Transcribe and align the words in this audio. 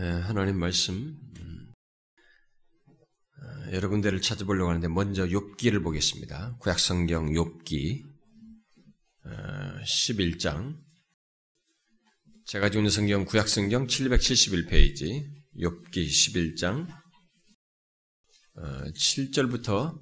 예, 0.00 0.02
하나님 0.02 0.60
말씀 0.60 1.18
음, 1.40 1.72
어, 3.36 3.72
여러 3.72 3.88
군데를 3.88 4.20
찾아보려고 4.20 4.68
하는데 4.70 4.86
먼저 4.86 5.26
욥기를 5.26 5.82
보겠습니다. 5.82 6.56
구약성경 6.60 7.32
욥기 7.32 8.04
11장 9.24 10.76
어, 10.76 10.80
제가 12.46 12.68
있는 12.68 12.90
성경 12.90 13.24
구약성경 13.24 13.88
771페이지 13.88 15.28
욥기 15.56 16.06
11장 16.06 16.86
7절부터 18.54 19.68
어, 19.68 20.00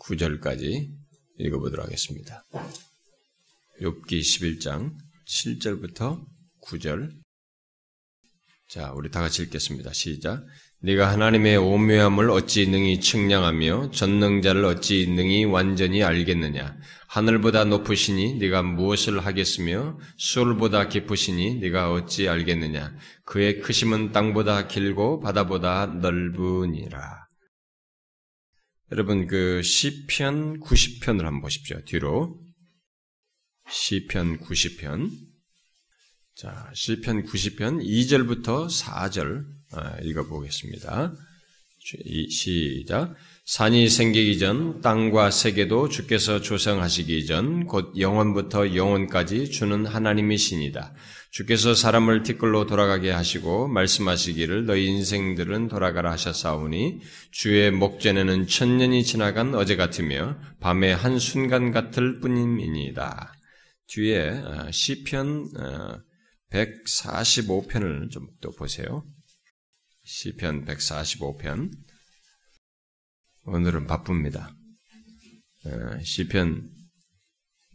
9절까지 0.00 0.94
읽어보도록 1.38 1.86
하겠습니다. 1.86 2.44
욥기 3.80 4.20
11장 4.20 4.94
7절부터 5.26 6.26
9절 6.64 7.21
자, 8.72 8.90
우리 8.94 9.10
다 9.10 9.20
같이 9.20 9.42
읽겠습니다. 9.42 9.92
시작. 9.92 10.46
네가 10.80 11.10
하나님의 11.10 11.58
오묘함을 11.58 12.30
어찌 12.30 12.66
능히 12.70 13.00
측량하며 13.00 13.90
전능자를 13.90 14.64
어찌 14.64 15.06
능히 15.08 15.44
완전히 15.44 16.02
알겠느냐? 16.02 16.78
하늘보다 17.06 17.64
높으시니 17.64 18.36
네가 18.36 18.62
무엇을 18.62 19.26
하겠으며 19.26 19.98
수울보다 20.16 20.88
깊으시니 20.88 21.56
네가 21.56 21.92
어찌 21.92 22.30
알겠느냐? 22.30 22.96
그의 23.26 23.60
크심은 23.60 24.12
땅보다 24.12 24.68
길고 24.68 25.20
바다보다 25.20 25.84
넓으니라. 25.84 27.26
여러분 28.90 29.26
그 29.26 29.60
시편 29.62 30.60
90편을 30.60 31.24
한번 31.24 31.42
보십시오. 31.42 31.78
뒤로 31.84 32.40
시편 33.68 34.38
90편 34.38 35.31
자, 36.34 36.70
시편 36.74 37.24
90편 37.24 37.84
2절부터 37.84 38.66
4절 38.68 39.44
아, 39.72 39.98
읽어보겠습니다. 40.02 41.14
시작. 42.30 43.14
산이 43.44 43.88
생기기 43.88 44.38
전 44.38 44.80
땅과 44.80 45.30
세계도 45.32 45.88
주께서 45.88 46.40
조성하시기 46.40 47.26
전 47.26 47.66
곧 47.66 47.98
영원부터 47.98 48.74
영원까지 48.76 49.50
주는 49.50 49.84
하나님이신이다. 49.84 50.94
주께서 51.32 51.74
사람을 51.74 52.22
티끌로 52.22 52.66
돌아가게 52.66 53.10
하시고 53.10 53.66
말씀하시기를 53.68 54.66
너희 54.66 54.86
인생들은 54.86 55.68
돌아가라 55.68 56.12
하셨사오니 56.12 57.00
주의 57.30 57.70
목전에는 57.70 58.46
천년이 58.46 59.02
지나간 59.04 59.54
어제 59.54 59.76
같으며 59.76 60.38
밤의 60.60 60.94
한 60.94 61.18
순간 61.18 61.72
같을 61.72 62.20
뿐임이니이다. 62.20 63.34
뒤에 63.88 64.30
아, 64.44 64.70
시편 64.70 65.50
145편을 66.52 68.10
좀 68.10 68.28
또 68.40 68.50
보세요. 68.50 69.04
시편 70.04 70.64
145편. 70.64 71.70
오늘은 73.44 73.86
바쁩니다. 73.86 74.54
어, 75.64 76.00
시편 76.02 76.68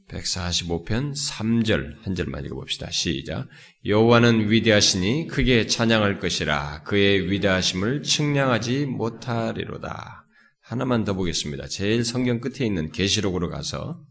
145편 0.09 1.14
3절 1.14 2.03
한 2.03 2.16
절만 2.16 2.45
읽어봅시다. 2.45 2.92
시작. 2.92 3.48
여호와는 3.86 4.50
위대하시니 4.50 5.28
크게 5.28 5.67
찬양할 5.67 6.20
것이라 6.20 6.83
그의 6.83 7.30
위대하심을 7.31 8.03
측량하지 8.03 8.86
못하리로다. 8.86 10.25
하나만 10.61 11.03
더 11.03 11.14
보겠습니다. 11.14 11.67
제일 11.67 12.03
성경 12.05 12.39
끝에 12.39 12.66
있는 12.66 12.92
계시록으로 12.92 13.50
가서 13.50 14.05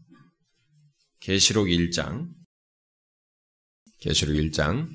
계시록 1.19 1.67
1장 1.67 2.36
계시록 3.99 4.35
1장 4.35 4.87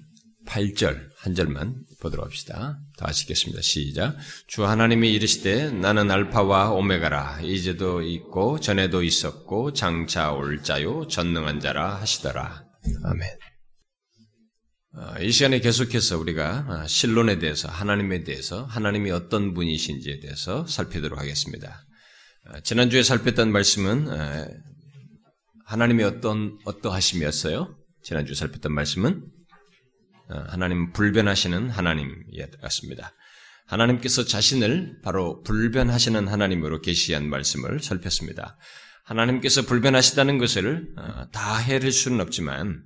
8절 0.46 1.10
한 1.18 1.34
절만 1.34 1.84
보도록 2.00 2.26
합시다. 2.26 2.78
다 2.98 3.06
하시겠습니다. 3.06 3.62
시작. 3.62 4.16
주 4.48 4.64
하나님이 4.66 5.12
이르시되 5.12 5.70
나는 5.70 6.10
알파와 6.10 6.72
오메가라 6.72 7.40
이제도 7.42 8.02
있고 8.02 8.58
전에도 8.58 9.02
있었고 9.02 9.72
장차 9.72 10.32
올 10.32 10.62
자요 10.62 11.06
전능한 11.06 11.60
자라 11.60 12.00
하시더라. 12.00 12.64
아멘. 13.04 13.28
아, 14.94 15.18
이 15.20 15.30
시간에 15.30 15.60
계속해서 15.60 16.18
우리가 16.18 16.66
아, 16.68 16.86
신론에 16.86 17.38
대해서 17.38 17.68
하나님에 17.68 18.24
대해서 18.24 18.64
하나님이 18.64 19.10
어떤 19.10 19.54
분이신지에 19.54 20.20
대해서 20.20 20.66
살피도록 20.66 21.18
하겠습니다. 21.18 21.86
아, 22.46 22.60
지난주에 22.60 23.02
살폈던 23.02 23.52
말씀은 23.52 24.08
하나님이 25.64 26.02
어떤 26.02 26.58
어떠하심이었어요? 26.64 27.81
지난주 28.02 28.34
살폈던 28.34 28.74
말씀은 28.74 29.22
어, 30.28 30.44
하나님 30.48 30.92
불변하시는 30.92 31.70
하나님이었습니다. 31.70 33.12
하나님께서 33.66 34.24
자신을 34.24 35.00
바로 35.02 35.42
불변하시는 35.42 36.28
하나님으로 36.28 36.80
계시한 36.80 37.28
말씀을 37.28 37.80
살폈습니다. 37.80 38.56
하나님께서 39.04 39.62
불변하시다는 39.62 40.38
것을 40.38 40.88
어, 40.96 41.28
다 41.30 41.58
헤아릴 41.58 41.92
수는 41.92 42.20
없지만 42.20 42.82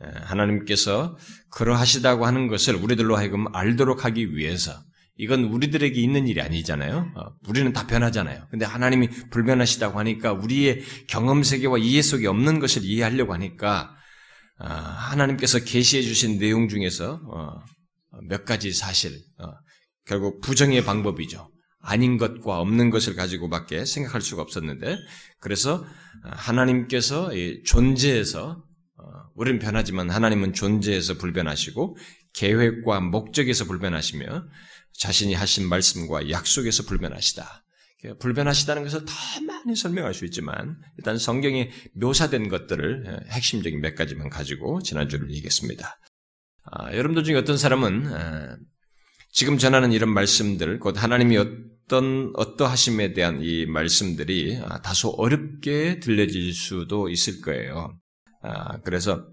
어, 0.00 0.08
하나님께서 0.22 1.16
그러하시다고 1.50 2.26
하는 2.26 2.48
것을 2.48 2.76
우리들로 2.76 3.16
하여금 3.16 3.46
알도록 3.54 4.04
하기 4.04 4.36
위해서 4.36 4.72
이건 5.18 5.44
우리들에게 5.44 5.98
있는 5.98 6.28
일이 6.28 6.42
아니잖아요. 6.42 7.10
우리는 7.48 7.72
다 7.72 7.86
변하잖아요. 7.86 8.48
근데 8.50 8.66
하나님이 8.66 9.08
불변하시다고 9.30 9.98
하니까 9.98 10.32
우리의 10.34 10.82
경험 11.08 11.42
세계와 11.42 11.78
이해 11.78 12.02
속에 12.02 12.26
없는 12.26 12.58
것을 12.58 12.84
이해하려고 12.84 13.32
하니까 13.32 13.96
아, 13.96 13.96
하나님께서 14.64 15.60
계시해 15.60 16.02
주신 16.02 16.38
내용 16.38 16.68
중에서 16.68 17.20
어, 17.24 17.60
몇 18.28 18.44
가지 18.44 18.72
사실, 18.72 19.12
어, 19.38 19.52
결국 20.06 20.40
부정의 20.40 20.84
방법이죠. 20.84 21.50
아닌 21.80 22.16
것과 22.16 22.58
없는 22.60 22.90
것을 22.90 23.14
가지고밖에 23.14 23.84
생각할 23.84 24.20
수가 24.20 24.42
없었는데, 24.42 24.96
그래서 25.40 25.84
하나님께서 26.24 27.30
존재에서 27.64 28.62
어, 28.98 29.04
우리는 29.34 29.58
변하지만 29.58 30.10
하나님은 30.10 30.54
존재에서 30.54 31.14
불변하시고 31.18 31.96
계획과 32.32 33.00
목적에서 33.00 33.66
불변하시며 33.66 34.44
자신이 34.98 35.34
하신 35.34 35.68
말씀과 35.68 36.30
약속에서 36.30 36.84
불변하시다. 36.84 37.65
불변하시다는 38.18 38.82
것을 38.84 39.04
더 39.04 39.12
많이 39.46 39.76
설명할 39.76 40.14
수 40.14 40.24
있지만 40.24 40.76
일단 40.98 41.18
성경에 41.18 41.70
묘사된 41.94 42.48
것들을 42.48 43.26
핵심적인 43.30 43.80
몇 43.80 43.94
가지만 43.94 44.30
가지고 44.30 44.80
지난주를 44.82 45.30
얘기했습니다. 45.30 45.98
아, 46.72 46.92
여러분들 46.92 47.24
중에 47.24 47.36
어떤 47.36 47.56
사람은 47.56 48.06
아, 48.12 48.56
지금 49.30 49.58
전하는 49.58 49.92
이런 49.92 50.12
말씀들, 50.14 50.80
곧 50.80 51.02
하나님이 51.02 51.36
어떤 51.36 52.32
어떠하심에 52.34 53.12
대한 53.12 53.40
이 53.42 53.66
말씀들이 53.66 54.58
아, 54.62 54.80
다소 54.80 55.10
어렵게 55.10 56.00
들려질 56.00 56.54
수도 56.54 57.08
있을 57.08 57.40
거예요. 57.42 57.98
아, 58.42 58.80
그래서 58.80 59.28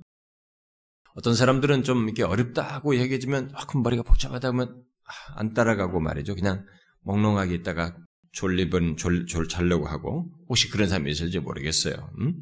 어떤 1.16 1.36
사람들은 1.36 1.84
좀 1.84 2.04
이렇게 2.06 2.24
어렵다고 2.24 2.98
얘기해주면 2.98 3.52
아, 3.54 3.66
머리가 3.78 4.04
복잡하다 4.04 4.50
하면 4.50 4.84
아, 5.06 5.40
안 5.40 5.54
따라가고 5.54 6.00
말이죠. 6.00 6.36
그냥 6.36 6.66
몽롱하게 7.02 7.56
있다가 7.56 7.96
졸립은 8.34 8.98
졸, 8.98 9.26
졸 9.26 9.48
자려고 9.48 9.88
하고 9.88 10.30
혹시 10.50 10.70
그런 10.70 10.90
사람이 10.90 11.10
있을지 11.12 11.40
모르겠어요. 11.40 12.12
음? 12.20 12.42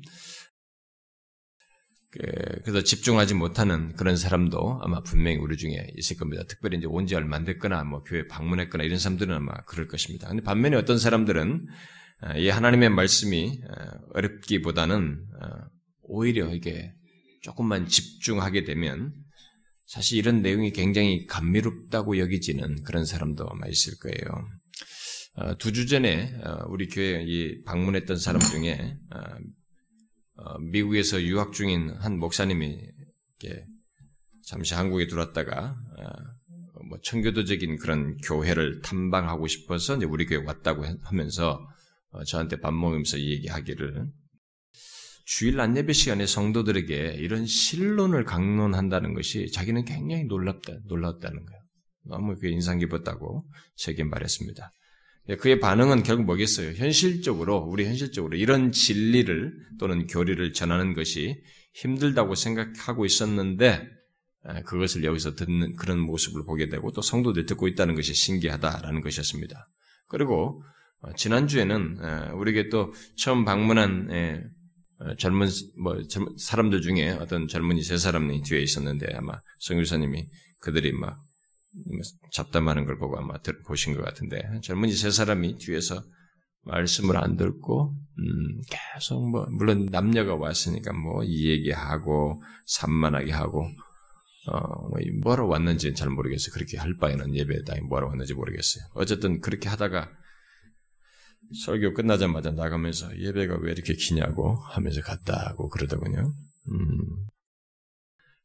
그, 2.11 2.19
그래서 2.63 2.81
집중하지 2.83 3.35
못하는 3.35 3.93
그런 3.95 4.17
사람도 4.17 4.79
아마 4.81 5.01
분명히 5.01 5.37
우리 5.37 5.55
중에 5.57 5.91
있을 5.97 6.17
겁니다. 6.17 6.43
특별히 6.47 6.77
이제 6.77 6.87
온 6.87 7.05
지 7.07 7.15
얼마 7.15 7.37
안 7.37 7.45
됐거나 7.45 7.83
뭐 7.85 8.03
교회 8.03 8.27
방문했거나 8.27 8.83
이런 8.83 8.99
사람들은 8.99 9.33
아마 9.33 9.53
그럴 9.65 9.87
것입니다. 9.87 10.27
근데 10.27 10.43
반면에 10.43 10.75
어떤 10.75 10.97
사람들은 10.97 11.67
아, 12.21 12.37
이 12.37 12.49
하나님의 12.49 12.89
말씀이 12.89 13.61
아, 13.69 13.91
어렵기보다는 14.13 15.25
아, 15.41 15.67
오히려 16.01 16.53
이게 16.53 16.93
조금만 17.41 17.87
집중하게 17.87 18.65
되면 18.65 19.13
사실 19.87 20.17
이런 20.17 20.41
내용이 20.41 20.71
굉장히 20.71 21.25
감미롭다고 21.25 22.17
여기지는 22.19 22.83
그런 22.83 23.05
사람도 23.05 23.47
아마 23.49 23.67
있을 23.67 23.97
거예요. 23.99 24.47
어, 25.33 25.57
두주 25.57 25.87
전에 25.87 26.33
어, 26.43 26.65
우리 26.67 26.87
교회 26.87 27.25
방문했던 27.65 28.17
사람 28.17 28.41
중에 28.41 28.97
어, 30.35 30.59
미국에서 30.59 31.21
유학 31.23 31.53
중인 31.53 31.91
한 31.99 32.17
목사님이 32.17 32.79
잠시 34.45 34.73
한국에 34.73 35.07
들어왔다가 35.07 35.75
뭐 36.89 36.99
청교도적인 37.03 37.77
그런 37.77 38.17
교회를 38.17 38.81
탐방하고 38.81 39.47
싶어서 39.47 39.97
우리 40.07 40.25
교회 40.25 40.43
왔다고 40.43 40.83
하면서 41.03 41.59
저한테 42.27 42.59
밥 42.59 42.73
먹으면서 42.73 43.19
얘기하기를 43.19 44.05
주일 45.25 45.59
안예배 45.59 45.93
시간에 45.93 46.25
성도들에게 46.25 47.15
이런 47.19 47.45
신론을 47.45 48.25
강론한다는 48.25 49.13
것이 49.13 49.51
자기는 49.51 49.85
굉장히 49.85 50.25
놀랍다, 50.25 50.73
놀랐다는 50.85 51.45
거예요. 51.45 51.61
너무 52.05 52.35
그 52.35 52.47
인상 52.47 52.79
깊었다고 52.79 53.45
제게 53.75 54.03
말했습니다. 54.03 54.71
예, 55.31 55.35
그의 55.37 55.59
반응은 55.59 56.03
결국 56.03 56.25
뭐겠어요? 56.25 56.73
현실적으로, 56.73 57.57
우리 57.57 57.85
현실적으로 57.85 58.35
이런 58.35 58.71
진리를 58.71 59.53
또는 59.79 60.05
교리를 60.05 60.51
전하는 60.51 60.93
것이 60.93 61.41
힘들다고 61.73 62.35
생각하고 62.35 63.05
있었는데, 63.05 63.87
그것을 64.65 65.03
여기서 65.03 65.35
듣는 65.35 65.75
그런 65.75 65.99
모습을 65.99 66.43
보게 66.45 66.67
되고 66.67 66.91
또 66.91 67.01
성도들이 67.01 67.45
듣고 67.45 67.67
있다는 67.67 67.95
것이 67.95 68.13
신기하다라는 68.13 69.01
것이었습니다. 69.01 69.65
그리고 70.07 70.63
어, 71.01 71.13
지난주에는 71.15 72.33
우리에게 72.33 72.69
또 72.69 72.91
처음 73.15 73.45
방문한 73.45 74.09
어, 74.99 75.15
젊은 75.17 75.47
뭐 75.81 75.95
사람들 76.37 76.81
중에 76.81 77.11
어떤 77.11 77.47
젊은이 77.47 77.83
세 77.83 77.97
사람이 77.97 78.41
뒤에 78.41 78.61
있었는데 78.61 79.13
아마 79.15 79.33
성유사님이 79.59 80.25
그들이 80.59 80.91
막 80.91 81.19
잡담하는 82.31 82.85
걸 82.85 82.97
보고 82.97 83.17
아마 83.17 83.35
보신 83.65 83.95
것 83.95 84.03
같은데 84.03 84.41
젊은이 84.61 84.91
세 84.93 85.09
사람이 85.11 85.57
뒤에서 85.57 86.03
말씀을 86.63 87.17
안 87.17 87.37
듣고 87.37 87.95
음, 88.19 88.61
계속 88.69 89.29
뭐 89.29 89.47
물론 89.49 89.87
남녀가 89.87 90.35
왔으니까 90.35 90.93
뭐 90.93 91.23
이 91.23 91.49
얘기하고 91.49 92.41
산만하게 92.65 93.31
하고 93.31 93.67
어, 94.47 94.89
뭐 94.89 94.99
뭐하러 95.23 95.45
왔는지 95.47 95.93
잘 95.93 96.09
모르겠어요. 96.09 96.53
그렇게 96.53 96.77
할 96.77 96.97
바에는 96.97 97.35
예배당에 97.35 97.81
뭐하러 97.81 98.07
왔는지 98.07 98.33
모르겠어요. 98.33 98.83
어쨌든 98.95 99.39
그렇게 99.39 99.69
하다가 99.69 100.09
설교 101.65 101.93
끝나자마자 101.93 102.51
나가면서 102.51 103.17
예배가 103.19 103.57
왜 103.61 103.71
이렇게 103.71 103.93
기냐고 103.93 104.55
하면서 104.55 105.01
갔다고 105.01 105.69
그러더군요. 105.69 106.33
음. 106.71 107.27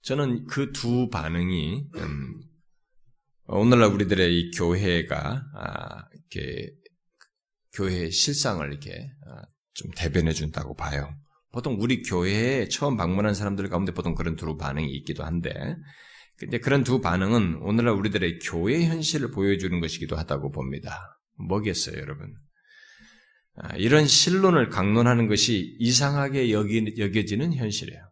저는 0.03 0.45
그 0.47 0.73
두 0.73 1.09
반응이 1.09 1.89
음, 1.97 2.43
오늘날 3.49 3.91
우리들의 3.93 4.39
이 4.39 4.51
교회가 4.51 5.45
아, 5.55 6.05
이렇게 6.13 6.73
교회의 7.75 8.11
실상을 8.11 8.67
이렇게 8.67 9.11
아, 9.27 9.43
좀 9.75 9.91
대변해 9.97 10.33
준다고 10.33 10.75
봐요. 10.75 11.09
보통 11.53 11.77
우리 11.81 12.03
교회에 12.03 12.69
처음 12.69 12.97
방문한 12.97 13.35
사람들 13.35 13.69
가운데 13.69 13.93
보통 13.93 14.15
그런 14.15 14.37
두 14.37 14.57
반응이 14.57 14.91
있기도 14.97 15.25
한데, 15.25 15.77
근데 16.37 16.59
그런 16.59 16.85
두 16.85 17.01
반응은 17.01 17.63
오늘날 17.63 17.95
우리들의 17.95 18.41
교회 18.41 18.85
현실을 18.85 19.31
보여주는 19.31 19.81
것이기도 19.81 20.17
하다고 20.17 20.51
봅니다. 20.51 21.19
뭐겠어요, 21.39 21.97
여러분? 21.99 22.35
아, 23.55 23.75
이런 23.77 24.07
신론을 24.07 24.69
강론하는 24.69 25.29
것이 25.29 25.77
이상하게 25.79 26.51
여기, 26.51 26.95
여겨지는 26.99 27.55
현실이에요. 27.55 28.06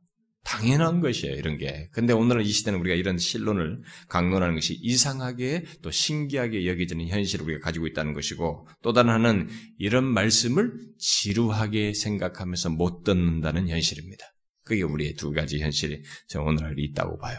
당연한 0.44 1.00
것이에요, 1.00 1.34
이런 1.34 1.56
게. 1.56 1.88
근데 1.90 2.12
오늘 2.12 2.42
이 2.42 2.50
시대는 2.50 2.78
우리가 2.78 2.94
이런 2.94 3.16
신론을 3.18 3.78
강론하는 4.08 4.54
것이 4.54 4.78
이상하게 4.80 5.64
또 5.82 5.90
신기하게 5.90 6.66
여겨지는 6.66 7.08
현실을 7.08 7.46
우리가 7.46 7.60
가지고 7.64 7.86
있다는 7.86 8.12
것이고, 8.12 8.68
또 8.82 8.92
다른 8.92 9.10
하나는 9.10 9.48
이런 9.78 10.04
말씀을 10.04 10.72
지루하게 10.98 11.94
생각하면서 11.94 12.70
못 12.70 13.04
듣는다는 13.04 13.68
현실입니다. 13.68 14.24
그게 14.64 14.82
우리의 14.82 15.14
두 15.14 15.32
가지 15.32 15.60
현실이 15.60 16.02
오늘날 16.38 16.78
있다고 16.78 17.18
봐요. 17.18 17.38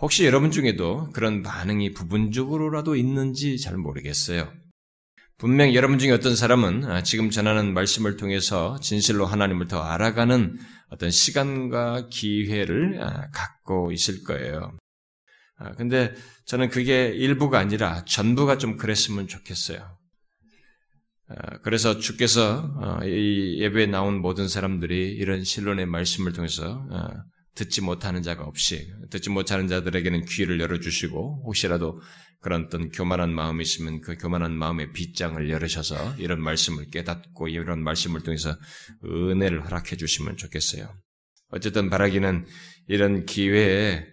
혹시 0.00 0.24
여러분 0.24 0.50
중에도 0.50 1.08
그런 1.12 1.42
반응이 1.42 1.92
부분적으로라도 1.92 2.96
있는지 2.96 3.58
잘 3.58 3.76
모르겠어요. 3.76 4.52
분명 5.38 5.74
여러분 5.74 5.98
중에 5.98 6.12
어떤 6.12 6.36
사람은 6.36 6.84
아, 6.84 7.02
지금 7.02 7.30
전하는 7.30 7.74
말씀을 7.74 8.16
통해서 8.16 8.78
진실로 8.80 9.26
하나님을 9.26 9.66
더 9.66 9.82
알아가는 9.82 10.56
어떤 10.92 11.10
시간과 11.10 12.08
기회를 12.10 13.02
아, 13.02 13.30
갖고 13.30 13.92
있을 13.92 14.22
거예요. 14.24 14.76
아, 15.56 15.72
근데 15.72 16.14
저는 16.44 16.68
그게 16.68 17.08
일부가 17.08 17.58
아니라 17.58 18.04
전부가 18.04 18.58
좀 18.58 18.76
그랬으면 18.76 19.26
좋겠어요. 19.26 19.98
그래서 21.62 21.98
주께서 21.98 22.70
어, 22.76 23.04
이 23.06 23.58
예배에 23.60 23.86
나온 23.86 24.20
모든 24.20 24.48
사람들이 24.48 25.12
이런 25.12 25.44
신론의 25.44 25.86
말씀을 25.86 26.34
통해서 26.34 26.86
듣지 27.54 27.82
못하는 27.82 28.22
자가 28.22 28.44
없이 28.44 28.90
듣지 29.10 29.30
못하는 29.30 29.68
자들에게는 29.68 30.24
귀를 30.24 30.60
열어주시고 30.60 31.44
혹시라도 31.44 32.00
그런 32.40 32.64
어떤 32.64 32.90
교만한 32.90 33.32
마음이 33.32 33.62
있으면 33.62 34.00
그 34.00 34.16
교만한 34.16 34.52
마음의 34.52 34.92
빗장을 34.92 35.48
열으셔서 35.48 36.16
이런 36.18 36.42
말씀을 36.42 36.90
깨닫고 36.90 37.48
이런 37.48 37.82
말씀을 37.84 38.22
통해서 38.22 38.56
은혜를 39.04 39.64
허락해 39.64 39.96
주시면 39.96 40.36
좋겠어요. 40.38 40.92
어쨌든 41.50 41.88
바라기는 41.88 42.46
이런 42.88 43.26
기회에 43.26 44.06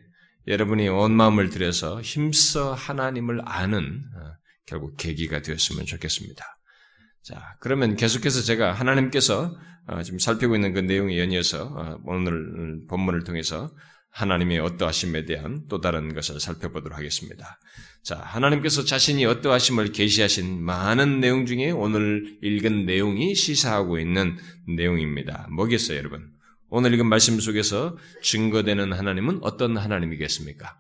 여러분이 0.48 0.90
온 0.90 1.14
마음을 1.14 1.50
들여서 1.50 2.02
힘써 2.02 2.74
하나님을 2.74 3.42
아는 3.46 4.04
어, 4.16 4.34
결국 4.66 4.96
계기가 4.98 5.42
되었으면 5.42 5.86
좋겠습니다. 5.86 6.46
자, 7.24 7.56
그러면 7.60 7.96
계속해서 7.96 8.42
제가 8.42 8.74
하나님께서 8.74 9.56
어, 9.88 10.04
지금 10.04 10.20
살피고 10.20 10.56
있는 10.56 10.74
그 10.74 10.80
내용에 10.80 11.18
연이어서 11.18 11.64
어, 11.64 12.00
오늘 12.06 12.86
본문을 12.88 13.24
통해서 13.24 13.72
하나님의 14.12 14.60
어떠하심에 14.60 15.26
대한 15.26 15.64
또 15.70 15.82
다른 15.82 16.14
것을 16.14 16.40
살펴보도록 16.40 16.98
하겠습니다. 16.98 17.60
자, 18.04 18.18
하나님께서 18.18 18.84
자신이 18.84 19.26
어떠하심을 19.26 19.92
계시하신 19.92 20.64
많은 20.64 21.20
내용 21.20 21.46
중에 21.46 21.72
오늘 21.72 22.38
읽은 22.42 22.86
내용이 22.86 23.36
시사하고 23.36 24.00
있는 24.00 24.38
내용입니다. 24.68 25.48
뭐겠어요, 25.52 25.98
여러분? 25.98 26.32
오늘 26.70 26.94
읽은 26.94 27.08
말씀 27.08 27.40
속에서 27.40 27.98
증거되는 28.24 28.94
하나님은 28.94 29.40
어떤 29.42 29.78
하나님이겠습니까? 29.78 30.78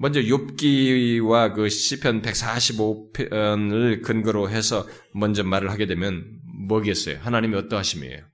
먼저 0.00 0.20
욥기와 0.20 1.54
그 1.54 1.68
시편 1.68 2.22
145편을 2.22 4.02
근거로 4.02 4.48
해서 4.48 4.86
먼저 5.12 5.42
말을 5.42 5.70
하게 5.70 5.86
되면 5.86 6.40
뭐겠어요? 6.68 7.18
하나님이 7.18 7.56
어떠하심이에요? 7.56 8.24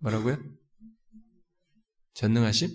뭐라고요? 0.00 0.38
전능하심? 2.14 2.70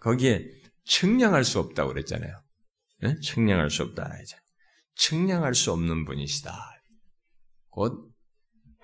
거기에 0.00 0.44
측량할 0.84 1.44
수 1.44 1.58
없다고 1.58 1.92
그랬잖아요. 1.92 2.42
네? 3.00 3.18
측량할 3.20 3.70
수 3.70 3.82
없다. 3.82 4.18
이제. 4.22 4.36
측량할 4.96 5.54
수 5.54 5.72
없는 5.72 6.04
분이시다. 6.04 6.52
곧 7.70 8.12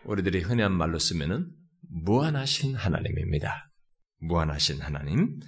우리들이 0.05 0.41
흔한 0.41 0.73
말로 0.73 0.99
쓰면은 0.99 1.51
무한하신 1.91 2.75
하나님입니다. 2.75 3.71
무한하신 4.21 4.81
하나님. 4.81 5.39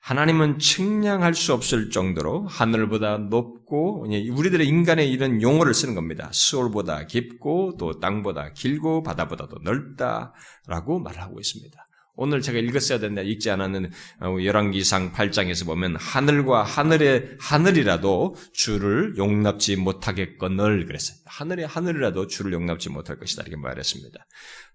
하나님은 0.00 0.58
측량할 0.58 1.34
수 1.34 1.52
없을 1.52 1.90
정도로 1.90 2.46
하늘보다 2.46 3.18
높고 3.18 4.06
우리들의 4.06 4.66
인간의 4.66 5.10
이런 5.10 5.42
용어를 5.42 5.74
쓰는 5.74 5.94
겁니다. 5.94 6.30
수월보다 6.32 7.06
깊고 7.06 7.76
또 7.78 8.00
땅보다 8.00 8.52
길고 8.52 9.02
바다보다도 9.02 9.58
넓다라고 9.62 11.00
말하고 11.00 11.38
있습니다. 11.38 11.84
오늘 12.22 12.42
제가 12.42 12.58
읽었어야 12.58 12.98
된다 12.98 13.22
읽지 13.22 13.48
않았는 13.48 13.90
어, 14.20 14.36
열왕기상 14.44 15.12
8장에서 15.12 15.64
보면 15.64 15.96
하늘과 15.96 16.64
하늘의 16.64 17.36
하늘이라도 17.40 18.36
주를 18.52 19.14
용납지 19.16 19.76
못하겠거늘 19.76 20.84
그랬어요. 20.84 21.16
하늘의 21.24 21.66
하늘이라도 21.66 22.26
주를 22.26 22.52
용납지 22.52 22.90
못할 22.90 23.18
것이다 23.18 23.44
이렇게 23.44 23.56
말했습니다. 23.56 24.26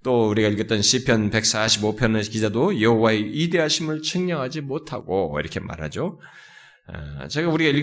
또 0.01 0.27
우리가 0.29 0.47
읽었던 0.47 0.81
시편 0.81 1.29
145편의 1.29 2.31
기자도 2.31 2.81
여호와의 2.81 3.21
이대하심을 3.21 4.01
측량하지 4.01 4.61
못하고 4.61 5.39
이렇게 5.39 5.59
말하죠. 5.59 6.19
아, 6.87 7.27
제가 7.27 7.49
우리가 7.49 7.77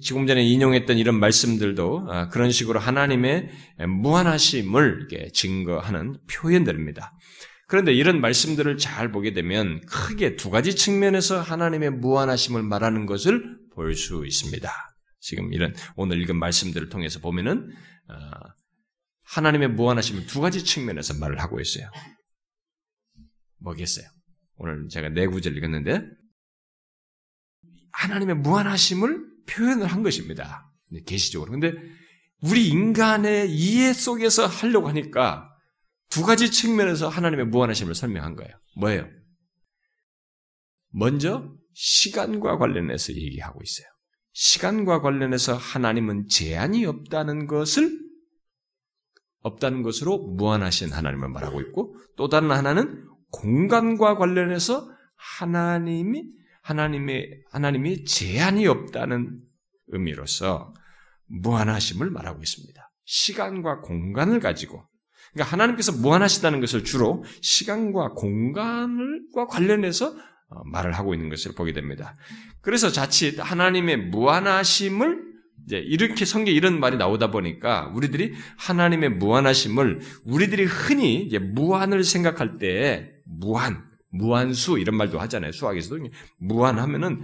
지금 0.00 0.26
전에 0.26 0.42
인용했던 0.42 0.98
이런 0.98 1.20
말씀들도 1.20 2.08
아, 2.08 2.28
그런 2.28 2.50
식으로 2.50 2.80
하나님의 2.80 3.50
무한하심을 3.86 5.06
증거하는 5.32 6.16
표현들입니다. 6.28 7.12
그런데 7.74 7.92
이런 7.92 8.20
말씀들을 8.20 8.78
잘 8.78 9.10
보게 9.10 9.32
되면 9.32 9.80
크게 9.86 10.36
두 10.36 10.48
가지 10.48 10.76
측면에서 10.76 11.40
하나님의 11.40 11.90
무한하심을 11.90 12.62
말하는 12.62 13.04
것을 13.04 13.58
볼 13.74 13.96
수 13.96 14.24
있습니다. 14.24 14.70
지금 15.18 15.52
이런 15.52 15.74
오늘 15.96 16.22
읽은 16.22 16.38
말씀들을 16.38 16.88
통해서 16.88 17.18
보면은 17.18 17.72
어, 18.08 18.14
하나님의 19.24 19.70
무한하심을 19.70 20.26
두 20.26 20.40
가지 20.40 20.64
측면에서 20.64 21.14
말을 21.14 21.40
하고 21.40 21.60
있어요. 21.60 21.90
뭐겠어요? 23.58 24.06
오늘 24.54 24.86
제가 24.88 25.08
네 25.08 25.26
구절 25.26 25.56
읽었는데 25.56 26.00
하나님의 27.90 28.36
무한하심을 28.36 29.18
표현을 29.48 29.88
한 29.88 30.04
것입니다. 30.04 30.70
계시적으로. 31.06 31.50
근데 31.50 31.72
우리 32.40 32.68
인간의 32.68 33.50
이해 33.50 33.92
속에서 33.92 34.46
하려고 34.46 34.86
하니까 34.86 35.53
두 36.14 36.22
가지 36.22 36.52
측면에서 36.52 37.08
하나님의 37.08 37.46
무한하심을 37.46 37.96
설명한 37.96 38.36
거예요. 38.36 38.52
뭐예요? 38.76 39.10
먼저 40.90 41.52
시간과 41.72 42.56
관련해서 42.56 43.14
얘기하고 43.14 43.60
있어요. 43.64 43.88
시간과 44.32 45.00
관련해서 45.00 45.56
하나님은 45.56 46.28
제한이 46.28 46.86
없다는 46.86 47.48
것을 47.48 47.98
없다는 49.40 49.82
것으로 49.82 50.18
무한하신 50.18 50.92
하나님을 50.92 51.30
말하고 51.30 51.60
있고 51.62 51.96
또 52.16 52.28
다른 52.28 52.52
하나는 52.52 53.08
공간과 53.32 54.16
관련해서 54.16 54.88
하나님이 55.16 56.30
하나님의 56.62 57.42
하나님이 57.50 58.04
제한이 58.04 58.68
없다는 58.68 59.40
의미로서 59.88 60.72
무한하심을 61.26 62.10
말하고 62.10 62.40
있습니다. 62.40 62.88
시간과 63.04 63.80
공간을 63.80 64.38
가지고 64.38 64.86
그러니까 65.34 65.52
하나님께서 65.52 65.92
무한하시다는 65.92 66.60
것을 66.60 66.84
주로 66.84 67.24
시간과 67.42 68.10
공간과 68.14 69.46
관련해서 69.48 70.14
어, 70.48 70.64
말을 70.64 70.92
하고 70.92 71.14
있는 71.14 71.28
것을 71.28 71.52
보게 71.54 71.72
됩니다. 71.72 72.16
그래서 72.60 72.90
자칫 72.90 73.38
하나님의 73.38 74.08
무한하심을 74.08 75.34
이제 75.66 75.78
이렇게 75.78 76.24
성경 76.24 76.54
이런 76.54 76.78
말이 76.78 76.96
나오다 76.96 77.30
보니까 77.30 77.90
우리들이 77.94 78.34
하나님의 78.58 79.10
무한하심을 79.10 80.00
우리들이 80.24 80.64
흔히 80.64 81.22
이제 81.22 81.38
무한을 81.38 82.04
생각할 82.04 82.58
때 82.58 83.10
무한, 83.24 83.84
무한수 84.10 84.78
이런 84.78 84.96
말도 84.96 85.18
하잖아요. 85.20 85.52
수학에서도 85.52 86.06
무한하면은 86.38 87.22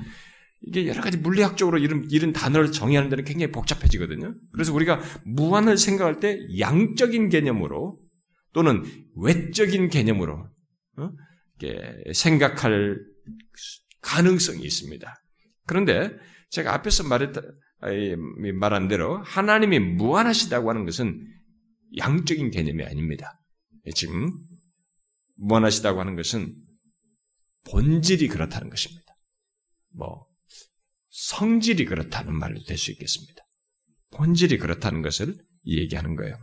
이게 0.63 0.87
여러 0.87 1.01
가지 1.01 1.17
물리학적으로 1.17 1.79
이런, 1.79 2.07
이런 2.11 2.33
단어를 2.33 2.73
정의하는 2.73 3.09
데는 3.09 3.25
굉장히 3.25 3.53
복잡해지거든요. 3.53 4.35
그래서 4.53 4.75
우리가 4.75 5.01
무한을 5.25 5.79
생각할 5.79 6.21
때 6.21 6.39
양적인 6.59 7.29
개념으로 7.29 7.99
또는 8.53 8.85
외적인 9.17 9.89
개념으로 9.89 10.49
어? 10.99 11.11
생각할 12.13 12.99
가능성이 14.01 14.63
있습니다. 14.65 15.15
그런데 15.67 16.11
제가 16.51 16.75
앞에서 16.75 17.05
말했다, 17.05 17.43
말한 18.55 18.89
대로 18.89 19.23
하나님이 19.23 19.79
무한하시다고 19.79 20.69
하는 20.71 20.85
것은 20.85 21.25
양적인 21.99 22.51
개념이 22.51 22.85
아닙니다. 22.85 23.33
지금 23.95 24.33
무한하시다고 25.37 26.01
하는 26.01 26.17
것은 26.17 26.55
본질이 27.71 28.29
그렇다는 28.29 28.71
것입니다. 28.71 29.15
뭐 29.93 30.27
성질이 31.11 31.85
그렇다는 31.85 32.35
말로 32.39 32.59
될 32.65 32.79
수 32.79 32.91
있겠습니다. 32.93 33.43
본질이 34.13 34.59
그렇다는 34.59 35.03
것을 35.03 35.37
얘기하는 35.67 36.17
거예요. 36.17 36.37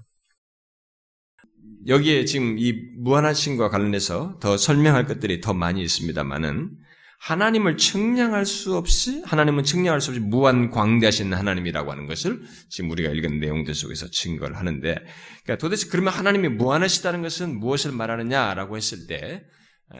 여기에 1.87 2.25
지금 2.25 2.57
이 2.59 2.73
무한하심과 2.97 3.69
관련해서 3.69 4.37
더 4.39 4.57
설명할 4.57 5.05
것들이 5.05 5.39
더 5.41 5.53
많이 5.53 5.81
있습니다만은 5.81 6.71
하나님을 7.19 7.77
측량할 7.77 8.45
수 8.45 8.75
없이 8.75 9.23
하나님은 9.25 9.63
측량할 9.63 10.01
수 10.01 10.11
없이 10.11 10.19
무한 10.19 10.69
광대하신 10.69 11.33
하나님이라고 11.33 11.91
하는 11.91 12.05
것을 12.05 12.41
지금 12.69 12.91
우리가 12.91 13.09
읽은 13.11 13.39
내용들 13.39 13.73
속에서 13.73 14.09
증거를 14.11 14.57
하는데 14.57 14.95
그러니까 15.43 15.57
도대체 15.59 15.87
그러면 15.89 16.13
하나님이 16.13 16.49
무한하시다는 16.49 17.21
것은 17.23 17.59
무엇을 17.59 17.91
말하느냐라고 17.91 18.77
했을 18.77 19.07
때 19.07 19.43
아, 19.89 19.99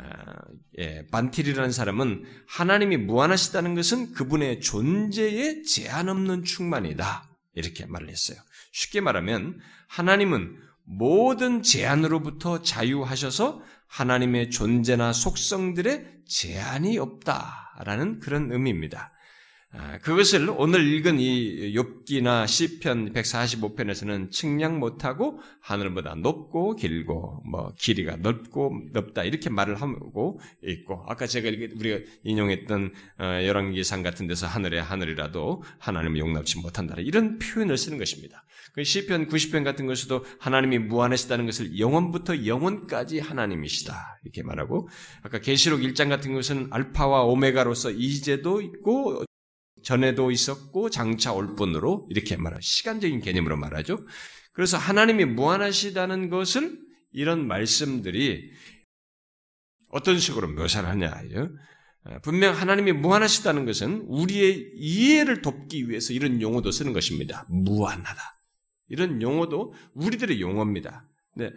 예, 0.79 1.06
반틸이라는 1.12 1.72
사람은 1.72 2.25
하나님이 2.50 2.98
무한하시다는 2.98 3.74
것은 3.74 4.12
그분의 4.12 4.60
존재에 4.60 5.62
제한 5.63 6.10
없는 6.10 6.44
충만이다 6.44 7.27
이렇게 7.56 7.86
말을 7.86 8.10
했어요. 8.10 8.38
쉽게 8.74 9.01
말하면 9.01 9.60
하나님은 9.88 10.66
모든 10.88 11.62
제한으로부터 11.62 12.62
자유하셔서 12.62 13.62
하나님의 13.88 14.50
존재나 14.50 15.12
속성들의 15.12 16.24
제한이 16.25 16.98
없다라는 16.98 18.20
그런 18.20 18.51
의미입니다. 18.51 19.12
아, 19.74 19.97
그것을 20.00 20.50
오늘 20.57 20.88
읽은 20.93 21.19
이 21.19 21.74
욥기나 21.75 22.47
시편 22.47 23.12
145편에서는 23.12 24.31
측량 24.31 24.79
못하고 24.79 25.39
하늘보다 25.59 26.15
높고 26.15 26.75
길고 26.75 27.43
뭐 27.45 27.74
길이가 27.77 28.15
넓고 28.15 28.71
넓다 28.93 29.24
이렇게 29.24 29.50
말을 29.50 29.81
하고 29.81 30.39
있고 30.63 31.03
아까 31.07 31.27
제가 31.27 31.50
우리가 31.50 32.00
인용했던 32.24 32.93
어, 33.19 33.24
열왕기상 33.43 34.03
같은 34.03 34.25
데서 34.27 34.47
하늘의 34.47 34.81
하늘이라도 34.81 35.63
하나님을 35.79 36.17
용납치 36.17 36.59
못한다 36.59 36.95
이런 37.00 37.38
표현을 37.38 37.77
쓰는 37.77 37.97
것입니다. 37.97 38.43
그 38.74 38.83
시편 38.86 39.27
90편 39.27 39.63
같은 39.63 39.86
것에도 39.86 40.24
하나님이 40.39 40.79
무한하시다는 40.79 41.45
것을 41.45 41.77
영원부터 41.77 42.45
영원까지 42.45 43.19
하나님이시다 43.19 44.19
이렇게 44.24 44.43
말하고 44.43 44.88
아까 45.24 45.39
계시록 45.39 45.81
1장 45.81 46.09
같은 46.09 46.33
것은 46.33 46.67
알파와 46.71 47.24
오메가로서 47.24 47.91
이제도 47.91 48.62
있고 48.62 49.26
전에도 49.88 50.32
있었고 50.32 50.89
장차 50.89 51.32
올 51.32 51.56
뿐으로 51.56 52.10
이렇게 52.10 52.36
말하죠. 52.36 52.60
시간적인 52.60 53.22
개념으로 53.22 53.56
말하죠. 53.56 54.06
그래서 54.51 54.75
하나님이 54.77 55.24
무한하시다는 55.24 56.29
것을 56.29 56.77
이런 57.13 57.48
말씀들이 57.48 58.51
어떤 59.88 60.20
식으로 60.20 60.50
묘사를 60.50 60.89
하냐. 60.89 61.24
분명 62.22 62.53
하나님이 62.53 62.91
무한하시다는 62.91 63.65
것은 63.65 64.03
우리의 64.10 64.74
이해를 64.75 65.41
돕기 65.41 65.89
위해서 65.89 66.12
이런 66.12 66.41
용어도 66.41 66.70
쓰는 66.70 66.91
것입니다. 66.91 67.46
무한하다. 67.48 68.22
이런 68.89 69.22
용어도 69.22 69.74
우리들의 69.94 70.41
용어입니다. 70.41 71.10
네. 71.38 71.51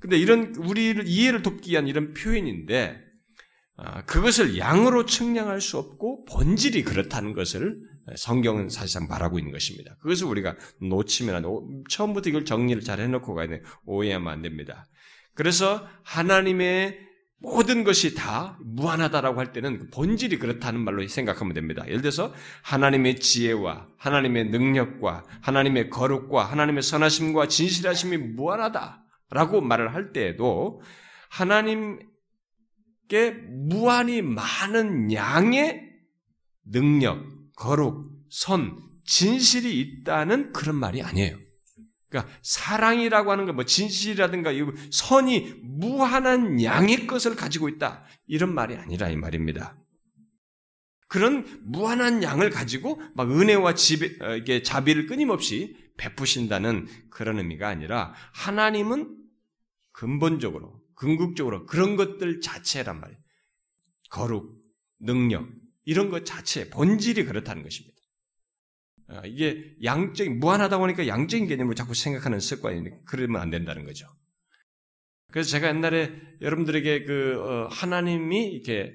근데 0.00 0.18
이런 0.18 0.54
우리를 0.54 1.08
이해를 1.08 1.40
돕기 1.40 1.70
위한 1.70 1.88
이런 1.88 2.12
표현인데 2.12 3.00
아, 3.00 3.09
그것을 4.06 4.58
양으로 4.58 5.06
측량할 5.06 5.60
수 5.60 5.78
없고 5.78 6.24
본질이 6.26 6.84
그렇다는 6.84 7.32
것을 7.32 7.78
성경은 8.16 8.68
사실상 8.68 9.06
말하고 9.08 9.38
있는 9.38 9.52
것입니다. 9.52 9.96
그것을 10.00 10.26
우리가 10.26 10.56
놓치면. 10.80 11.44
처음부터 11.88 12.30
이걸 12.30 12.44
정리를 12.44 12.82
잘 12.82 13.00
해놓고 13.00 13.34
가야 13.34 13.48
돼. 13.48 13.62
오해하면 13.84 14.32
안 14.32 14.42
됩니다. 14.42 14.86
그래서 15.34 15.86
하나님의 16.02 16.98
모든 17.42 17.84
것이 17.84 18.14
다 18.14 18.58
무한하다라고 18.62 19.40
할 19.40 19.52
때는 19.52 19.78
그 19.78 19.88
본질이 19.88 20.38
그렇다는 20.38 20.80
말로 20.80 21.06
생각하면 21.06 21.54
됩니다. 21.54 21.84
예를 21.86 22.02
들어서 22.02 22.34
하나님의 22.62 23.18
지혜와 23.20 23.86
하나님의 23.96 24.50
능력과 24.50 25.24
하나님의 25.40 25.88
거룩과 25.88 26.44
하나님의 26.44 26.82
선하심과 26.82 27.48
진실하심이 27.48 28.18
무한하다라고 28.18 29.62
말을 29.62 29.94
할 29.94 30.12
때에도 30.12 30.82
하나님 31.30 32.09
께 33.10 33.32
무한히 33.32 34.22
많은 34.22 35.12
양의 35.12 35.82
능력, 36.64 37.26
거룩, 37.56 38.08
선, 38.30 38.80
진실이 39.04 39.80
있다는 39.80 40.52
그런 40.52 40.76
말이 40.76 41.02
아니에요. 41.02 41.36
그러니까 42.08 42.32
사랑이라고 42.42 43.32
하는 43.32 43.46
건뭐 43.46 43.64
진실이라든가 43.64 44.52
선이 44.92 45.54
무한한 45.62 46.62
양의 46.62 47.08
것을 47.08 47.34
가지고 47.34 47.68
있다 47.68 48.04
이런 48.28 48.54
말이 48.54 48.76
아니라 48.76 49.08
이 49.10 49.16
말입니다. 49.16 49.76
그런 51.08 51.44
무한한 51.64 52.22
양을 52.22 52.50
가지고 52.50 53.02
막 53.16 53.28
은혜와 53.28 53.74
지배, 53.74 54.16
어, 54.24 54.62
자비를 54.62 55.06
끊임없이 55.06 55.76
베푸신다는 55.96 56.86
그런 57.10 57.38
의미가 57.38 57.68
아니라 57.68 58.14
하나님은 58.32 59.16
근본적으로 59.90 60.79
궁극적으로 61.00 61.64
그런 61.64 61.96
것들 61.96 62.40
자체란 62.42 63.00
말이에요. 63.00 63.18
거룩, 64.10 64.54
능력, 64.98 65.48
이런 65.86 66.10
것 66.10 66.26
자체, 66.26 66.68
본질이 66.68 67.24
그렇다는 67.24 67.62
것입니다. 67.62 67.96
아, 69.08 69.22
이게 69.24 69.74
양적인, 69.82 70.38
무한하다 70.38 70.78
보니까 70.78 71.06
양적인 71.06 71.48
개념을 71.48 71.74
자꾸 71.74 71.94
생각하는 71.94 72.38
습관이 72.38 72.90
그러면 73.06 73.40
안 73.40 73.48
된다는 73.50 73.84
거죠. 73.86 74.06
그래서 75.32 75.48
제가 75.50 75.68
옛날에 75.68 76.12
여러분들에게 76.42 77.04
그, 77.04 77.36
어, 77.40 77.68
하나님이 77.68 78.48
이렇게 78.52 78.92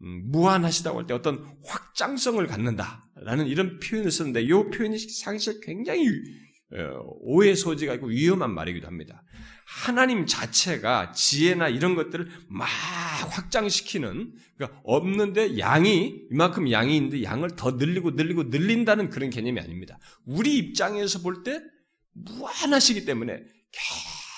음, 0.00 0.30
무한하시다고 0.30 1.00
할 1.00 1.06
때 1.06 1.14
어떤 1.14 1.44
확장성을 1.64 2.44
갖는다라는 2.46 3.46
이런 3.46 3.78
표현을 3.78 4.10
쓰는데 4.10 4.42
이 4.42 4.48
표현이 4.48 4.98
사실 4.98 5.60
굉장히 5.60 6.08
어, 6.08 6.12
오해 7.20 7.54
소지가 7.54 7.94
있고 7.94 8.08
위험한 8.08 8.52
말이기도 8.54 8.86
합니다. 8.86 9.22
하나님 9.64 10.26
자체가 10.26 11.12
지혜나 11.12 11.68
이런 11.68 11.94
것들을 11.94 12.28
막 12.48 12.66
확장시키는 13.30 14.32
그러니까 14.56 14.80
없는데 14.84 15.58
양이 15.58 16.14
이만큼 16.30 16.70
양이 16.70 16.96
있는데 16.96 17.22
양을 17.22 17.56
더 17.56 17.72
늘리고 17.72 18.12
늘리고 18.12 18.44
늘린다는 18.44 19.10
그런 19.10 19.30
개념이 19.30 19.60
아닙니다. 19.60 19.98
우리 20.26 20.58
입장에서 20.58 21.20
볼 21.20 21.42
때 21.42 21.60
무한하시기 22.14 23.04
때문에 23.04 23.42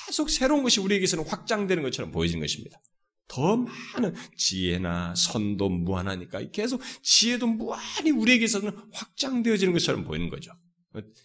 계속 0.06 0.30
새로운 0.30 0.62
것이 0.62 0.80
우리에게서는 0.80 1.24
확장되는 1.26 1.82
것처럼 1.82 2.12
보여지는 2.12 2.40
것입니다. 2.40 2.80
더 3.26 3.56
많은 3.56 4.14
지혜나 4.36 5.14
선도 5.16 5.68
무한하니까 5.68 6.50
계속 6.52 6.80
지혜도 7.02 7.46
무한히 7.46 8.10
우리에게서는 8.10 8.70
확장되어지는 8.92 9.72
것처럼 9.72 10.04
보이는 10.04 10.28
거죠. 10.28 10.52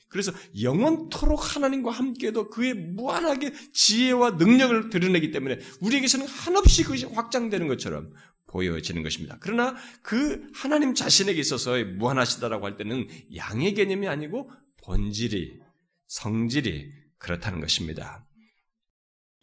그래서 0.07 0.31
영원토록 0.61 1.55
하나님과 1.55 1.91
함께도 1.91 2.49
그의 2.49 2.73
무한하게 2.73 3.53
지혜와 3.73 4.31
능력을 4.31 4.89
드러내기 4.89 5.31
때문에 5.31 5.59
우리에게서는 5.81 6.27
한없이 6.27 6.83
그것이 6.83 7.05
확장되는 7.05 7.67
것처럼 7.67 8.09
보여지는 8.47 9.03
것입니다. 9.03 9.38
그러나 9.39 9.75
그 10.01 10.49
하나님 10.53 10.95
자신에게 10.95 11.39
있어서 11.39 11.83
무한하시다라고 11.83 12.65
할 12.65 12.77
때는 12.77 13.07
양의 13.35 13.75
개념이 13.75 14.07
아니고 14.07 14.51
본질이, 14.83 15.59
성질이 16.07 16.91
그렇다는 17.19 17.61
것입니다. 17.61 18.23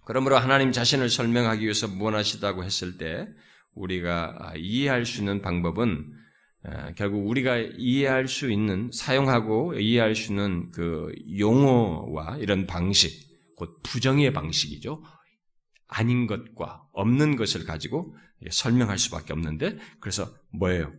그러므로 0.04 0.36
하나님 0.38 0.72
자신을 0.72 1.08
설명하기 1.08 1.62
위해서 1.62 1.86
무한하시다고 1.86 2.64
했을 2.64 2.98
때 2.98 3.28
우리가 3.74 4.54
이해할 4.56 5.04
수 5.04 5.20
있는 5.20 5.42
방법은 5.42 5.88
어, 5.88 6.25
결국 6.96 7.28
우리가 7.28 7.58
이해할 7.58 8.28
수 8.28 8.50
있는 8.50 8.90
사용하고 8.92 9.74
이해할 9.78 10.14
수 10.14 10.32
있는 10.32 10.70
그 10.72 11.12
용어와 11.38 12.38
이런 12.38 12.66
방식, 12.66 13.54
곧 13.56 13.80
부정의 13.82 14.32
방식이죠. 14.32 15.02
아닌 15.88 16.26
것과 16.26 16.84
없는 16.92 17.36
것을 17.36 17.64
가지고 17.64 18.14
설명할 18.50 18.98
수밖에 18.98 19.32
없는데 19.32 19.78
그래서 20.00 20.34
뭐예요? 20.52 20.92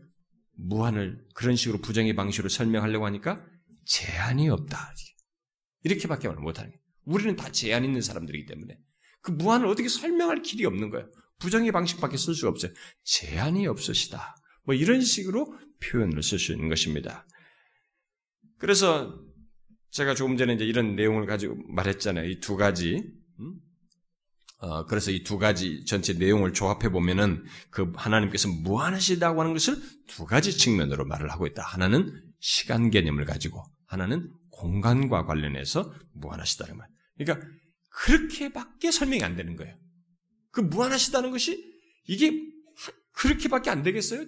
무한을 0.53 1.25
그런 1.35 1.55
식으로 1.55 1.79
부정의 1.79 2.15
방식으로 2.15 2.49
설명하려고 2.49 3.05
하니까 3.05 3.45
제한이 3.85 4.49
없다. 4.49 4.93
이렇게밖에 5.83 6.27
말 6.27 6.37
못하는 6.37 6.71
거예요. 6.71 6.81
우리는 7.05 7.35
다 7.35 7.51
제한 7.51 7.85
있는 7.85 8.01
사람들이기 8.01 8.45
때문에 8.45 8.77
그 9.21 9.31
무한을 9.31 9.67
어떻게 9.67 9.87
설명할 9.87 10.41
길이 10.41 10.65
없는 10.65 10.89
거예요. 10.89 11.09
부정의 11.39 11.71
방식밖에 11.71 12.17
쓸 12.17 12.33
수가 12.33 12.49
없어요. 12.49 12.71
제한이 13.03 13.67
없으시다. 13.67 14.35
뭐 14.67 14.75
이런 14.75 15.01
식으로 15.01 15.57
표현을 15.81 16.21
쓸 16.21 16.37
수 16.37 16.51
있는 16.51 16.67
것입니다. 16.69 17.25
그래서 18.59 19.17
제가 19.91 20.13
조금 20.13 20.35
전에 20.37 20.53
이제 20.55 20.65
이런 20.65 20.95
내용을 20.95 21.25
가지고 21.25 21.55
말했잖아요. 21.69 22.29
이 22.29 22.39
두 22.41 22.57
가지. 22.57 23.01
음? 23.39 23.55
어, 24.59 24.85
그래서 24.85 25.09
이 25.11 25.23
두 25.23 25.37
가지 25.39 25.85
전체 25.85 26.13
내용을 26.13 26.51
조합해 26.53 26.89
보면은 26.89 27.45
그 27.69 27.93
하나님께서 27.95 28.49
무한하시다고 28.49 29.39
하는 29.39 29.53
것을 29.53 29.77
두 30.07 30.25
가지 30.25 30.57
측면으로 30.57 31.05
말을 31.05 31.31
하고 31.31 31.47
있다. 31.47 31.63
하나는 31.63 32.21
시간 32.39 32.89
개념을 32.89 33.23
가지고, 33.25 33.63
하나는 33.85 34.29
공간과 34.49 35.25
관련해서 35.25 35.93
무한하시다는 36.13 36.75
말. 36.77 36.87
그러니까 37.17 37.47
그렇게밖에 37.89 38.91
설명이 38.91 39.23
안 39.23 39.35
되는 39.37 39.55
거예요. 39.55 39.73
그 40.51 40.59
무한하시다는 40.61 41.31
것이 41.31 41.63
이게 42.07 42.33
그렇게밖에 43.13 43.69
안 43.69 43.81
되겠어요? 43.83 44.25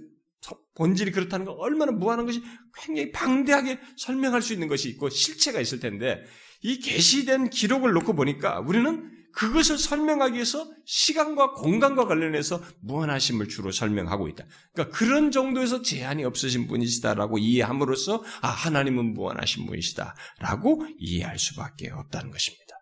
본질이 0.76 1.12
그렇다는 1.12 1.46
건 1.46 1.56
얼마나 1.60 1.92
무한한 1.92 2.26
것이 2.26 2.42
굉장히 2.74 3.12
방대하게 3.12 3.80
설명할 3.98 4.42
수 4.42 4.54
있는 4.54 4.68
것이 4.68 4.90
있고 4.90 5.10
실체가 5.10 5.60
있을 5.60 5.80
텐데 5.80 6.24
이 6.62 6.80
계시된 6.80 7.50
기록을 7.50 7.92
놓고 7.94 8.16
보니까 8.16 8.60
우리는 8.60 9.12
그것을 9.32 9.78
설명하기 9.78 10.34
위해서 10.34 10.70
시간과 10.86 11.54
공간과 11.54 12.06
관련해서 12.06 12.62
무한하심을 12.82 13.48
주로 13.48 13.72
설명하고 13.72 14.28
있다. 14.28 14.46
그러니까 14.74 14.98
그런 14.98 15.32
정도에서 15.32 15.82
제한이 15.82 16.26
없으신 16.26 16.68
분이시다라고 16.68 17.38
이해함으로써 17.38 18.24
아 18.42 18.48
하나님은 18.48 19.14
무한하신 19.14 19.66
분이시다라고 19.68 20.88
이해할 20.98 21.38
수밖에 21.38 21.90
없다는 21.92 22.32
것입니다. 22.32 22.76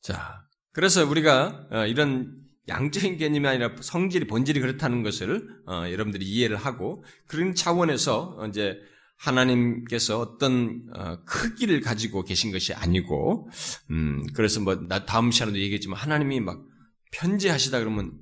자, 0.00 0.42
그래서 0.72 1.04
우리가 1.06 1.66
어, 1.70 1.86
이런 1.86 2.41
양적인 2.68 3.16
개념이 3.16 3.46
아니라 3.46 3.74
성질이 3.80 4.26
본질이 4.26 4.60
그렇다는 4.60 5.02
것을 5.02 5.48
어, 5.66 5.84
여러분들이 5.90 6.24
이해를 6.24 6.56
하고 6.56 7.04
그런 7.26 7.54
차원에서 7.54 8.46
이제 8.48 8.78
하나님께서 9.22 10.18
어떤 10.18 10.82
어, 10.96 11.22
크기를 11.24 11.80
가지고 11.80 12.24
계신 12.24 12.50
것이 12.50 12.74
아니고, 12.74 13.48
음, 13.90 14.26
그래서 14.34 14.60
뭐, 14.60 14.74
나 14.88 15.04
다음 15.04 15.30
시간에도 15.30 15.58
얘기했지만, 15.60 15.96
하나님이 15.96 16.40
막 16.40 16.64
편지하시다 17.12 17.78
그러면 17.78 18.18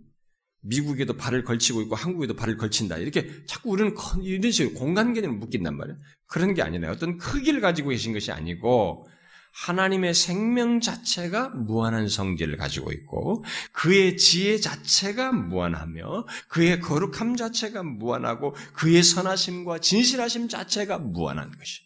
미국에도 0.62 1.16
발을 1.16 1.42
걸치고 1.44 1.80
있고 1.82 1.94
한국에도 1.94 2.36
발을 2.36 2.58
걸친다. 2.58 2.98
이렇게 2.98 3.30
자꾸 3.46 3.70
우리는 3.70 3.94
이런 4.22 4.52
식으로 4.52 4.74
공간 4.74 5.14
개념을 5.14 5.38
묶인단 5.38 5.74
말이에요. 5.74 5.96
그런 6.26 6.52
게 6.52 6.60
아니라 6.60 6.90
어떤 6.90 7.16
크기를 7.16 7.62
가지고 7.62 7.90
계신 7.90 8.12
것이 8.12 8.30
아니고, 8.30 9.06
하나님의 9.52 10.14
생명 10.14 10.80
자체가 10.80 11.50
무한한 11.50 12.08
성질을 12.08 12.56
가지고 12.56 12.92
있고 12.92 13.44
그의 13.72 14.16
지혜 14.16 14.58
자체가 14.58 15.32
무한하며 15.32 16.26
그의 16.48 16.80
거룩함 16.80 17.36
자체가 17.36 17.82
무한하고 17.82 18.54
그의 18.74 19.02
선하심과 19.02 19.80
진실하심 19.80 20.48
자체가 20.48 20.98
무한한 20.98 21.50
것이. 21.50 21.82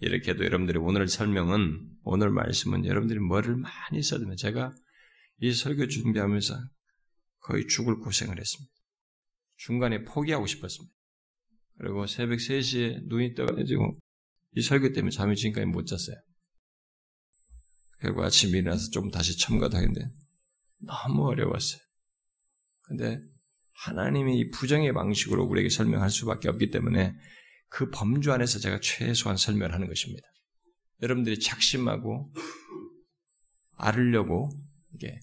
이렇게 0.00 0.34
도 0.34 0.44
여러분들이 0.44 0.78
오늘 0.78 1.08
설명은 1.08 1.90
오늘 2.04 2.30
말씀은 2.30 2.86
여러분들이 2.86 3.20
뭐를 3.20 3.56
많이 3.56 4.02
써두면 4.02 4.36
제가 4.36 4.72
이 5.40 5.52
설교 5.52 5.88
준비하면서 5.88 6.54
거의 7.40 7.66
죽을 7.66 7.98
고생을 7.98 8.38
했습니다. 8.38 8.72
중간에 9.56 10.04
포기하고 10.04 10.46
싶었습니다. 10.46 10.94
그리고 11.78 12.06
새벽 12.06 12.38
3시에 12.38 13.06
눈이 13.08 13.34
떠가지고 13.34 13.98
이 14.56 14.62
설교 14.62 14.92
때문에 14.92 15.10
잠이 15.10 15.36
지금까지 15.36 15.66
못 15.66 15.86
잤어요. 15.86 16.16
결국 18.00 18.24
아침에 18.24 18.58
일어나서 18.58 18.90
좀 18.90 19.10
다시 19.10 19.38
첨가도 19.38 19.76
하는데 19.76 20.10
너무 20.78 21.28
어려웠어요. 21.28 21.80
근데 22.82 23.20
하나님이 23.74 24.38
이 24.38 24.50
부정의 24.50 24.92
방식으로 24.92 25.44
우리에게 25.44 25.68
설명할 25.68 26.10
수밖에 26.10 26.48
없기 26.48 26.70
때문에 26.70 27.14
그 27.68 27.90
범주 27.90 28.32
안에서 28.32 28.58
제가 28.58 28.80
최소한 28.80 29.36
설명을 29.36 29.72
하는 29.72 29.86
것입니다. 29.88 30.26
여러분들이 31.02 31.38
착심하고 31.38 32.32
알으려고 33.76 34.50
이게 34.94 35.20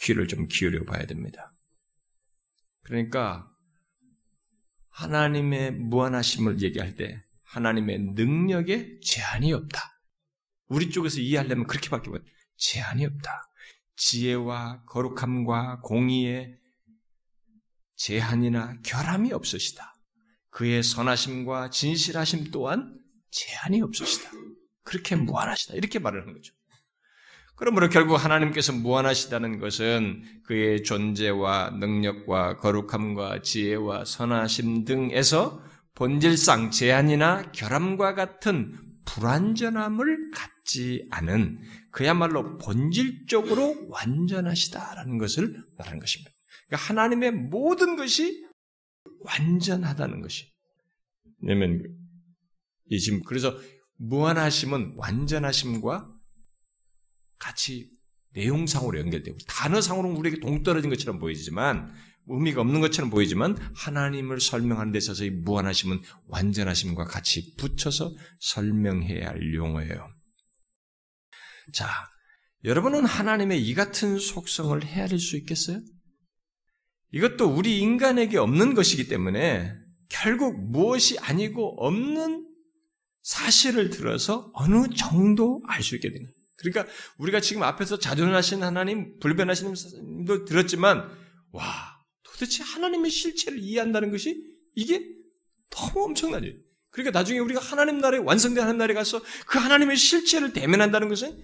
귀를 0.00 0.26
좀 0.26 0.48
기울여 0.48 0.84
봐야 0.84 1.06
됩니다. 1.06 1.52
그러니까 2.82 3.48
하나님의 4.88 5.72
무한하심을 5.72 6.60
얘기할 6.60 6.96
때 6.96 7.22
하나님의 7.44 7.98
능력에 8.14 9.00
제한이 9.00 9.52
없다. 9.52 9.91
우리 10.72 10.88
쪽에서 10.88 11.20
이해하려면 11.20 11.66
그렇게밖에 11.66 12.08
못. 12.08 12.24
제한이 12.56 13.04
없다. 13.04 13.50
지혜와 13.96 14.84
거룩함과 14.86 15.80
공의에 15.82 16.56
제한이나 17.96 18.78
결함이 18.82 19.32
없으시다. 19.32 19.94
그의 20.48 20.82
선하심과 20.82 21.70
진실하심 21.70 22.50
또한 22.50 22.98
제한이 23.30 23.82
없으시다. 23.82 24.30
그렇게 24.82 25.14
무한하시다. 25.14 25.74
이렇게 25.74 25.98
말을 25.98 26.22
하는 26.22 26.32
거죠. 26.32 26.54
그러므로 27.54 27.90
결국 27.90 28.16
하나님께서 28.16 28.72
무한하시다는 28.72 29.58
것은 29.60 30.22
그의 30.44 30.82
존재와 30.84 31.76
능력과 31.78 32.56
거룩함과 32.56 33.42
지혜와 33.42 34.06
선하심 34.06 34.86
등에서 34.86 35.62
본질상 35.94 36.70
제한이나 36.70 37.52
결함과 37.52 38.14
같은 38.14 38.91
불완전함을 39.04 40.30
갖지 40.30 41.06
않은 41.10 41.60
그야말로 41.90 42.56
본질적으로 42.58 43.88
완전하시다라는 43.88 45.18
것을 45.18 45.62
말하는 45.76 46.00
것입니다. 46.00 46.30
그러니까 46.66 46.88
하나님의 46.88 47.32
모든 47.32 47.96
것이 47.96 48.46
완전하다는 49.20 50.20
것이. 50.22 50.50
왜냐면 51.40 51.82
이 52.86 52.98
지금 52.98 53.22
그래서 53.24 53.58
무한하심은 53.96 54.94
완전하심과 54.96 56.10
같이 57.38 57.90
내용상으로 58.32 58.98
연결되고 58.98 59.36
단어상으로는 59.46 60.16
우리에게 60.16 60.40
동떨어진 60.40 60.90
것처럼 60.90 61.18
보이지만 61.18 61.92
의미가 62.28 62.60
없는 62.60 62.80
것처럼 62.80 63.10
보이지만 63.10 63.56
하나님을 63.74 64.40
설명하는 64.40 64.92
데 64.92 64.98
있어서 64.98 65.24
이 65.24 65.30
무한하심은 65.30 66.00
완전하심과 66.28 67.04
같이 67.04 67.54
붙여서 67.56 68.14
설명해야 68.40 69.28
할 69.28 69.54
용어예요. 69.54 70.08
자, 71.72 71.88
여러분은 72.64 73.04
하나님의 73.04 73.66
이 73.66 73.74
같은 73.74 74.18
속성을 74.18 74.84
헤아릴 74.84 75.18
수 75.18 75.36
있겠어요? 75.36 75.80
이것도 77.12 77.46
우리 77.46 77.78
인간에게 77.80 78.38
없는 78.38 78.74
것이기 78.74 79.08
때문에 79.08 79.74
결국 80.08 80.70
무엇이 80.70 81.18
아니고 81.18 81.84
없는 81.84 82.48
사실을 83.22 83.90
들어서 83.90 84.50
어느 84.54 84.88
정도 84.96 85.62
알 85.68 85.82
수 85.82 85.94
있게 85.96 86.10
되는 86.10 86.30
그러니까 86.56 86.92
우리가 87.18 87.40
지금 87.40 87.62
앞에서 87.62 87.98
자존하신 87.98 88.62
하나님, 88.62 89.18
불변하신 89.18 89.74
하나님도 89.74 90.44
들었지만 90.44 91.08
와 91.50 91.91
도대체 92.42 92.64
하나님의 92.64 93.08
실체를 93.08 93.60
이해한다는 93.60 94.10
것이 94.10 94.44
이게 94.74 95.08
너무 95.70 96.06
엄청나지. 96.06 96.60
그러니까 96.90 97.16
나중에 97.16 97.38
우리가 97.38 97.60
하나님 97.60 97.98
나라에 97.98 98.18
완성된 98.18 98.62
하나님 98.62 98.78
나라에 98.78 98.94
가서 98.94 99.22
그 99.46 99.58
하나님의 99.58 99.96
실체를 99.96 100.52
대면한다는 100.52 101.08
것은 101.08 101.40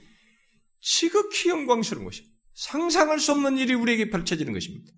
지극히 0.80 1.50
영광스러운 1.50 2.04
것입니다. 2.04 2.36
상상할 2.54 3.20
수 3.20 3.30
없는 3.30 3.58
일이 3.58 3.74
우리에게 3.74 4.10
펼쳐지는 4.10 4.52
것입니다. 4.52 4.92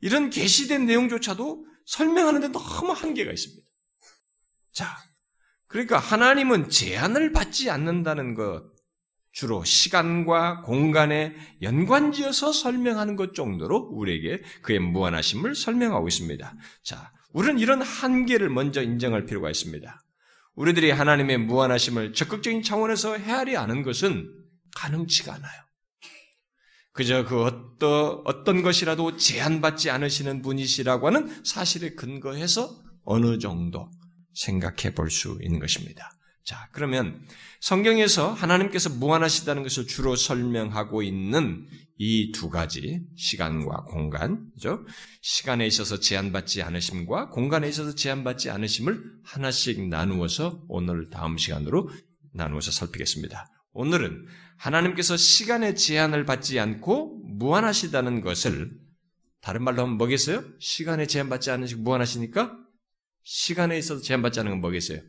이런 0.00 0.30
계시된 0.30 0.86
내용조차도 0.86 1.66
설명하는데 1.84 2.48
너무 2.48 2.92
한계가 2.92 3.30
있습니다. 3.30 3.68
자, 4.72 4.96
그러니까 5.66 5.98
하나님은 5.98 6.70
제한을 6.70 7.32
받지 7.32 7.68
않는다는 7.68 8.34
것, 8.34 8.64
주로 9.32 9.62
시간과 9.64 10.62
공간에 10.62 11.34
연관지어서 11.62 12.52
설명하는 12.52 13.16
것 13.16 13.34
정도로 13.34 13.90
우리에게 13.92 14.42
그의 14.62 14.78
무한하심을 14.78 15.54
설명하고 15.54 16.08
있습니다. 16.08 16.52
자, 16.82 17.12
우리는 17.32 17.58
이런 17.58 17.82
한계를 17.82 18.48
먼저 18.48 18.82
인정할 18.82 19.26
필요가 19.26 19.50
있습니다. 19.50 20.02
우리들이 20.54 20.90
하나님의 20.90 21.38
무한하심을 21.38 22.14
적극적인 22.14 22.62
차원에서 22.62 23.16
헤아리 23.16 23.56
아는 23.56 23.82
것은 23.82 24.28
가능치가 24.74 25.34
않아요. 25.34 25.62
그저 26.92 27.24
그 27.24 27.44
어떤, 27.44 28.22
어떤 28.24 28.62
것이라도 28.62 29.16
제한받지 29.16 29.88
않으시는 29.90 30.42
분이시라고 30.42 31.06
하는 31.06 31.44
사실에 31.44 31.90
근거해서 31.90 32.82
어느 33.04 33.38
정도 33.38 33.88
생각해 34.34 34.94
볼 34.94 35.10
수 35.10 35.38
있는 35.40 35.60
것입니다. 35.60 36.10
자, 36.48 36.66
그러면 36.72 37.20
성경에서 37.60 38.32
하나님께서 38.32 38.88
무한하시다는 38.88 39.64
것을 39.64 39.86
주로 39.86 40.16
설명하고 40.16 41.02
있는 41.02 41.66
이 41.98 42.32
두 42.32 42.48
가지, 42.48 43.02
시간과 43.18 43.84
공간, 43.84 44.50
그죠? 44.54 44.86
시간에 45.20 45.66
있어서 45.66 46.00
제한받지 46.00 46.62
않으심과 46.62 47.28
공간에 47.28 47.68
있어서 47.68 47.94
제한받지 47.94 48.48
않으심을 48.48 49.04
하나씩 49.24 49.88
나누어서 49.90 50.64
오늘 50.68 51.10
다음 51.10 51.36
시간으로 51.36 51.90
나누어서 52.32 52.70
살피겠습니다. 52.70 53.46
오늘은 53.72 54.24
하나님께서 54.56 55.18
시간의 55.18 55.76
제한을 55.76 56.24
받지 56.24 56.58
않고 56.58 57.24
무한하시다는 57.26 58.22
것을 58.22 58.70
다른 59.42 59.64
말로 59.64 59.82
하면 59.82 59.98
뭐겠어요? 59.98 60.44
시간에 60.60 61.06
제한받지 61.06 61.50
않으시고 61.50 61.82
무한하시니까 61.82 62.56
시간에 63.22 63.76
있어서 63.76 64.00
제한받지 64.00 64.40
않은 64.40 64.52
건 64.52 64.60
뭐겠어요? 64.62 65.02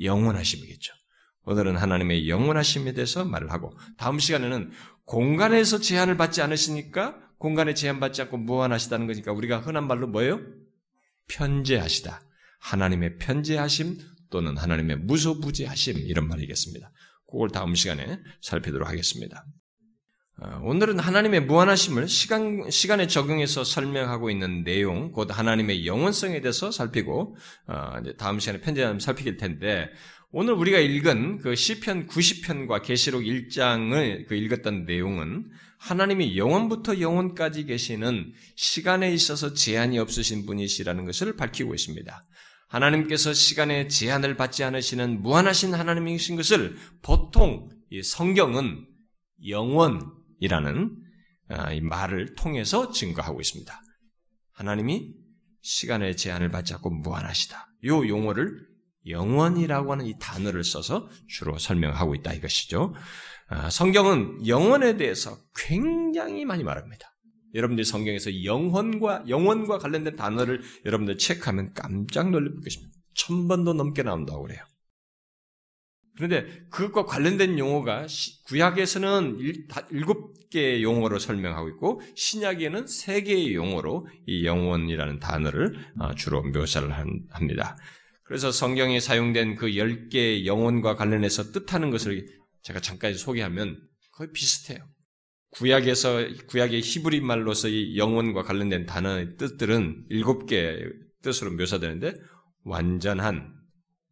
영원하심이겠죠. 0.00 0.92
오늘은 1.44 1.76
하나님의 1.76 2.28
영원하심에 2.28 2.92
대해서 2.92 3.24
말을 3.24 3.50
하고 3.50 3.72
다음 3.96 4.18
시간에는 4.18 4.70
공간에서 5.04 5.78
제한을 5.78 6.16
받지 6.16 6.42
않으시니까 6.42 7.16
공간에 7.38 7.72
제한받지 7.72 8.22
않고 8.22 8.36
무한하시다는 8.36 9.06
거니까 9.06 9.32
우리가 9.32 9.60
흔한 9.60 9.86
말로 9.86 10.06
뭐예요? 10.06 10.40
편재하시다. 11.28 12.20
하나님의 12.60 13.18
편재하심 13.18 13.98
또는 14.30 14.56
하나님의 14.56 14.96
무소부재하심 14.96 15.98
이런 15.98 16.28
말이겠습니다. 16.28 16.92
그걸 17.30 17.50
다음 17.50 17.74
시간에 17.74 18.20
살피도록 18.42 18.88
하겠습니다. 18.88 19.46
어, 20.40 20.60
오늘은 20.62 21.00
하나님의 21.00 21.46
무한하심을 21.46 22.06
시간, 22.06 22.70
시간에 22.70 23.08
적용해서 23.08 23.64
설명하고 23.64 24.30
있는 24.30 24.62
내용, 24.62 25.10
곧 25.10 25.36
하나님의 25.36 25.84
영원성에 25.84 26.40
대해서 26.40 26.70
살피고, 26.70 27.36
어, 27.66 27.94
다음 28.16 28.38
시간에 28.38 28.60
편지하면 28.60 29.00
살피길 29.00 29.36
텐데, 29.36 29.88
오늘 30.30 30.54
우리가 30.54 30.78
읽은 30.78 31.38
그 31.38 31.56
시편 31.56 32.06
90편과 32.06 32.84
계시록 32.84 33.22
1장을 33.22 34.26
그 34.28 34.34
읽었던 34.36 34.84
내용은 34.84 35.50
하나님이 35.78 36.36
영원부터 36.36 37.00
영원까지 37.00 37.64
계시는 37.64 38.32
시간에 38.54 39.12
있어서 39.12 39.54
제한이 39.54 39.98
없으신 39.98 40.46
분이시라는 40.46 41.04
것을 41.04 41.34
밝히고 41.34 41.74
있습니다. 41.74 42.22
하나님께서 42.68 43.32
시간에 43.32 43.88
제한을 43.88 44.36
받지 44.36 44.62
않으시는 44.62 45.22
무한하신 45.22 45.74
하나님이신 45.74 46.36
것을 46.36 46.76
보통 47.02 47.70
성경은 48.02 48.86
영원 49.48 50.17
이라는 50.40 50.96
아, 51.48 51.70
말을 51.80 52.34
통해서 52.34 52.90
증거하고 52.90 53.40
있습니다. 53.40 53.82
하나님이 54.52 55.14
시간의 55.62 56.16
제한을 56.16 56.50
받지 56.50 56.74
않고 56.74 56.90
무한하시다. 56.90 57.66
이 57.84 57.88
용어를 57.88 58.66
영원이라고 59.06 59.92
하는 59.92 60.06
이 60.06 60.14
단어를 60.18 60.64
써서 60.64 61.08
주로 61.26 61.58
설명하고 61.58 62.14
있다 62.16 62.34
이것이죠. 62.34 62.94
아, 63.48 63.70
성경은 63.70 64.46
영원에 64.46 64.96
대해서 64.96 65.38
굉장히 65.54 66.44
많이 66.44 66.64
말합니다. 66.64 67.08
여러분들이 67.54 67.84
성경에서 67.84 68.44
영혼과 68.44 69.24
영혼과 69.28 69.78
관련된 69.78 70.16
단어를 70.16 70.62
여러분들 70.84 71.16
체크하면 71.16 71.72
깜짝 71.72 72.30
놀랄 72.30 72.60
것입니다. 72.62 72.94
천 73.14 73.48
번도 73.48 73.72
넘게 73.72 74.02
나온다고 74.02 74.42
그래요. 74.42 74.60
그런데 76.18 76.46
그것과 76.70 77.06
관련된 77.06 77.58
용어가 77.60 78.06
구약에서는 78.46 79.38
일곱 79.92 80.50
개의 80.50 80.82
용어로 80.82 81.20
설명하고 81.20 81.68
있고 81.70 82.00
신약에는 82.16 82.88
세 82.88 83.22
개의 83.22 83.54
용어로 83.54 84.08
이 84.26 84.44
영혼이라는 84.44 85.20
단어를 85.20 85.76
아, 86.00 86.14
주로 86.16 86.42
묘사를 86.42 86.90
합니다. 87.30 87.76
그래서 88.24 88.50
성경에 88.50 88.98
사용된 88.98 89.54
그 89.54 89.76
열 89.76 90.08
개의 90.08 90.44
영혼과 90.44 90.96
관련해서 90.96 91.52
뜻하는 91.52 91.90
것을 91.90 92.26
제가 92.62 92.80
잠깐 92.80 93.14
소개하면 93.14 93.80
거의 94.12 94.32
비슷해요. 94.32 94.80
구약에서 95.52 96.18
구약의 96.48 96.80
히브리 96.80 97.20
말로서 97.20 97.68
이 97.68 97.96
영혼과 97.96 98.42
관련된 98.42 98.86
단어의 98.86 99.36
뜻들은 99.36 100.06
일곱 100.10 100.46
개의 100.46 100.82
뜻으로 101.22 101.52
묘사되는데 101.52 102.14
완전한, 102.64 103.54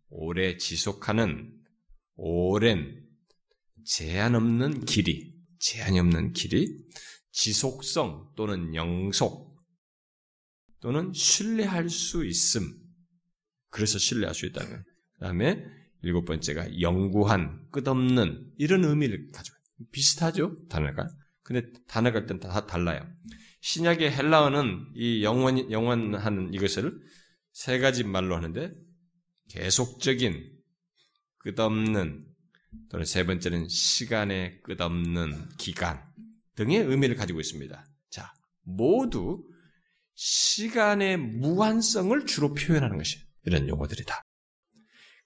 오래 0.09 0.57
지속하는, 0.57 1.56
오랜, 2.17 3.05
제한 3.85 4.35
없는 4.35 4.85
길이, 4.85 5.33
제한이 5.59 5.99
없는 6.01 6.33
길이, 6.33 6.77
지속성 7.33 8.33
또는 8.37 8.75
영속 8.75 9.57
또는 10.81 11.13
신뢰할 11.13 11.89
수 11.91 12.25
있음. 12.25 12.83
그래서 13.71 13.99
신뢰할 13.99 14.35
수 14.35 14.47
있다는. 14.47 14.83
그 15.15 15.21
다음에 15.21 15.65
일곱 16.03 16.25
번째가 16.25 16.81
영구한, 16.81 17.69
끝없는 17.71 18.53
이런 18.59 18.85
의미를 18.85 19.31
가지고 19.33 19.57
비슷하죠 19.93 20.57
단어가. 20.69 21.09
근데 21.43 21.71
단어가 21.87 22.21
일단 22.21 22.41
다 22.41 22.67
달라요. 22.67 23.07
신약의 23.61 24.13
헬라어는 24.13 24.93
이 24.95 25.23
영원, 25.23 25.71
영원한 25.71 26.51
이것을 26.53 26.93
세 27.53 27.79
가지 27.79 28.05
말로 28.05 28.37
하는데, 28.37 28.73
계속적인, 29.49 30.56
끝없는, 31.47 32.27
또는 32.91 33.05
세 33.05 33.25
번째는 33.25 33.69
시간의 33.69 34.63
끝없는 34.63 35.49
기간 35.59 36.03
등의 36.57 36.81
의미를 36.81 37.15
가지고 37.15 37.41
있습니다. 37.41 37.87
자, 38.11 38.33
모두 38.63 39.45
시간의 40.15 41.19
무한성을 41.19 42.27
주로 42.27 42.53
표현하는 42.53 42.99
것이 42.99 43.19
이런 43.45 43.69
용어들이다. 43.69 44.23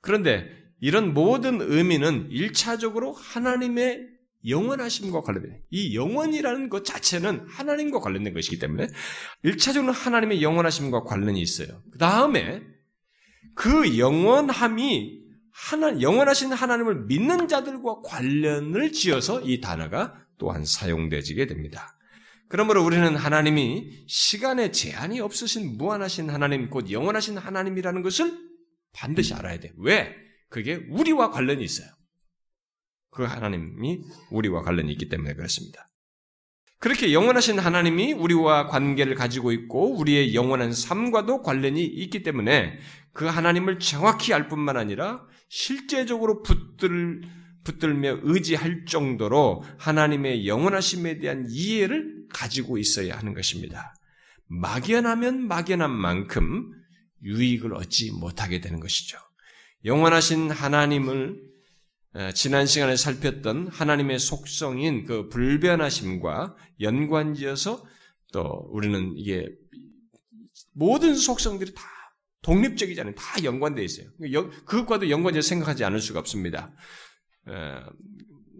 그런데 0.03 0.51
이런 0.81 1.15
모든 1.15 1.61
의미는 1.61 2.29
일차적으로 2.31 3.13
하나님의 3.13 4.09
영원하심과 4.47 5.21
관련된 5.23 5.63
이 5.71 5.95
영원이라는 5.95 6.69
것 6.69 6.85
자체는 6.85 7.47
하나님과 7.49 8.01
관련된 8.01 8.35
것이기 8.35 8.59
때문에 8.59 8.89
1차적으로 9.45 9.93
하나님의 9.93 10.43
영원하심과 10.43 11.05
관련이 11.05 11.41
있어요. 11.41 11.83
그 11.93 11.99
다음에 11.99 12.63
그 13.55 13.99
영원함이 13.99 15.20
하나, 15.69 16.01
영원하신 16.01 16.53
하나님을 16.53 17.05
믿는 17.05 17.47
자들과 17.47 18.01
관련을 18.03 18.93
지어서 18.93 19.41
이 19.43 19.61
단어가 19.61 20.15
또한 20.39 20.65
사용되지게 20.65 21.47
됩니다. 21.47 21.99
그러므로 22.49 22.83
우리는 22.83 23.15
하나님이 23.15 24.05
시간에 24.09 24.73
제한이 24.73 25.21
없으신 25.21 25.77
무한하신 25.77 26.31
하나님, 26.31 26.71
곧 26.71 26.91
영원하신 26.91 27.39
하나님이라는 27.39 28.03
것을 28.03 28.37
반드시 28.93 29.35
알아야 29.35 29.61
돼. 29.61 29.73
왜? 29.77 30.17
그게 30.49 30.75
우리와 30.91 31.31
관련이 31.31 31.63
있어요. 31.63 31.89
그 33.11 33.23
하나님이 33.25 34.01
우리와 34.31 34.63
관련이 34.63 34.91
있기 34.93 35.09
때문에 35.09 35.35
그렇습니다. 35.35 35.87
그렇게 36.79 37.13
영원하신 37.13 37.59
하나님이 37.59 38.15
우리와 38.15 38.67
관계를 38.67 39.15
가지고 39.15 39.53
있고 39.53 39.95
우리의 39.99 40.35
영원한 40.35 40.73
삶과도 40.73 41.43
관련이 41.43 41.85
있기 41.85 42.23
때문에 42.23 42.79
그 43.13 43.27
하나님을 43.27 43.79
정확히 43.79 44.33
알 44.33 44.49
뿐만 44.49 44.79
아니라 44.79 45.27
실제적으로 45.51 46.43
붙들, 46.43 47.23
붙들며 47.65 48.21
의지할 48.23 48.85
정도로 48.87 49.65
하나님의 49.79 50.47
영원하심에 50.47 51.19
대한 51.19 51.47
이해를 51.51 52.25
가지고 52.33 52.79
있어야 52.79 53.19
하는 53.19 53.35
것입니다. 53.35 53.93
막연하면 54.47 55.49
막연한 55.49 55.91
만큼 55.91 56.71
유익을 57.25 57.75
얻지 57.75 58.13
못하게 58.13 58.61
되는 58.61 58.79
것이죠. 58.79 59.19
영원하신 59.85 60.53
하나님을 60.53 61.43
지난 62.35 62.67
시간에 62.67 62.97
살폈던 62.97 63.69
하나님의 63.69 64.21
속성인 64.21 65.05
그 65.05 65.29
불변하심과 65.29 66.57
연관지어서 66.81 67.85
또 68.33 68.69
우리는 68.71 69.15
이게 69.17 69.49
모든 70.73 71.17
속성들이 71.17 71.75
다 71.75 71.83
독립적이잖아요. 72.43 73.15
다 73.15 73.45
연관되어 73.45 73.85
있어요. 73.85 74.09
그것과도 74.65 75.11
연관지어 75.11 75.43
생각하지 75.43 75.85
않을 75.85 76.01
수가 76.01 76.21
없습니다. 76.21 76.75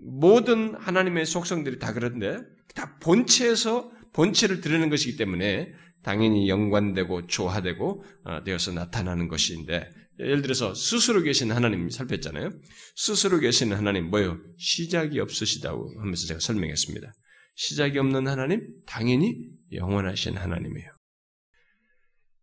모든 0.03 0.75
하나님의 0.75 1.27
속성들이 1.27 1.79
다 1.79 1.93
그런데 1.93 2.39
다 2.75 2.99
본체에서 2.99 3.91
본체를 4.13 4.61
드리는 4.61 4.89
것이기 4.91 5.17
때문에 5.17 5.73
당연히 6.03 6.49
연관되고 6.49 7.27
조화되고 7.27 8.05
어, 8.25 8.43
되어서 8.45 8.73
나타나는 8.73 9.29
것인데 9.29 9.91
예를 10.19 10.43
들어서 10.43 10.75
스스로 10.75 11.23
계신 11.23 11.51
하나님 11.53 11.89
살폈잖아요. 11.91 12.51
스스로 12.97 13.39
계신 13.39 13.73
하나님 13.73 14.11
뭐예요? 14.11 14.39
시작이 14.59 15.19
없으시다고 15.21 16.01
하면서 16.01 16.27
제가 16.27 16.41
설명했습니다. 16.41 17.13
시작이 17.55 17.99
없는 17.99 18.27
하나님 18.27 18.67
당연히 18.87 19.35
영원하신 19.73 20.37
하나님이에요. 20.37 20.91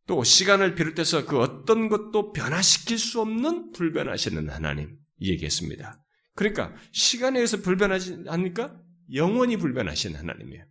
또 0.08 0.24
시간을 0.24 0.74
비롯해서 0.76 1.26
그 1.26 1.40
어떤 1.40 1.90
것도 1.90 2.32
변화시킬 2.32 2.98
수 2.98 3.22
없는 3.22 3.74
불변하시는 3.74 4.50
하나님 4.50 4.98
얘기했습니다. 5.22 6.02
그러니까 6.34 6.74
시간에 6.92 7.40
의해서 7.40 7.58
불변하니까 7.58 8.78
영원히 9.14 9.58
불변하신 9.58 10.16
하나님이에요. 10.16 10.64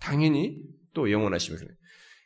당연히 0.00 0.58
또 0.92 1.10
영원하시면 1.10 1.60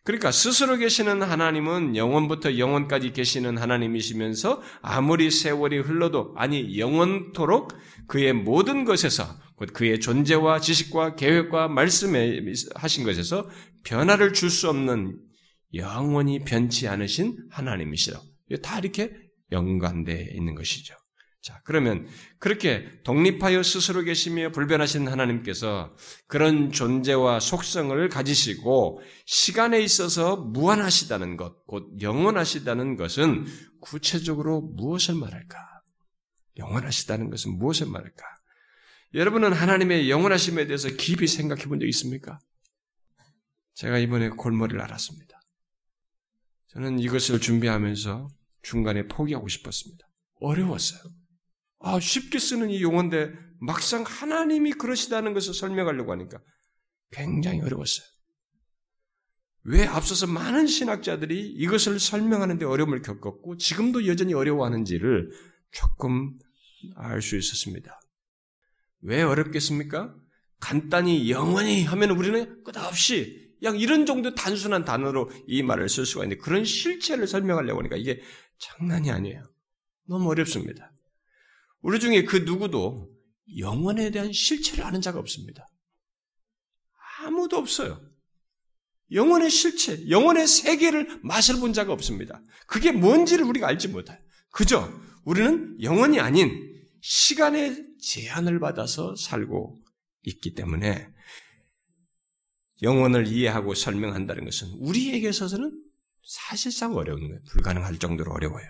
그러니까 0.04 0.30
스스로 0.30 0.76
계시는 0.76 1.22
하나님은 1.22 1.96
영원부터 1.96 2.58
영원까지 2.58 3.12
계시는 3.12 3.56
하나님이시면서 3.56 4.62
아무리 4.82 5.30
세월이 5.30 5.78
흘러도 5.78 6.34
아니 6.36 6.78
영원토록 6.78 7.72
그의 8.06 8.34
모든 8.34 8.84
것에서 8.84 9.24
그의 9.72 10.00
존재와 10.00 10.60
지식과 10.60 11.16
계획과 11.16 11.68
말씀에 11.68 12.40
하신 12.74 13.04
것에서 13.04 13.48
변화를 13.82 14.34
줄 14.34 14.50
수 14.50 14.68
없는 14.68 15.18
영원히 15.74 16.40
변치 16.40 16.88
않으신 16.88 17.48
하나님이시라. 17.50 18.20
다 18.62 18.78
이렇게 18.78 19.12
연관되어 19.52 20.26
있는 20.34 20.54
것이죠. 20.54 20.94
자, 21.42 21.60
그러면 21.64 22.08
그렇게 22.38 23.02
독립하여 23.02 23.62
스스로 23.62 24.02
계시며 24.02 24.50
불변하신 24.52 25.08
하나님께서 25.08 25.94
그런 26.26 26.72
존재와 26.72 27.38
속성을 27.38 28.08
가지시고 28.08 29.02
시간에 29.26 29.80
있어서 29.82 30.36
무한하시다는 30.36 31.36
것, 31.36 31.66
곧 31.66 32.00
영원하시다는 32.00 32.96
것은 32.96 33.44
구체적으로 33.82 34.62
무엇을 34.62 35.16
말할까? 35.16 35.58
영원하시다는 36.56 37.28
것은 37.28 37.58
무엇을 37.58 37.88
말할까? 37.88 38.24
여러분은 39.12 39.52
하나님의 39.52 40.08
영원하심에 40.10 40.66
대해서 40.66 40.88
깊이 40.88 41.26
생각해 41.26 41.64
본 41.64 41.78
적 41.78 41.86
있습니까? 41.88 42.40
제가 43.74 43.98
이번에 43.98 44.30
골머리를 44.30 44.80
알았습니다. 44.80 45.40
저는 46.74 46.98
이것을 46.98 47.40
준비하면서 47.40 48.28
중간에 48.62 49.06
포기하고 49.06 49.48
싶었습니다. 49.48 50.06
어려웠어요. 50.40 51.02
아, 51.80 52.00
쉽게 52.00 52.38
쓰는 52.38 52.70
이 52.70 52.82
용어인데 52.82 53.32
막상 53.60 54.02
하나님이 54.02 54.72
그러시다는 54.72 55.34
것을 55.34 55.54
설명하려고 55.54 56.12
하니까 56.12 56.40
굉장히 57.10 57.60
어려웠어요. 57.60 58.06
왜 59.64 59.86
앞서서 59.86 60.26
많은 60.26 60.66
신학자들이 60.66 61.52
이것을 61.52 61.98
설명하는데 61.98 62.64
어려움을 62.66 63.02
겪었고 63.02 63.56
지금도 63.56 64.06
여전히 64.06 64.34
어려워하는지를 64.34 65.30
조금 65.70 66.38
알 66.96 67.22
수 67.22 67.36
있었습니다. 67.36 67.98
왜 69.00 69.22
어렵겠습니까? 69.22 70.14
간단히 70.60 71.30
영원히 71.30 71.84
하면 71.84 72.10
우리는 72.10 72.62
끝없이 72.64 73.43
그냥 73.64 73.80
이런 73.80 74.04
정도 74.04 74.34
단순한 74.34 74.84
단어로 74.84 75.30
이 75.46 75.62
말을 75.62 75.88
쓸 75.88 76.04
수가 76.04 76.24
있는데 76.24 76.42
그런 76.42 76.66
실체를 76.66 77.26
설명하려고 77.26 77.80
하니까 77.80 77.96
이게 77.96 78.20
장난이 78.58 79.10
아니에요. 79.10 79.42
너무 80.06 80.28
어렵습니다. 80.28 80.92
우리 81.80 81.98
중에 81.98 82.24
그 82.24 82.36
누구도 82.36 83.10
영원에 83.56 84.10
대한 84.10 84.34
실체를 84.34 84.84
아는 84.84 85.00
자가 85.00 85.18
없습니다. 85.18 85.66
아무도 87.20 87.56
없어요. 87.56 88.02
영원의 89.10 89.48
실체, 89.48 90.10
영원의 90.10 90.46
세계를 90.46 91.20
맛을 91.22 91.58
본 91.58 91.72
자가 91.72 91.90
없습니다. 91.94 92.42
그게 92.66 92.92
뭔지를 92.92 93.46
우리가 93.46 93.66
알지 93.68 93.88
못해요. 93.88 94.18
그저 94.50 94.92
우리는 95.24 95.74
영원이 95.80 96.20
아닌 96.20 96.52
시간의 97.00 97.82
제한을 97.98 98.60
받아서 98.60 99.16
살고 99.16 99.80
있기 100.24 100.52
때문에 100.52 101.13
영원을 102.82 103.26
이해하고 103.26 103.74
설명한다는 103.74 104.44
것은 104.44 104.68
우리에게 104.80 105.28
있어서는 105.28 105.80
사실상 106.22 106.94
어려운 106.96 107.20
거예요. 107.20 107.40
불가능할 107.50 107.98
정도로 107.98 108.32
어려워요. 108.32 108.66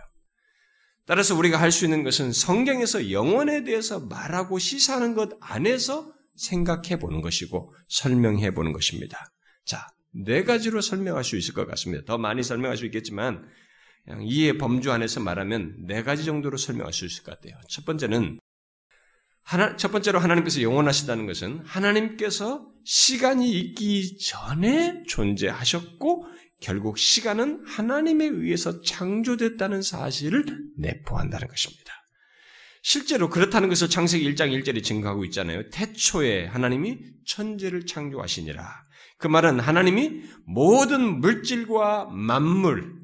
따라서 1.06 1.34
우리가 1.34 1.60
할 1.60 1.70
수 1.70 1.84
있는 1.84 2.02
것은 2.02 2.32
성경에서 2.32 3.10
영혼에 3.10 3.62
대해서 3.64 4.00
말하고 4.00 4.58
시사하는 4.58 5.14
것 5.14 5.30
안에서 5.40 6.12
생각해 6.36 6.98
보는 6.98 7.20
것이고 7.20 7.72
설명해 7.88 8.54
보는 8.54 8.72
것입니다. 8.72 9.30
자, 9.64 9.86
네 10.12 10.44
가지로 10.44 10.80
설명할 10.80 11.22
수 11.24 11.36
있을 11.36 11.54
것 11.54 11.66
같습니다. 11.66 12.04
더 12.06 12.18
많이 12.18 12.42
설명할 12.42 12.76
수 12.76 12.86
있겠지만 12.86 13.46
이해 14.22 14.58
범주 14.58 14.92
안에서 14.92 15.20
말하면 15.20 15.86
네 15.86 16.02
가지 16.02 16.24
정도로 16.24 16.56
설명할 16.56 16.92
수 16.92 17.04
있을 17.06 17.22
것 17.22 17.38
같아요. 17.38 17.58
첫 17.68 17.84
번째는 17.84 18.38
하나, 19.44 19.76
첫 19.76 19.92
번째로 19.92 20.18
하나님께서 20.18 20.62
영원하시다는 20.62 21.26
것은 21.26 21.62
하나님께서 21.64 22.66
시간이 22.84 23.50
있기 23.52 24.18
전에 24.18 25.02
존재하셨고 25.06 26.26
결국 26.60 26.98
시간은 26.98 27.62
하나님에 27.66 28.24
의해서 28.24 28.80
창조됐다는 28.80 29.82
사실을 29.82 30.44
내포한다는 30.78 31.46
것입니다. 31.46 31.92
실제로 32.82 33.30
그렇다는 33.30 33.68
것을 33.68 33.88
창세기 33.88 34.34
1장 34.34 34.50
1절이 34.62 34.82
증거하고 34.82 35.24
있잖아요. 35.26 35.68
태초에 35.70 36.46
하나님이 36.46 36.98
천지를 37.26 37.86
창조하시니라. 37.86 38.84
그 39.18 39.26
말은 39.26 39.60
하나님이 39.60 40.22
모든 40.46 41.20
물질과 41.20 42.06
만물 42.06 42.92
아, 42.92 43.03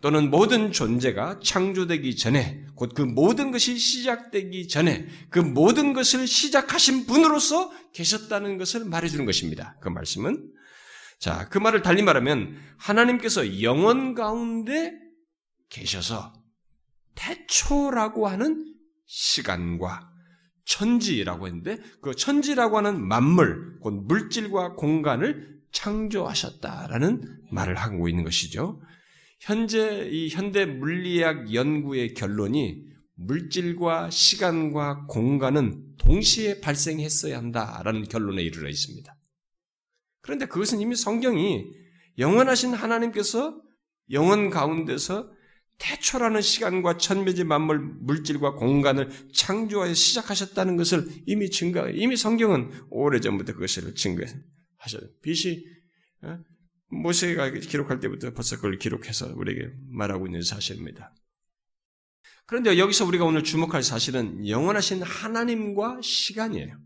또는 0.00 0.30
모든 0.30 0.72
존재가 0.72 1.40
창조되기 1.42 2.16
전에 2.16 2.64
곧 2.74 2.94
그 2.94 3.02
모든 3.02 3.50
것이 3.50 3.78
시작되기 3.78 4.68
전에 4.68 5.06
그 5.28 5.38
모든 5.38 5.92
것을 5.92 6.26
시작하신 6.26 7.06
분으로서 7.06 7.70
계셨다는 7.92 8.56
것을 8.56 8.86
말해주는 8.86 9.26
것입니다. 9.26 9.76
그 9.80 9.88
말씀은 9.88 10.50
자, 11.18 11.48
그 11.48 11.58
말을 11.58 11.82
달리 11.82 12.02
말하면 12.02 12.56
하나님께서 12.78 13.62
영원 13.62 14.14
가운데 14.14 14.92
계셔서 15.68 16.32
태초라고 17.14 18.28
하는 18.28 18.74
시간과 19.06 20.10
천지라고 20.64 21.46
했는데 21.46 21.78
그 22.02 22.14
천지라고 22.14 22.78
하는 22.78 23.06
만물, 23.06 23.78
곧 23.80 24.04
물질과 24.06 24.74
공간을 24.74 25.60
창조하셨다라는 25.72 27.40
말을 27.50 27.76
하고 27.76 28.08
있는 28.08 28.24
것이죠. 28.24 28.80
현재 29.38 30.08
이 30.10 30.28
현대 30.28 30.66
물리학 30.66 31.52
연구의 31.52 32.14
결론이 32.14 32.84
물질과 33.14 34.10
시간과 34.10 35.06
공간은 35.06 35.96
동시에 35.98 36.60
발생했어야 36.60 37.38
한다라는 37.38 38.04
결론에 38.04 38.42
이르러 38.42 38.68
있습니다. 38.68 39.16
그런데 40.20 40.46
그것은 40.46 40.80
이미 40.80 40.96
성경이 40.96 41.66
영원하신 42.18 42.74
하나님께서 42.74 43.60
영원 44.10 44.50
가운데서 44.50 45.32
태초라는 45.78 46.40
시간과 46.40 46.96
천매지 46.96 47.44
만물 47.44 47.78
물질과 47.78 48.54
공간을 48.54 49.10
창조하여 49.32 49.92
시작하셨다는 49.92 50.76
것을 50.76 51.06
이미 51.26 51.50
증거, 51.50 51.88
이미 51.90 52.16
성경은 52.16 52.70
오래전부터 52.90 53.52
그것을 53.54 53.94
증거하셨어요. 53.94 55.10
빛이 55.22 55.64
어? 56.22 56.38
모세가 56.88 57.50
기록할 57.50 58.00
때부터 58.00 58.32
벌써 58.32 58.56
그걸 58.56 58.78
기록해서 58.78 59.34
우리에게 59.34 59.70
말하고 59.88 60.26
있는 60.26 60.42
사실입니다. 60.42 61.14
그런데 62.46 62.78
여기서 62.78 63.04
우리가 63.04 63.24
오늘 63.24 63.42
주목할 63.42 63.82
사실은 63.82 64.48
영원하신 64.48 65.02
하나님과 65.02 66.00
시간이에요. 66.02 66.78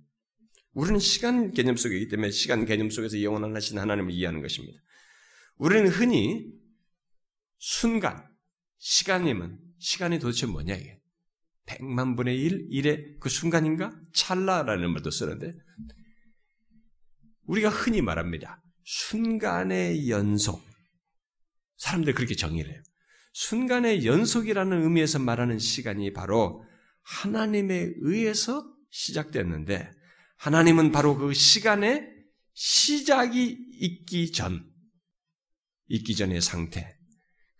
우리는 0.73 0.99
시간 0.99 1.53
개념 1.53 1.77
속에 1.77 1.97
있기 1.97 2.09
때문에 2.09 2.31
시간 2.31 2.65
개념 2.65 2.89
속에서 2.89 3.23
영원하신 3.23 3.79
하나님을 3.79 4.13
이해하는 4.13 4.41
것입니다. 4.41 4.81
우리는 5.57 5.89
흔히 5.89 6.47
순간, 7.59 8.27
시간이면 8.79 9.59
시간이 9.79 10.19
도대체 10.19 10.47
뭐냐 10.47 10.75
이게? 10.75 10.99
백만 11.67 12.17
분의 12.17 12.41
일, 12.41 12.67
일의 12.71 13.17
그 13.21 13.29
순간인가? 13.29 13.95
찰나라는 14.15 14.91
말도 14.93 15.11
쓰는데 15.11 15.53
우리가 17.45 17.69
흔히 17.69 18.01
말합니다. 18.01 18.63
순간의 18.91 20.11
연속. 20.11 20.69
사람들 21.77 22.13
그렇게 22.13 22.35
정의를 22.35 22.73
해요. 22.73 22.83
순간의 23.33 24.05
연속이라는 24.05 24.83
의미에서 24.83 25.21
말하는 25.21 25.61
시간이 25.61 26.13
바로 26.13 26.65
하나님에 27.03 27.93
의해서 28.01 28.65
시작됐는데 28.91 29.89
하나님은 30.39 30.91
바로 30.91 31.17
그 31.17 31.33
시간에 31.35 32.05
시작이 32.53 33.57
있기 33.75 34.33
전, 34.33 34.69
있기 35.87 36.17
전의 36.17 36.41
상태. 36.41 36.99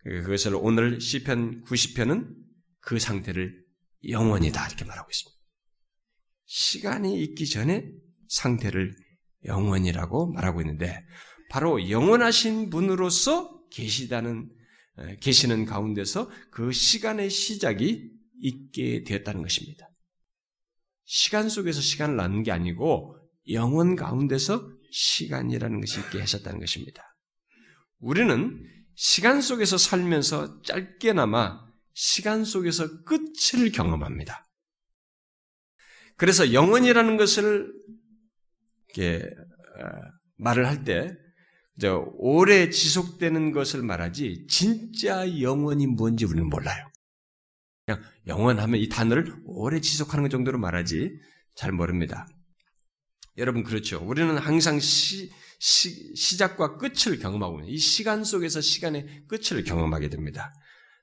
그것을 0.03 0.57
오늘 0.57 1.01
시편 1.01 1.63
90편은 1.65 2.35
그 2.81 2.99
상태를 2.99 3.65
영원이다 4.09 4.67
이렇게 4.67 4.85
말하고 4.85 5.09
있습니다. 5.09 5.41
시간이 6.47 7.23
있기 7.23 7.47
전에 7.47 7.89
상태를 8.29 8.97
영원이라고 9.45 10.33
말하고 10.33 10.61
있는데 10.61 10.99
바로 11.51 11.91
영원하신 11.91 12.71
분으로서 12.71 13.61
계시다는 13.71 14.51
계시는 15.21 15.65
가운데서 15.65 16.31
그 16.51 16.73
시간의 16.73 17.31
시작이 17.31 18.11
있게 18.41 19.05
되었다는 19.05 19.43
것입니다. 19.43 19.89
시간 21.05 21.49
속에서 21.49 21.81
시간을 21.81 22.17
낳는 22.17 22.43
게 22.43 22.53
아니고 22.53 23.17
영원 23.51 23.97
가운데서 23.97 24.71
시간이라는 24.93 25.81
것이 25.81 26.01
있게 26.01 26.21
하셨다는 26.21 26.61
것입니다. 26.61 27.03
우리는 27.99 28.63
시간 28.95 29.41
속에서 29.41 29.79
살면서 29.79 30.63
짧게나마 30.63 31.61
시간 31.95 32.45
속에서 32.45 33.03
끝을 33.05 33.73
경험합니다. 33.73 34.45
그래서 36.17 36.53
영원이라는 36.53 37.17
것을 37.17 37.73
이렇게 38.95 39.25
어, 39.79 39.85
말을 40.37 40.67
할때저 40.67 42.05
오래 42.19 42.71
지속되는 42.71 43.53
것을 43.53 43.83
말하지 43.83 44.47
진짜 44.49 45.41
영원이 45.41 45.87
뭔지 45.89 46.25
우리는 46.25 46.49
몰라요. 46.49 46.91
그냥 47.87 48.03
영원하면 48.27 48.81
이 48.81 48.89
단어를 48.89 49.35
오래 49.45 49.81
지속하는 49.81 50.23
것 50.25 50.31
정도로 50.31 50.59
말하지 50.59 51.11
잘 51.55 51.73
모릅니다. 51.73 52.27
여러분 53.37 53.63
그렇죠. 53.63 54.03
우리는 54.05 54.37
항상 54.39 54.81
시, 54.81 55.31
시, 55.59 56.15
시 56.15 56.37
작과 56.37 56.77
끝을 56.77 57.19
경험하고 57.19 57.63
이 57.67 57.79
시간 57.79 58.25
속에서 58.25 58.61
시간의 58.61 59.25
끝을 59.29 59.65
경험하게 59.65 60.09
됩니다. 60.09 60.53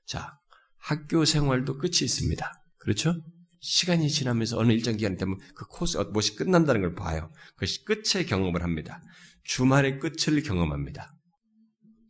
자, 0.06 0.38
학교 0.78 1.24
생활도 1.24 1.78
끝이 1.78 1.98
있습니다. 2.02 2.52
그렇죠? 2.78 3.14
시간이 3.60 4.08
지나면서 4.10 4.58
어느 4.58 4.72
일정 4.72 4.96
기간이 4.96 5.16
되면 5.16 5.38
그 5.54 5.66
코스, 5.66 5.98
어, 5.98 6.04
무엇이 6.04 6.36
끝난다는 6.36 6.80
걸 6.80 6.94
봐요. 6.94 7.32
그것이 7.54 7.84
끝의 7.84 8.26
경험을 8.26 8.62
합니다. 8.62 9.02
주말의 9.44 9.98
끝을 9.98 10.42
경험합니다. 10.42 11.14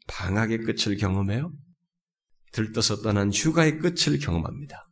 방학의 0.09 0.59
끝을 0.59 0.97
경험해요. 0.97 1.53
들떠서 2.53 3.03
떠난 3.03 3.33
휴가의 3.33 3.79
끝을 3.79 4.19
경험합니다. 4.19 4.83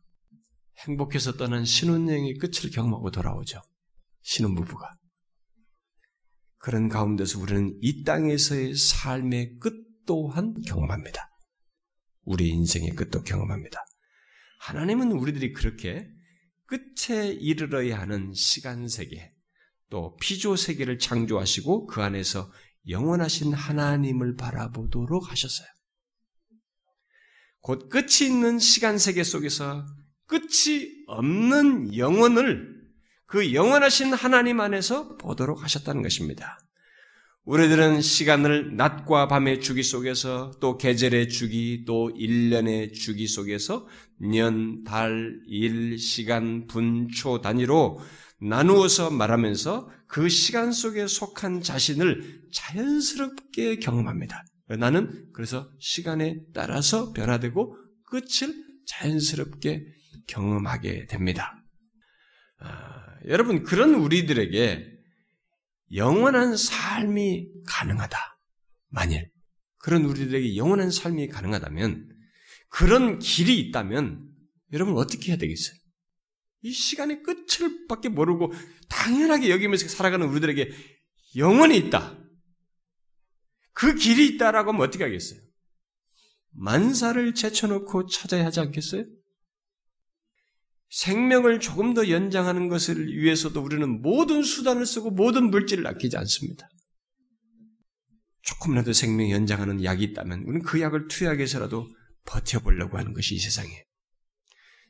행복해서 0.87 1.33
떠난 1.33 1.65
신혼여행의 1.65 2.37
끝을 2.37 2.69
경험하고 2.69 3.11
돌아오죠. 3.11 3.61
신혼부부가. 4.21 4.95
그런 6.59 6.89
가운데서 6.89 7.39
우리는 7.39 7.77
이 7.81 8.03
땅에서의 8.03 8.75
삶의 8.75 9.57
끝 9.59 9.73
또한 10.05 10.53
경험합니다. 10.65 11.29
우리 12.23 12.49
인생의 12.49 12.91
끝도 12.91 13.23
경험합니다. 13.23 13.79
하나님은 14.59 15.11
우리들이 15.11 15.53
그렇게 15.53 16.07
끝에 16.67 17.29
이르러야 17.31 17.99
하는 17.99 18.33
시간 18.33 18.87
세계, 18.87 19.31
또 19.89 20.15
피조 20.17 20.55
세계를 20.55 20.99
창조하시고 20.99 21.87
그 21.87 22.01
안에서 22.01 22.51
영원하신 22.89 23.53
하나님을 23.53 24.35
바라보도록 24.35 25.31
하셨어요. 25.31 25.67
곧 27.61 27.89
끝이 27.89 28.29
있는 28.29 28.59
시간 28.59 28.97
세계 28.97 29.23
속에서 29.23 29.85
끝이 30.25 31.03
없는 31.07 31.97
영혼을 31.97 32.77
그 33.25 33.53
영원하신 33.53 34.13
하나님 34.13 34.59
안에서 34.59 35.17
보도록 35.17 35.63
하셨다는 35.63 36.01
것입니다. 36.01 36.59
우리들은 37.43 38.01
시간을 38.01 38.75
낮과 38.75 39.29
밤의 39.29 39.61
주기 39.61 39.81
속에서 39.81 40.51
또 40.59 40.77
계절의 40.77 41.29
주기 41.29 41.85
또 41.85 42.11
1년의 42.13 42.93
주기 42.93 43.25
속에서 43.25 43.87
년, 44.19 44.83
달, 44.83 45.39
일, 45.47 45.97
시간, 45.97 46.67
분, 46.67 47.07
초 47.09 47.41
단위로 47.41 47.99
나누어서 48.39 49.09
말하면서 49.11 49.89
그 50.07 50.29
시간 50.29 50.71
속에 50.71 51.07
속한 51.07 51.61
자신을 51.61 52.43
자연스럽게 52.51 53.77
경험합니다. 53.77 54.43
나는 54.77 55.29
그래서 55.33 55.69
시간에 55.79 56.41
따라서 56.53 57.13
변화되고 57.13 57.77
끝을 58.03 58.53
자연스럽게 58.85 59.85
경험하게 60.27 61.07
됩니다. 61.07 61.63
아, 62.59 63.15
여러분, 63.27 63.63
그런 63.63 63.95
우리들에게 63.95 64.97
영원한 65.95 66.57
삶이 66.57 67.47
가능하다. 67.67 68.17
만일 68.89 69.29
그런 69.79 70.05
우리들에게 70.05 70.55
영원한 70.57 70.91
삶이 70.91 71.29
가능하다면 71.29 72.09
그런 72.69 73.19
길이 73.19 73.59
있다면 73.59 74.27
여러분 74.73 74.97
어떻게 74.97 75.31
해야 75.31 75.37
되겠어요? 75.37 75.77
이 76.61 76.71
시간의 76.71 77.23
끝을 77.23 77.87
밖에 77.87 78.09
모르고 78.09 78.53
당연하게 78.89 79.49
여기면서 79.49 79.87
살아가는 79.87 80.27
우리들에게 80.27 80.71
영원히 81.37 81.77
있다. 81.77 82.17
그 83.73 83.95
길이 83.95 84.27
있다라고 84.27 84.71
하면 84.71 84.87
어떻게 84.87 85.03
하겠어요? 85.03 85.39
만사를 86.51 87.33
제쳐놓고 87.35 88.07
찾아야 88.07 88.45
하지 88.45 88.59
않겠어요? 88.59 89.05
생명을 90.89 91.59
조금 91.59 91.93
더 91.93 92.09
연장하는 92.09 92.69
것을 92.69 93.07
위해서도 93.07 93.61
우리는 93.61 94.01
모든 94.01 94.41
수단을 94.41 94.85
쓰고 94.85 95.11
모든 95.11 95.51
물질을 95.51 95.85
아끼지 95.85 96.17
않습니다. 96.17 96.67
조금이라도 98.41 98.93
생명 98.93 99.29
연장하는 99.29 99.83
약이 99.83 100.03
있다면 100.05 100.43
우리는 100.43 100.61
그 100.63 100.79
약을 100.79 101.09
투약해서라도 101.09 101.87
버텨보려고 102.27 102.99
하는 102.99 103.13
것이 103.13 103.35
이 103.35 103.39
세상에. 103.39 103.87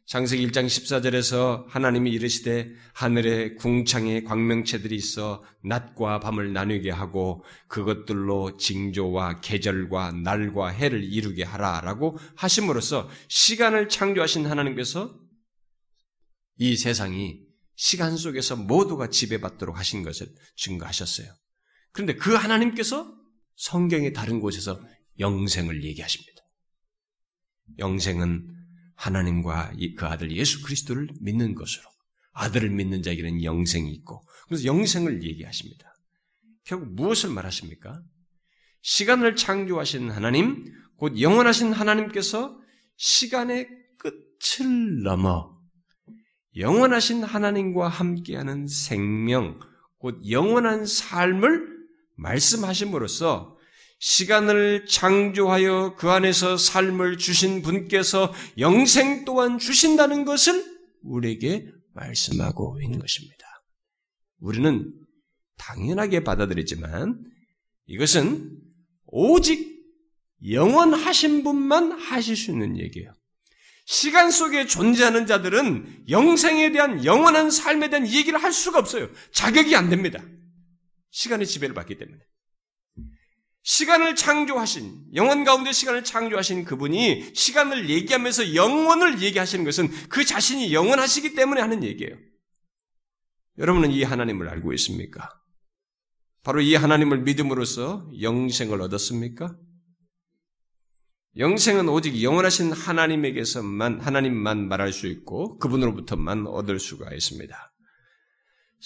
장세기 0.08 0.48
1장 0.48 0.66
14절에서 0.66 1.66
하나님이 1.68 2.12
이르시되 2.12 2.70
하늘에 2.94 3.56
궁창에 3.56 4.24
광명체들이 4.24 4.96
있어 4.96 5.44
낮과 5.66 6.22
밤을 6.22 6.54
나누게 6.54 6.92
하고 6.92 7.44
그것들로 7.68 8.56
징조와 8.56 9.42
계절과 9.42 10.14
날과 10.14 10.70
해를 10.70 11.04
이루게 11.04 11.44
하라라고 11.44 12.18
하심으로써 12.38 13.10
시간을 13.28 13.90
창조하신 13.90 14.46
하나님께서 14.46 15.14
이 16.58 16.78
세상이 16.78 17.42
시간 17.76 18.16
속에서 18.16 18.56
모두가 18.56 19.10
지배받도록 19.10 19.78
하신 19.78 20.04
것을 20.04 20.28
증거하셨어요. 20.56 21.28
그런데 21.92 22.16
그 22.16 22.34
하나님께서 22.34 23.14
성경의 23.58 24.14
다른 24.14 24.40
곳에서 24.40 24.82
영생을 25.20 25.84
얘기하십니다. 25.84 26.37
영생은 27.80 28.48
하나님과 28.96 29.74
그 29.96 30.06
아들 30.06 30.32
예수 30.32 30.64
그리스도를 30.64 31.10
믿는 31.22 31.56
것으로 31.56 31.84
아들을 32.34 32.70
믿는 32.70 33.02
자에게는 33.02 33.44
영생이 33.44 33.92
있고 33.92 34.24
그래서 34.48 34.66
영생을 34.66 35.24
얘기하십니다. 35.24 35.94
결국 36.64 36.94
무엇을 36.94 37.30
말하십니까? 37.30 38.02
시간을 38.82 39.36
창조하신 39.36 40.12
하나님, 40.12 40.66
곧 40.98 41.20
영원하신 41.20 41.74
하나님께서 41.74 42.60
시간의 42.96 43.68
끝을 43.98 45.04
넘어 45.04 45.54
영원하신 46.56 47.24
하나님과 47.24 47.88
함께하는 47.88 48.68
생명, 48.68 49.60
곧 50.00 50.20
영원한 50.30 50.86
삶을 50.86 51.78
말씀하심으로써 52.16 53.57
시간을 54.00 54.86
창조하여 54.86 55.96
그 55.98 56.10
안에서 56.10 56.58
삶을 56.58 57.18
주신 57.18 57.62
분께서 57.62 58.34
영생 58.60 59.26
또한 59.26 59.58
주신다는 59.58 60.26
것을 60.26 60.64
우리에게 61.02 61.68
말씀하고 61.94 62.80
있는 62.82 63.00
것입니다. 63.00 63.46
우리는 64.40 64.94
당연하게 65.58 66.24
받아들이지만 66.24 67.24
이것은 67.88 68.52
오직 69.08 69.78
영원하신 70.48 71.44
분만 71.44 71.94
하실 71.94 72.36
수 72.36 72.52
있는 72.52 72.78
얘기예요. 72.78 73.12
시간 73.86 74.30
속에 74.30 74.68
존재하는 74.68 75.26
자들은 75.26 76.06
영생에 76.10 76.72
대한 76.72 77.06
영원한 77.06 77.50
삶에 77.50 77.90
대한 77.90 78.08
얘기를 78.08 78.42
할 78.42 78.52
수가 78.52 78.80
없어요. 78.80 79.10
자격이 79.32 79.76
안 79.76 79.90
됩니다. 79.90 80.24
시간의 81.12 81.48
지배를 81.48 81.74
받기 81.74 81.98
때문에. 81.98 82.20
시간을 83.68 84.16
창조하신, 84.16 85.08
영원 85.16 85.44
가운데 85.44 85.74
시간을 85.74 86.06
창조하신 86.06 86.64
그분이 86.64 87.32
시간을 87.34 87.90
얘기하면서 87.90 88.56
영원을 88.56 89.22
얘기하시는 89.22 89.66
것은 89.66 89.90
그 90.08 90.24
자신이 90.24 90.74
영원하시기 90.74 91.36
때문에 91.36 91.60
하는 91.60 91.84
얘기예요. 91.84 92.16
여러분은 93.58 93.92
이 93.92 94.04
하나님을 94.04 94.48
알고 94.48 94.72
있습니까? 94.72 95.30
바로 96.44 96.62
이 96.62 96.76
하나님을 96.76 97.24
믿음으로써 97.24 98.10
영생을 98.22 98.82
얻었습니까? 98.82 99.58
영생은 101.36 101.90
오직 101.90 102.24
영원하신 102.24 102.72
하나님에게서만, 102.72 104.00
하나님만 104.00 104.70
말할 104.70 104.94
수 104.94 105.08
있고, 105.08 105.58
그분으로부터만 105.58 106.48
얻을 106.48 106.80
수가 106.80 107.14
있습니다. 107.14 107.74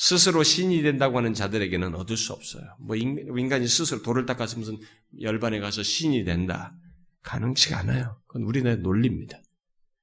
스스로 0.01 0.41
신이 0.41 0.81
된다고 0.81 1.19
하는 1.19 1.35
자들에게는 1.35 1.93
얻을 1.93 2.17
수 2.17 2.33
없어요. 2.33 2.63
뭐, 2.79 2.95
인간이 2.95 3.67
스스로 3.67 4.01
돌을 4.01 4.25
닦아서 4.25 4.57
무슨 4.57 4.79
열반에 5.21 5.59
가서 5.59 5.83
신이 5.83 6.23
된다. 6.23 6.73
가능치가 7.21 7.77
않아요. 7.77 8.19
그건 8.25 8.41
우리네 8.47 8.77
논리입니다. 8.77 9.39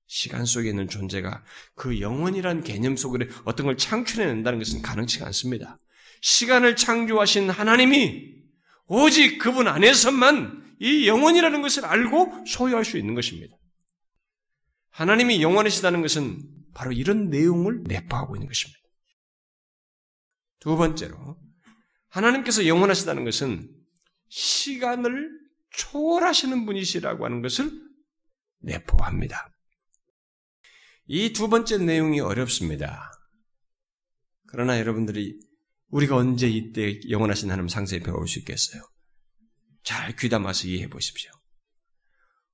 시간 0.06 0.44
속에 0.44 0.68
있는 0.68 0.88
존재가 0.88 1.42
그 1.74 2.00
영원이란 2.00 2.62
개념 2.62 2.96
속에 2.96 3.26
어떤 3.44 3.66
걸 3.66 3.76
창출해낸다는 3.76 4.60
것은 4.60 4.82
가능치가 4.82 5.26
않습니다. 5.26 5.76
시간을 6.20 6.76
창조하신 6.76 7.50
하나님이 7.50 8.22
오직 8.86 9.38
그분 9.38 9.66
안에서만 9.66 10.76
이 10.78 11.08
영원이라는 11.08 11.60
것을 11.60 11.84
알고 11.84 12.44
소유할 12.46 12.84
수 12.84 12.98
있는 12.98 13.14
것입니다. 13.16 13.56
하나님이 14.90 15.42
영원하시다는 15.42 16.02
것은 16.02 16.40
바로 16.72 16.92
이런 16.92 17.30
내용을 17.30 17.82
내포하고 17.82 18.36
있는 18.36 18.46
것입니다. 18.46 18.77
두 20.60 20.76
번째로, 20.76 21.38
하나님께서 22.08 22.66
영원하시다는 22.66 23.24
것은 23.24 23.70
시간을 24.28 25.30
초월하시는 25.70 26.66
분이시라고 26.66 27.24
하는 27.24 27.42
것을 27.42 27.70
내포합니다. 28.60 29.50
이 31.06 31.32
두 31.32 31.48
번째 31.48 31.78
내용이 31.78 32.20
어렵습니다. 32.20 33.10
그러나 34.46 34.78
여러분들이 34.78 35.38
우리가 35.88 36.16
언제 36.16 36.48
이때 36.48 37.00
영원하신 37.08 37.50
하나님 37.50 37.68
상세히 37.68 38.00
배울 38.00 38.26
수 38.28 38.38
있겠어요? 38.40 38.82
잘 39.82 40.14
귀담아서 40.16 40.68
이해해 40.68 40.88
보십시오. 40.88 41.30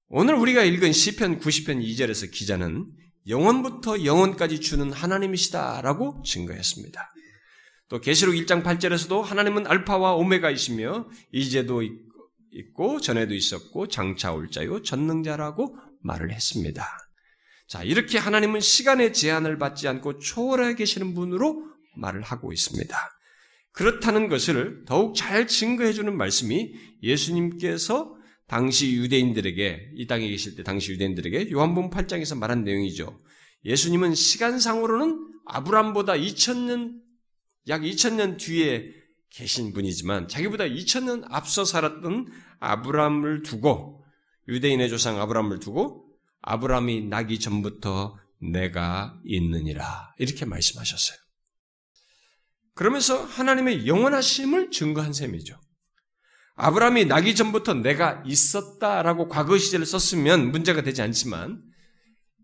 오늘 0.08 0.34
우리가 0.34 0.62
읽은 0.62 0.92
시편 0.92 1.40
90편 1.40 1.84
2절에서 1.84 2.30
기자는 2.30 2.92
영원부터 3.26 4.04
영원까지 4.04 4.60
주는 4.60 4.92
하나님이시다라고 4.92 6.22
증거했습니다. 6.24 7.10
또 7.88 8.00
계시록 8.00 8.34
1장 8.34 8.62
8절에서도 8.62 9.22
하나님은 9.22 9.66
알파와 9.66 10.14
오메가이시며 10.14 11.08
이제도 11.32 11.82
있고 12.52 13.00
전에도 13.00 13.34
있었고 13.34 13.88
장차 13.88 14.32
올 14.32 14.50
자요 14.50 14.82
전능자라고 14.82 15.76
말을 16.00 16.32
했습니다. 16.32 16.86
자, 17.66 17.82
이렇게 17.82 18.18
하나님은 18.18 18.60
시간의 18.60 19.12
제한을 19.12 19.58
받지 19.58 19.88
않고 19.88 20.18
초월해 20.18 20.74
계시는 20.74 21.14
분으로 21.14 21.64
말을 21.96 22.22
하고 22.22 22.52
있습니다. 22.52 22.96
그렇다는 23.72 24.28
것을 24.28 24.84
더욱 24.86 25.16
잘 25.16 25.46
증거해 25.46 25.92
주는 25.92 26.16
말씀이 26.16 26.74
예수님께서 27.02 28.14
당시 28.46 28.94
유대인들에게 28.94 29.92
이 29.96 30.06
땅에 30.06 30.28
계실 30.28 30.54
때 30.54 30.62
당시 30.62 30.92
유대인들에게 30.92 31.50
요한복음 31.50 31.90
8장에서 31.90 32.38
말한 32.38 32.62
내용이죠. 32.64 33.18
예수님은 33.64 34.14
시간상으로는 34.14 35.26
아브람보다 35.46 36.12
2000년 36.14 37.03
약 37.68 37.82
2000년 37.82 38.38
뒤에 38.38 38.92
계신 39.30 39.72
분이지만 39.72 40.28
자기보다 40.28 40.64
2000년 40.64 41.24
앞서 41.30 41.64
살았던 41.64 42.26
아브람을 42.60 43.42
두고 43.42 44.04
유대인의 44.48 44.88
조상 44.90 45.20
아브람을 45.20 45.58
두고 45.58 46.06
아브람이 46.42 47.06
나기 47.06 47.40
전부터 47.40 48.16
내가 48.40 49.18
있느니라 49.24 50.14
이렇게 50.18 50.44
말씀하셨어요. 50.44 51.18
그러면서 52.74 53.22
하나님의 53.22 53.86
영원하심을 53.86 54.70
증거한 54.70 55.12
셈이죠. 55.12 55.58
아브라함이 56.56 57.06
나기 57.06 57.34
전부터 57.34 57.74
내가 57.74 58.22
있었다라고 58.24 59.28
과거 59.28 59.58
시제를 59.58 59.86
썼으면 59.86 60.52
문제가 60.52 60.82
되지 60.82 61.02
않지만 61.02 61.62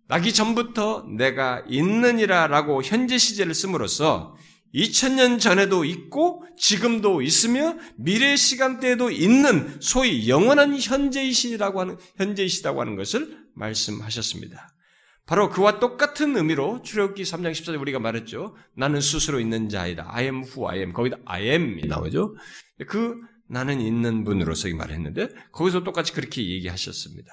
나기 0.09 0.35
전부터 0.35 1.07
내가 1.17 1.63
있느니라라고 1.69 2.83
현재 2.83 3.19
시제를 3.19 3.55
씀으로써 3.55 4.35
2000년 4.75 5.41
전에도 5.41 5.85
있고 5.85 6.45
지금도 6.57 7.23
있으며 7.23 7.77
미래 7.97 8.37
시간대에도 8.37 9.11
있는 9.11 9.81
소위 9.81 10.29
영원한 10.29 10.79
현재이시라고 10.79 11.81
하는 11.81 11.97
현재이시다고 12.17 12.81
하는 12.81 12.97
것을 12.97 13.39
말씀하셨습니다. 13.55 14.75
바로 15.27 15.49
그와 15.49 15.79
똑같은 15.79 16.37
의미로 16.37 16.83
출애굽기 16.83 17.23
3장 17.23 17.53
14절 17.53 17.81
우리가 17.81 18.01
말했죠. 18.01 18.57
나는 18.75 19.01
스스로 19.01 19.39
있는 19.39 19.69
자이다. 19.69 20.09
I 20.09 20.25
am 20.25 20.43
who 20.43 20.69
I 20.69 20.79
am. 20.79 20.93
거기다 20.93 21.19
I 21.25 21.49
am이 21.51 21.87
나오죠. 21.87 22.35
그 22.89 23.17
나는 23.49 23.81
있는 23.81 24.25
분으로서 24.25 24.69
말했는데 24.75 25.29
거기서 25.53 25.85
똑같이 25.85 26.13
그렇게 26.13 26.49
얘기하셨습니다. 26.49 27.31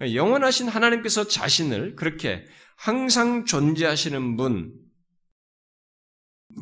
영원하신 0.00 0.68
하나님께서 0.68 1.26
자신을 1.26 1.96
그렇게 1.96 2.44
항상 2.76 3.44
존재하시는 3.44 4.36
분, 4.36 4.72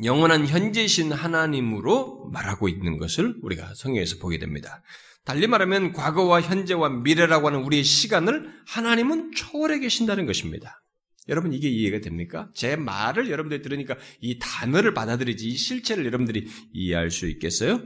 영원한 0.03 0.47
현재신 0.47 1.11
하나님으로 1.11 2.29
말하고 2.31 2.69
있는 2.69 2.97
것을 2.97 3.35
우리가 3.41 3.73
성경에서 3.75 4.17
보게 4.17 4.39
됩니다. 4.39 4.81
달리 5.25 5.47
말하면 5.47 5.93
과거와 5.93 6.41
현재와 6.41 6.89
미래라고 6.89 7.47
하는 7.47 7.63
우리의 7.63 7.83
시간을 7.83 8.51
하나님은 8.67 9.31
초월해 9.33 9.79
계신다는 9.79 10.25
것입니다. 10.25 10.81
여러분 11.29 11.53
이게 11.53 11.69
이해가 11.69 12.01
됩니까? 12.01 12.49
제 12.53 12.75
말을 12.75 13.29
여러분들이 13.29 13.61
들으니까 13.61 13.95
이 14.19 14.39
단어를 14.39 14.93
받아들이지 14.93 15.47
이 15.47 15.55
실체를 15.55 16.05
여러분들이 16.05 16.47
이해할 16.73 17.11
수 17.11 17.29
있겠어요? 17.29 17.81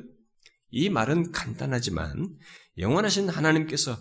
이 0.72 0.90
말은 0.90 1.32
간단하지만 1.32 2.30
영원하신 2.80 3.30
하나님께서 3.30 3.98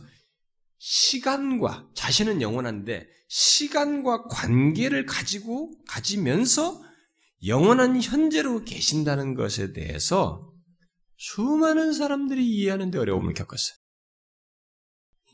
시간과 0.79 1.89
자신은 1.95 2.41
영원한데 2.41 3.07
시간과 3.29 4.25
관계를 4.29 5.05
가지고 5.05 5.73
가지면서 5.87 6.86
영원한 7.45 8.01
현재로 8.01 8.65
계신다는 8.65 9.35
것에 9.35 9.73
대해서 9.73 10.53
수많은 11.19 11.93
사람들이 11.93 12.47
이해하는데 12.47 12.99
어려움을 12.99 13.35
겪었어요. 13.35 13.77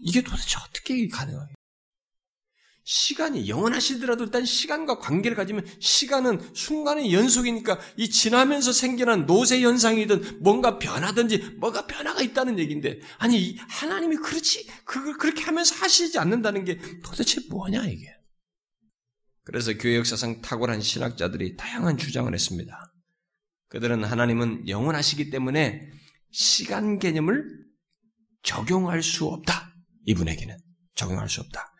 이게 0.00 0.22
도대체 0.22 0.58
어떻게 0.68 1.06
가능해요? 1.08 1.46
시간이 2.84 3.48
영원하시더라도 3.48 4.24
일단 4.24 4.44
시간과 4.44 4.98
관계를 4.98 5.36
가지면 5.36 5.64
시간은 5.78 6.52
순간의 6.52 7.14
연속이니까 7.14 7.78
이 7.96 8.10
지나면서 8.10 8.72
생겨난 8.72 9.26
노쇠 9.26 9.60
현상이든 9.60 10.42
뭔가 10.42 10.80
변하든지 10.80 11.58
뭐가 11.58 11.86
변화가 11.86 12.22
있다는 12.22 12.58
얘기인데 12.58 13.00
아니 13.18 13.56
하나님이 13.68 14.16
그렇지 14.16 14.66
그걸 14.84 15.16
그렇게 15.16 15.44
하면서 15.44 15.76
하시지 15.76 16.18
않는다는 16.18 16.64
게 16.64 16.80
도대체 17.04 17.40
뭐냐 17.48 17.84
이게. 17.86 18.21
그래서 19.44 19.72
교회 19.76 19.96
역사상 19.96 20.40
탁월한 20.40 20.80
신학자들이 20.80 21.56
다양한 21.56 21.98
주장을 21.98 22.32
했습니다. 22.32 22.92
그들은 23.68 24.04
하나님은 24.04 24.68
영원하시기 24.68 25.30
때문에 25.30 25.90
시간 26.30 26.98
개념을 26.98 27.44
적용할 28.42 29.02
수 29.02 29.26
없다. 29.26 29.74
이분에게는 30.06 30.56
적용할 30.94 31.28
수 31.28 31.40
없다. 31.40 31.72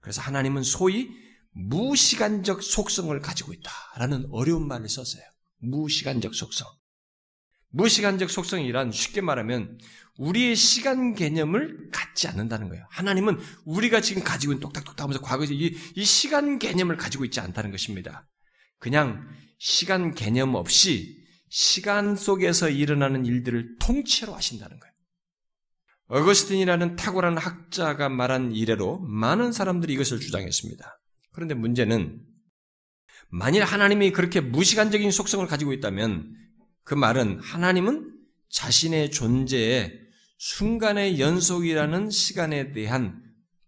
그래서 0.00 0.20
하나님은 0.22 0.62
소위 0.62 1.08
무시간적 1.52 2.62
속성을 2.62 3.18
가지고 3.20 3.52
있다라는 3.52 4.28
어려운 4.30 4.68
말을 4.68 4.88
썼어요. 4.88 5.22
무시간적 5.58 6.34
속성. 6.34 6.68
무시간적 7.70 8.30
속성이란 8.30 8.92
쉽게 8.92 9.20
말하면 9.20 9.78
우리의 10.16 10.56
시간 10.56 11.14
개념을 11.14 11.90
갖지 11.92 12.26
않는다는 12.28 12.68
거예요. 12.68 12.84
하나님은 12.90 13.38
우리가 13.64 14.00
지금 14.00 14.24
가지고 14.24 14.52
있는 14.52 14.60
똑딱똑딱 14.60 15.02
하면서 15.02 15.20
과거에 15.20 15.46
이, 15.50 15.76
이 15.94 16.04
시간 16.04 16.58
개념을 16.58 16.96
가지고 16.96 17.24
있지 17.24 17.40
않다는 17.40 17.70
것입니다. 17.70 18.26
그냥 18.78 19.28
시간 19.58 20.14
개념 20.14 20.54
없이 20.54 21.18
시간 21.50 22.16
속에서 22.16 22.68
일어나는 22.68 23.26
일들을 23.26 23.76
통째로 23.78 24.34
하신다는 24.34 24.78
거예요. 24.78 24.92
어거스틴이라는 26.08 26.96
탁월한 26.96 27.36
학자가 27.36 28.08
말한 28.08 28.52
이래로 28.52 29.00
많은 29.00 29.52
사람들이 29.52 29.92
이것을 29.92 30.20
주장했습니다. 30.20 30.98
그런데 31.32 31.54
문제는 31.54 32.20
만일 33.30 33.62
하나님이 33.62 34.12
그렇게 34.12 34.40
무시간적인 34.40 35.10
속성을 35.10 35.46
가지고 35.46 35.72
있다면 35.74 36.34
그 36.88 36.94
말은 36.94 37.40
하나님은 37.40 38.14
자신의 38.48 39.10
존재에 39.10 39.92
순간의 40.38 41.20
연속이라는 41.20 42.08
시간에 42.08 42.72
대한 42.72 43.22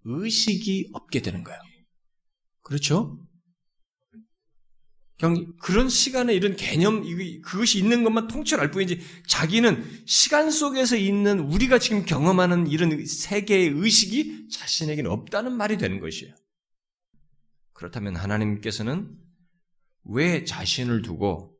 의식이 0.04 0.88
없게 0.94 1.20
되는 1.20 1.44
거예요. 1.44 1.60
그렇죠? 2.62 3.22
그런 5.60 5.90
시간에 5.90 6.32
이런 6.32 6.56
개념, 6.56 7.04
그것이 7.42 7.78
있는 7.78 8.04
것만 8.04 8.28
통째로 8.28 8.62
알 8.62 8.70
뿐이지, 8.70 9.00
자기는 9.26 9.84
시간 10.06 10.50
속에서 10.50 10.96
있는 10.96 11.40
우리가 11.40 11.78
지금 11.78 12.06
경험하는 12.06 12.68
이런 12.68 13.04
세계의 13.04 13.68
의식이 13.68 14.48
자신에게는 14.48 15.10
없다는 15.10 15.52
말이 15.52 15.76
되는 15.76 16.00
것이에요. 16.00 16.32
그렇다면 17.74 18.16
하나님께서는 18.16 19.14
왜 20.04 20.44
자신을 20.44 21.02
두고 21.02 21.59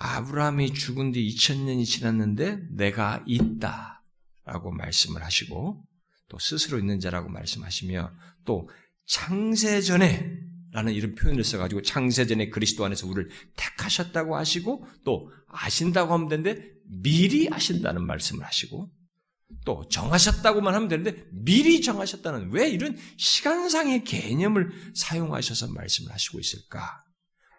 아브라함이 0.00 0.74
죽은 0.74 1.12
뒤 1.12 1.28
2000년이 1.34 1.84
지났는데 1.84 2.58
내가 2.70 3.22
있다 3.26 4.02
라고 4.44 4.70
말씀을 4.70 5.22
하시고 5.22 5.84
또 6.28 6.38
스스로 6.38 6.78
있는 6.78 7.00
자라고 7.00 7.28
말씀하시며 7.28 8.12
또 8.44 8.68
창세전에 9.06 10.48
라는 10.70 10.92
이런 10.92 11.14
표현을 11.14 11.44
써가지고 11.44 11.82
창세전에 11.82 12.50
그리스도 12.50 12.84
안에서 12.84 13.06
우리를 13.06 13.30
택하셨다고 13.56 14.36
하시고 14.36 14.86
또 15.04 15.32
아신다고 15.48 16.12
하면 16.12 16.28
되는데 16.28 16.62
미리 16.84 17.48
아신다는 17.50 18.06
말씀을 18.06 18.44
하시고 18.44 18.90
또 19.64 19.88
정하셨다고만 19.88 20.74
하면 20.74 20.88
되는데 20.88 21.24
미리 21.32 21.80
정하셨다는 21.80 22.50
왜 22.52 22.68
이런 22.68 22.96
시간상의 23.16 24.04
개념을 24.04 24.92
사용하셔서 24.94 25.72
말씀을 25.72 26.12
하시고 26.12 26.38
있을까? 26.38 27.02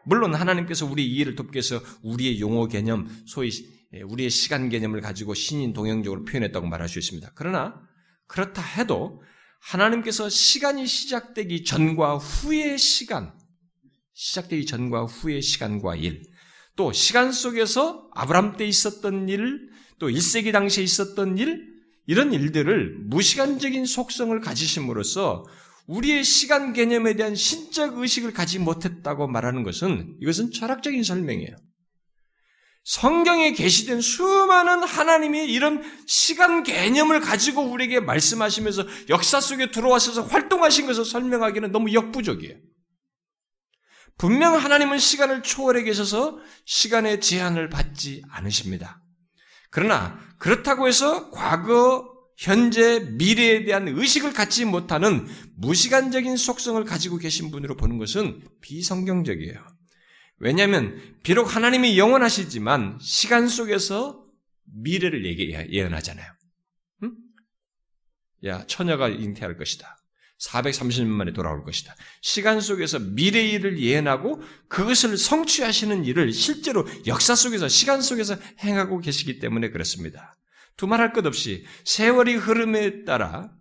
물론 0.10 0.34
하나님께서 0.34 0.88
우리 0.88 1.06
이해를 1.06 1.36
돕기 1.36 1.56
위해서 1.56 1.80
우리의 2.02 2.42
용어 2.42 2.68
개념, 2.68 3.08
소위 3.28 3.52
우리의 3.94 4.32
시간 4.32 4.68
개념을 4.68 5.02
가지고 5.02 5.36
신인 5.36 5.72
동형적으로 5.72 6.26
표현했다고 6.26 6.66
말할 6.66 6.90
수 6.90 6.98
있습니다. 6.98 7.32
그러나 7.36 7.80
그렇다 8.26 8.60
해도 8.60 9.22
하나님께서 9.60 10.28
시간이 10.28 10.88
시작되기 10.88 11.64
전과 11.64 12.18
후의 12.18 12.80
시간, 12.80 13.34
시작되기 14.14 14.66
전과 14.66 15.06
후의 15.06 15.44
시간과 15.44 15.96
일, 15.98 16.24
또 16.76 16.92
시간 16.92 17.32
속에서 17.32 18.10
아브람 18.16 18.58
때 18.58 18.66
있었던 18.66 19.30
일, 19.30 19.70
또 20.00 20.10
1세기 20.10 20.52
당시에 20.52 20.84
있었던 20.84 21.38
일, 21.38 21.70
이런 22.08 22.34
일들을 22.34 22.98
무시간적인 23.06 23.86
속성을 23.86 24.40
가지심으로써 24.40 25.46
우리의 25.90 26.24
시간 26.24 26.72
개념에 26.72 27.16
대한 27.16 27.34
신적 27.34 27.98
의식을 27.98 28.32
가지 28.32 28.60
못했다고 28.60 29.28
말하는 29.28 29.64
것은 29.64 30.18
이것은 30.22 30.52
철학적인 30.52 31.04
설명이에요. 31.04 31.56
성경에 32.84 33.54
게시된 33.54 34.00
수많은 34.00 34.84
하나님이 34.84 35.46
이런 35.46 35.84
시간 36.08 36.62
개념을 36.64 37.22
가지고 37.22 37.64
우리에게 37.64 38.00
말씀하시면서 38.02 38.86
역사 39.10 39.42
속에 39.42 39.72
들어와서 39.72 40.22
활동하신 40.22 40.86
것을 40.86 41.06
설명하기는 41.06 41.72
너무 41.72 41.92
역부족이에요. 41.92 42.56
분명 44.18 44.56
하나님은 44.56 45.00
시간을 45.00 45.42
초월해 45.42 45.84
계셔서 45.84 46.38
시간의 46.66 47.20
제한을 47.22 47.70
받지 47.70 48.22
않으십니다. 48.30 49.02
그러나 49.72 50.20
그렇다고 50.38 50.88
해서 50.88 51.32
과거, 51.32 52.19
현재, 52.40 53.02
미래에 53.02 53.66
대한 53.66 53.90
의식을 53.90 54.32
갖지 54.32 54.64
못하는 54.64 55.28
무시간적인 55.58 56.38
속성을 56.38 56.82
가지고 56.86 57.18
계신 57.18 57.52
분으로 57.52 57.76
보는 57.76 57.98
것은 57.98 58.42
비성경적이에요. 58.62 59.62
왜냐하면 60.38 60.98
비록 61.22 61.54
하나님이 61.54 61.98
영원하시지만 61.98 63.00
시간 63.02 63.50
속에서 63.50 64.24
미래를 64.64 65.26
예언하잖아요. 65.70 66.32
응? 67.04 67.12
야 68.46 68.66
처녀가 68.68 69.10
잉태할 69.10 69.58
것이다. 69.58 69.98
430년 70.40 71.08
만에 71.08 71.34
돌아올 71.34 71.66
것이다. 71.66 71.94
시간 72.22 72.62
속에서 72.62 73.00
미래의 73.00 73.52
일을 73.56 73.80
예언하고 73.82 74.42
그것을 74.70 75.18
성취하시는 75.18 76.06
일을 76.06 76.32
실제로 76.32 76.88
역사 77.06 77.36
속에서 77.36 77.68
시간 77.68 78.02
속에서 78.02 78.38
행하고 78.60 79.00
계시기 79.00 79.40
때문에 79.40 79.72
그렇습니다. 79.72 80.39
두말할 80.80 81.12
것 81.12 81.26
없이 81.26 81.66
세월이 81.84 82.36
흐름에 82.36 83.04
따라 83.04 83.52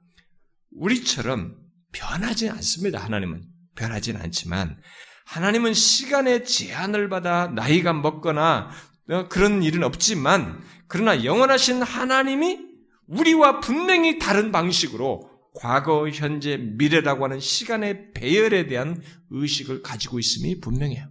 우리처럼 0.71 1.57
변하지 1.93 2.49
않습니다. 2.49 3.01
하나님은 3.01 3.43
변하지는 3.75 4.21
않지만 4.21 4.81
하나님은 5.27 5.75
시간의 5.75 6.45
제한을 6.45 7.09
받아 7.09 7.49
나이가 7.49 7.93
먹거나 7.93 8.71
어, 9.11 9.29
그런 9.29 9.65
일은 9.65 9.83
없지만 9.83 10.63
그러나 10.87 11.25
영원하신 11.25 11.83
하나님이 11.83 12.61
우리와 13.09 13.59
분명히 13.61 14.21
다른 14.21 14.53
방식으로 14.53 15.29
과거, 15.55 16.09
현재, 16.09 16.57
미래라고 16.57 17.25
하는 17.25 17.41
시간의 17.41 18.13
배열에 18.13 18.69
대한 18.69 19.03
의식을 19.31 19.83
가지고 19.83 20.21
있음이 20.21 20.61
분명해요. 20.61 21.11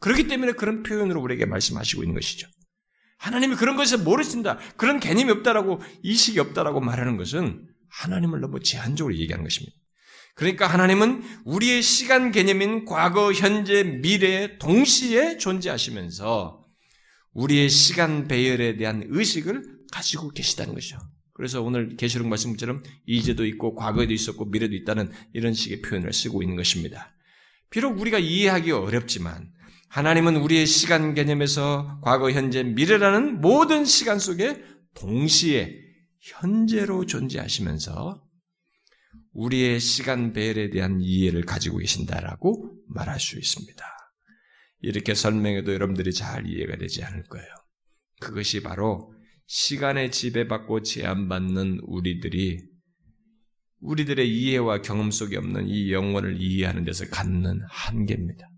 그렇기 0.00 0.26
때문에 0.26 0.52
그런 0.52 0.82
표현으로 0.82 1.22
우리에게 1.22 1.46
말씀하시고 1.46 2.02
있는 2.02 2.14
것이죠. 2.14 2.48
하나님이 3.18 3.56
그런 3.56 3.76
것을 3.76 3.98
모르신다, 3.98 4.58
그런 4.76 5.00
개념이 5.00 5.30
없다라고, 5.30 5.80
이식이 6.02 6.38
없다라고 6.40 6.80
말하는 6.80 7.16
것은 7.16 7.66
하나님을 7.88 8.40
너무 8.40 8.60
제한적으로 8.60 9.16
얘기하는 9.16 9.44
것입니다. 9.44 9.76
그러니까 10.34 10.66
하나님은 10.66 11.22
우리의 11.44 11.82
시간 11.82 12.32
개념인 12.32 12.84
과거, 12.84 13.32
현재, 13.32 13.84
미래에 13.84 14.58
동시에 14.58 15.38
존재하시면서 15.38 16.64
우리의 17.32 17.68
시간 17.68 18.26
배열에 18.26 18.76
대한 18.76 19.04
의식을 19.08 19.62
가지고 19.92 20.30
계시다는 20.30 20.74
것이죠. 20.74 20.98
그래서 21.34 21.62
오늘 21.62 21.96
계시록 21.96 22.28
말씀처럼 22.28 22.82
이제도 23.06 23.44
있고 23.46 23.74
과거에도 23.74 24.12
있었고 24.12 24.46
미래도 24.46 24.74
있다는 24.74 25.10
이런 25.32 25.52
식의 25.52 25.82
표현을 25.82 26.12
쓰고 26.12 26.42
있는 26.42 26.56
것입니다. 26.56 27.12
비록 27.70 28.00
우리가 28.00 28.18
이해하기 28.18 28.70
어렵지만 28.70 29.52
하나님은 29.94 30.34
우리의 30.38 30.66
시간 30.66 31.14
개념에서 31.14 32.00
과거, 32.02 32.32
현재, 32.32 32.64
미래라는 32.64 33.40
모든 33.40 33.84
시간 33.84 34.18
속에 34.18 34.60
동시에 34.96 35.72
현재로 36.18 37.06
존재하시면서 37.06 38.20
우리의 39.34 39.78
시간 39.78 40.32
배열에 40.32 40.70
대한 40.70 40.98
이해를 41.00 41.42
가지고 41.44 41.78
계신다라고 41.78 42.74
말할 42.88 43.20
수 43.20 43.38
있습니다. 43.38 43.84
이렇게 44.80 45.14
설명해도 45.14 45.72
여러분들이 45.72 46.12
잘 46.12 46.44
이해가 46.48 46.76
되지 46.76 47.04
않을 47.04 47.22
거예요. 47.28 47.46
그것이 48.20 48.64
바로 48.64 49.14
시간에 49.46 50.10
지배받고 50.10 50.82
제한받는 50.82 51.82
우리들이 51.84 52.58
우리들의 53.78 54.28
이해와 54.28 54.82
경험 54.82 55.12
속에 55.12 55.36
없는 55.36 55.68
이 55.68 55.92
영혼을 55.92 56.40
이해하는 56.40 56.82
데서 56.82 57.08
갖는 57.10 57.60
한계입니다. 57.68 58.48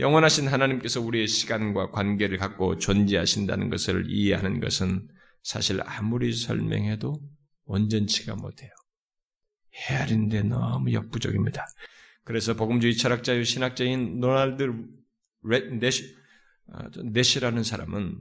영원하신 0.00 0.48
하나님께서 0.48 1.00
우리의 1.00 1.28
시간과 1.28 1.90
관계를 1.90 2.38
갖고 2.38 2.78
존재하신다는 2.78 3.68
것을 3.68 4.06
이해하는 4.08 4.60
것은 4.60 5.06
사실 5.42 5.80
아무리 5.84 6.32
설명해도 6.32 7.20
온전치가 7.66 8.34
못해요. 8.34 8.70
헤아린데 9.74 10.44
너무 10.44 10.92
역부족입니다. 10.92 11.64
그래서 12.24 12.54
복음주의 12.54 12.96
철학자유 12.96 13.44
신학자인 13.44 14.20
노날드 14.20 14.72
네시, 15.78 16.16
아, 16.72 16.88
네시라는 17.04 17.62
사람은 17.62 18.18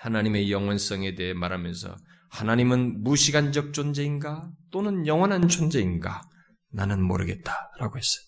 하나님의 0.00 0.52
영원성에 0.52 1.14
대해 1.14 1.32
말하면서 1.32 1.96
하나님은 2.30 3.02
무시간적 3.02 3.72
존재인가 3.72 4.50
또는 4.70 5.06
영원한 5.06 5.48
존재인가 5.48 6.22
나는 6.70 7.02
모르겠다라고 7.02 7.96
했어요. 7.96 8.27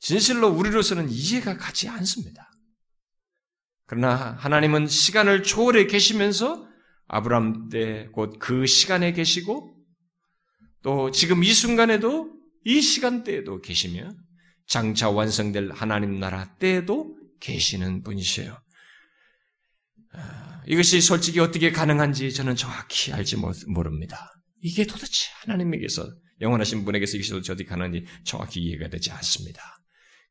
진실로 0.00 0.48
우리로서는 0.48 1.08
이해가 1.10 1.56
가지 1.56 1.88
않습니다. 1.88 2.50
그러나 3.86 4.36
하나님은 4.38 4.86
시간을 4.86 5.42
초월해 5.42 5.86
계시면서 5.86 6.68
아브람 7.08 7.70
때 7.70 8.08
곧 8.16 8.38
그 8.38 8.66
시간에 8.66 9.12
계시고 9.12 9.74
또 10.82 11.10
지금 11.10 11.42
이 11.42 11.52
순간에도 11.52 12.30
이 12.64 12.80
시간대에도 12.80 13.60
계시며 13.60 14.10
장차 14.66 15.08
완성될 15.08 15.72
하나님 15.72 16.20
나라 16.20 16.54
때에도 16.56 17.16
계시는 17.40 18.02
분이세요. 18.02 18.60
아, 20.12 20.62
이것이 20.66 21.00
솔직히 21.00 21.40
어떻게 21.40 21.72
가능한지 21.72 22.32
저는 22.32 22.56
정확히 22.56 23.12
알지 23.12 23.36
모릅니다. 23.68 24.30
이게 24.60 24.84
도대체 24.84 25.30
하나님에게서 25.40 26.12
영원하신 26.42 26.84
분에게서 26.84 27.16
이것이 27.16 27.34
어떻게 27.34 27.64
가능한지 27.64 28.04
정확히 28.24 28.60
이해가 28.60 28.88
되지 28.90 29.10
않습니다. 29.12 29.77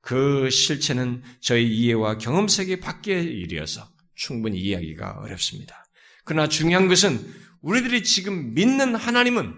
그 0.08 0.50
실체는 0.50 1.22
저희 1.42 1.68
이해와 1.68 2.18
경험 2.18 2.48
세계 2.48 2.80
밖의 2.80 3.26
일이어서 3.26 3.90
충분히 4.16 4.58
이해하기가 4.58 5.20
어렵습니다. 5.20 5.84
그러나 6.24 6.48
중요한 6.48 6.88
것은 6.88 7.20
우리들이 7.62 8.06
지금 8.06 8.54
믿는 8.54 8.96
하나님은 8.96 9.54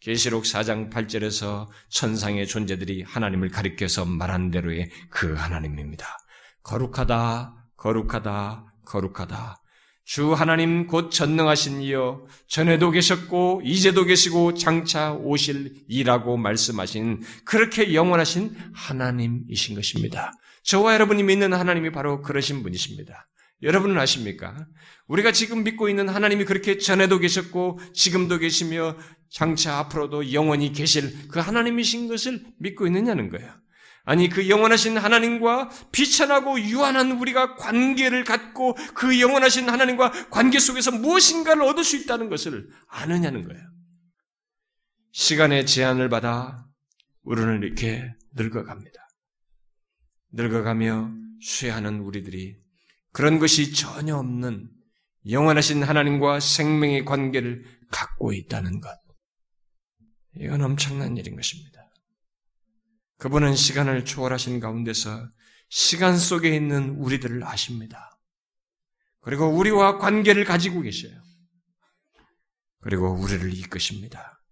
계시록 0.00 0.44
4장 0.44 0.92
8절에서 0.92 1.66
천상의 1.88 2.46
존재들이 2.46 3.04
하나님을 3.04 3.48
가리켜서 3.48 4.04
말한 4.04 4.50
대로의 4.50 4.90
그 5.08 5.32
하나님입니다. 5.32 6.18
거룩하다, 6.62 7.70
거룩하다, 7.78 8.66
거룩하다. 8.84 9.62
주 10.04 10.34
하나님 10.34 10.86
곧 10.86 11.10
전능하신 11.10 11.80
이여 11.82 12.22
전에도 12.46 12.90
계셨고 12.90 13.62
이제도 13.64 14.04
계시고 14.04 14.54
장차 14.54 15.12
오실 15.12 15.72
이라고 15.88 16.36
말씀하신 16.36 17.22
그렇게 17.44 17.94
영원하신 17.94 18.54
하나님이신 18.74 19.74
것입니다. 19.74 20.30
저와 20.62 20.94
여러분이 20.94 21.22
믿는 21.22 21.52
하나님이 21.54 21.90
바로 21.90 22.20
그러신 22.20 22.62
분이십니다. 22.62 23.26
여러분은 23.62 23.98
아십니까? 23.98 24.66
우리가 25.08 25.32
지금 25.32 25.64
믿고 25.64 25.88
있는 25.88 26.08
하나님이 26.08 26.44
그렇게 26.44 26.76
전에도 26.76 27.18
계셨고 27.18 27.78
지금도 27.94 28.38
계시며 28.38 28.96
장차 29.30 29.78
앞으로도 29.78 30.32
영원히 30.34 30.72
계실 30.72 31.28
그 31.28 31.40
하나님이신 31.40 32.08
것을 32.08 32.44
믿고 32.58 32.86
있느냐는 32.86 33.30
거예요. 33.30 33.52
아니 34.04 34.28
그 34.28 34.48
영원하신 34.50 34.98
하나님과 34.98 35.70
비천하고 35.90 36.60
유한한 36.60 37.12
우리가 37.12 37.56
관계를 37.56 38.24
갖고 38.24 38.74
그 38.94 39.18
영원하신 39.20 39.68
하나님과 39.68 40.28
관계 40.28 40.58
속에서 40.58 40.90
무엇인가를 40.90 41.62
얻을 41.62 41.84
수 41.84 41.96
있다는 41.96 42.28
것을 42.28 42.68
아느냐는 42.88 43.46
거예요. 43.48 43.62
시간의 45.12 45.64
제한을 45.64 46.10
받아 46.10 46.66
우리는 47.22 47.62
이렇게 47.62 48.12
늙어갑니다. 48.34 49.00
늙어가며 50.32 51.10
쇠하는 51.40 52.00
우리들이 52.00 52.56
그런 53.12 53.38
것이 53.38 53.72
전혀 53.72 54.16
없는 54.16 54.68
영원하신 55.30 55.82
하나님과 55.82 56.40
생명의 56.40 57.04
관계를 57.06 57.64
갖고 57.90 58.32
있다는 58.32 58.80
것. 58.80 58.90
이건 60.36 60.62
엄청난 60.62 61.16
일인 61.16 61.36
것입니다. 61.36 61.83
그분은 63.24 63.56
시간을 63.56 64.04
초월하신 64.04 64.60
가운데서 64.60 65.30
시간 65.70 66.18
속에 66.18 66.54
있는 66.54 66.90
우리들을 66.90 67.42
아십니다. 67.42 68.20
그리고 69.22 69.46
우리와 69.46 69.96
관계를 69.96 70.44
가지고 70.44 70.82
계셔요. 70.82 71.22
그리고 72.82 73.10
우리를 73.14 73.54
이끄십니다. 73.54 74.42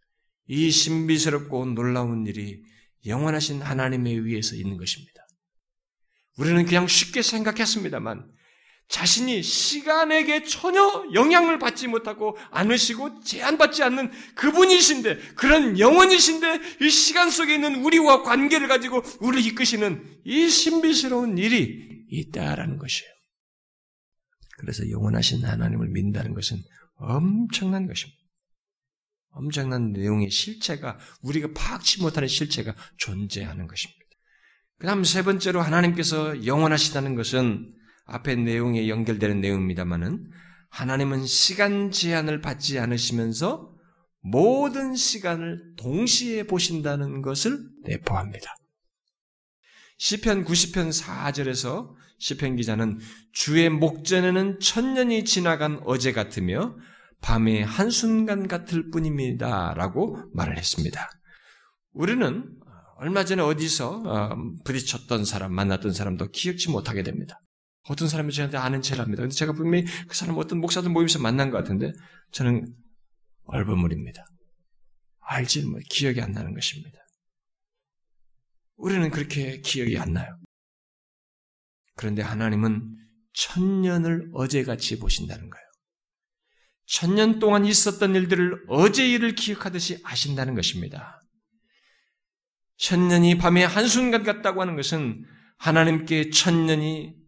이 0.47 0.71
신비스럽고 0.71 1.67
놀라운 1.67 2.27
일이 2.27 2.63
영원하신 3.05 3.61
하나님에 3.61 4.11
의해서 4.11 4.57
있는 4.57 4.79
것입니다. 4.79 5.23
우리는 6.39 6.65
그냥 6.65 6.87
쉽게 6.87 7.21
생각했습니다만 7.21 8.27
자신이 8.93 9.43
시간에게 9.43 10.45
전혀 10.45 11.07
영향을 11.15 11.59
받지 11.59 11.89
못하고 11.89 12.37
않으시고 12.51 13.23
제한받지 13.23 13.83
않는 13.85 14.13
그분이신데 14.35 15.35
그런 15.35 15.79
영원이신데 15.79 16.61
이 16.83 16.91
시간 16.91 17.31
속에 17.31 17.55
있는 17.55 17.83
우리와 17.83 18.23
관계를 18.23 18.69
가지고 18.69 19.03
우리를 19.21 19.47
이끄시는 19.47 20.21
이 20.27 20.47
신비스러운 20.47 21.39
일이 21.39 22.05
있다라는 22.11 22.77
것이에요. 22.77 23.11
그래서 24.59 24.89
영원하신 24.91 25.43
하나님을 25.43 25.89
믿는다는 25.89 26.35
것은 26.35 26.59
엄청난 26.97 27.87
것입니다. 27.87 28.21
엄청난 29.31 29.93
내용의 29.93 30.31
실체가 30.31 30.99
우리가 31.23 31.49
파악치 31.55 32.03
못하는 32.03 32.29
실체가 32.29 32.75
존재하는 32.99 33.67
것입니다. 33.67 34.03
그 34.77 34.87
다음 34.87 35.03
세 35.03 35.23
번째로 35.23 35.63
하나님께서 35.63 36.45
영원하시다는 36.45 37.15
것은 37.15 37.73
앞에 38.05 38.37
내용에 38.37 38.89
연결되는 38.89 39.41
내용입니다만은 39.41 40.31
하나님은 40.71 41.27
시간 41.27 41.91
제한을 41.91 42.41
받지 42.41 42.79
않으시면서 42.79 43.73
모든 44.21 44.95
시간을 44.95 45.75
동시에 45.77 46.45
보신다는 46.45 47.23
것을 47.23 47.59
내포합니다. 47.85 48.55
시편 49.99 50.45
90편 50.45 51.03
4절에서 51.03 51.95
시편 52.19 52.57
기자는 52.57 52.99
주의 53.33 53.69
목전에는 53.69 54.61
천년이 54.61 55.25
지나간 55.25 55.81
어제 55.85 56.13
같으며 56.13 56.77
밤의 57.21 57.65
한순간 57.65 58.49
같을 58.49 58.91
뿐입니다. 58.91 59.75
라고 59.75 60.19
말을 60.33 60.57
했습니다. 60.57 61.09
우리는 61.93 62.49
얼마 62.97 63.25
전에 63.25 63.43
어디서 63.43 64.03
어, 64.05 64.37
부딪혔던 64.65 65.25
사람, 65.25 65.53
만났던 65.53 65.93
사람도 65.93 66.31
기억지 66.31 66.71
못하게 66.71 67.03
됩니다. 67.03 67.42
어떤 67.89 68.09
사람이 68.09 68.33
저한테 68.33 68.57
아는 68.57 68.81
합니다. 68.99 69.23
근데 69.23 69.35
제가 69.35 69.53
분명히 69.53 69.85
그 70.07 70.15
사람 70.15 70.37
어떤 70.39 70.61
목사들 70.61 70.91
모임에서 70.91 71.19
만난 71.19 71.51
것 71.51 71.59
같은데 71.59 71.93
저는 72.31 72.75
얼버무립니다. 73.45 74.25
알지 75.21 75.65
뭐 75.67 75.81
기억이 75.89 76.21
안 76.21 76.33
나는 76.33 76.55
것입니다. 76.55 76.99
우리는 78.77 79.11
그렇게 79.11 79.61
기억이 79.61 79.99
안 79.99 80.13
나요. 80.13 80.39
그런데 81.97 82.23
하나님은 82.23 82.97
천년을 83.35 84.31
어제같이 84.35 84.99
보신다는 84.99 85.51
거예요. 85.51 85.67
천년 86.87 87.39
동안 87.39 87.65
있었던 87.65 88.15
일들을 88.15 88.65
어제 88.69 89.09
일을 89.09 89.35
기억하듯이 89.35 90.01
아신다는 90.05 90.55
것입니다. 90.55 91.21
천년이 92.77 93.39
밤의 93.39 93.67
한순간 93.67 94.25
같다고 94.25 94.61
하는 94.61 94.77
것은 94.77 95.25
하나님께 95.59 96.31
천년이 96.31 97.22